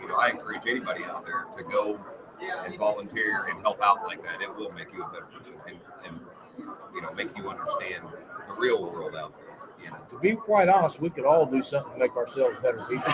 you 0.00 0.08
know, 0.08 0.16
I 0.16 0.30
encourage 0.30 0.66
anybody 0.66 1.04
out 1.04 1.24
there 1.26 1.46
to 1.56 1.62
go 1.62 2.00
and 2.40 2.76
volunteer 2.78 3.46
and 3.50 3.60
help 3.60 3.82
out 3.82 4.02
like 4.04 4.22
that. 4.24 4.42
It 4.42 4.54
will 4.54 4.72
make 4.72 4.92
you 4.92 5.02
a 5.04 5.08
better 5.08 5.26
person 5.26 5.54
and, 5.66 5.78
and 6.04 6.20
you 6.94 7.00
know 7.00 7.12
make 7.12 7.36
you 7.36 7.48
understand 7.48 8.04
the 8.48 8.54
real 8.54 8.82
world 8.90 9.14
out 9.16 9.34
there. 9.36 9.43
You 9.84 9.90
know. 9.90 9.96
To 10.10 10.18
be 10.18 10.34
quite 10.34 10.68
honest, 10.68 11.00
we 11.00 11.10
could 11.10 11.24
all 11.24 11.44
do 11.46 11.62
something 11.62 11.92
to 11.92 11.98
make 11.98 12.16
ourselves 12.16 12.56
better 12.62 12.78
people. 12.88 13.12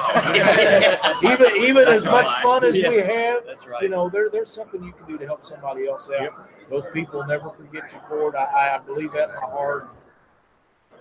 even 1.30 1.56
even 1.56 1.88
as 1.88 2.04
That's 2.04 2.04
much 2.04 2.42
fun 2.42 2.64
as 2.64 2.74
we 2.74 2.82
have, 2.98 3.44
That's 3.46 3.66
right. 3.66 3.82
you 3.82 3.88
know, 3.88 4.08
there 4.08 4.30
there's 4.30 4.50
something 4.50 4.82
you 4.82 4.92
can 4.92 5.06
do 5.06 5.18
to 5.18 5.26
help 5.26 5.44
somebody 5.44 5.88
else 5.88 6.10
out. 6.20 6.48
Those 6.70 6.84
people 6.92 7.26
never 7.26 7.50
forget 7.50 7.92
you 7.92 7.98
for 8.08 8.28
it. 8.30 8.36
I, 8.36 8.76
I 8.76 8.78
believe 8.78 9.10
that 9.12 9.28
in 9.28 9.34
my 9.42 9.50
heart. 9.50 9.88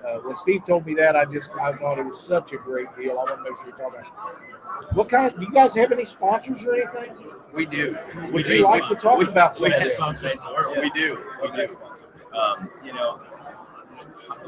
Uh, 0.06 0.18
when 0.20 0.36
Steve 0.36 0.64
told 0.66 0.86
me 0.86 0.94
that, 0.96 1.16
I 1.16 1.26
just 1.26 1.52
I 1.52 1.74
thought 1.74 2.00
it 2.00 2.06
was 2.06 2.20
such 2.20 2.54
a 2.54 2.58
great 2.58 2.88
deal. 2.98 3.12
I 3.12 3.16
want 3.16 3.30
to 3.30 3.44
make 3.44 3.58
sure 3.58 3.68
you're 3.68 3.78
talking 3.78 4.00
about. 4.00 4.96
What 4.96 5.10
kind? 5.10 5.32
Of, 5.32 5.40
Do 5.40 5.46
you 5.46 5.52
guys 5.54 5.76
have 5.76 5.92
any 5.92 6.06
sponsors 6.06 6.66
or 6.66 6.76
anything? 6.76 7.16
We 7.54 7.66
do. 7.66 7.98
Would 8.16 8.32
We 8.32 8.40
you 8.40 8.44
do. 8.44 8.64
like 8.66 8.88
to 8.88 8.96
talk 8.96 9.18
we, 9.18 9.26
about 9.26 9.56
some 9.56 9.70
we, 9.70 9.76
of 9.76 9.84
this? 9.84 10.00
we 10.02 10.90
do. 10.92 11.20
We 11.42 11.52
do. 11.52 11.78
Um, 12.38 12.70
you 12.84 12.94
know, 12.94 13.20
I 13.29 13.29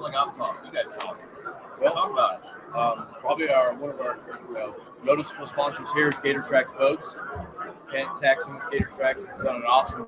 feel 0.01 0.11
like 0.11 0.27
I'm 0.27 0.33
talking. 0.33 0.65
You 0.65 0.73
guys 0.73 0.91
talk. 0.91 1.19
talk 1.83 2.11
about 2.11 2.41
it. 2.41 2.75
Um, 2.75 3.07
probably 3.19 3.49
our 3.49 3.73
one 3.75 3.89
of 3.89 3.99
our 3.99 4.17
uh, 4.57 4.71
noticeable 5.03 5.45
sponsors 5.45 5.91
here 5.93 6.07
is 6.07 6.19
Gator 6.19 6.41
Trax 6.41 6.75
Boats. 6.77 7.15
Kent 7.91 8.17
Saxon 8.17 8.59
Gator 8.71 8.89
Trax 8.97 9.27
has 9.27 9.37
done 9.37 9.57
an 9.57 9.63
awesome 9.69 10.07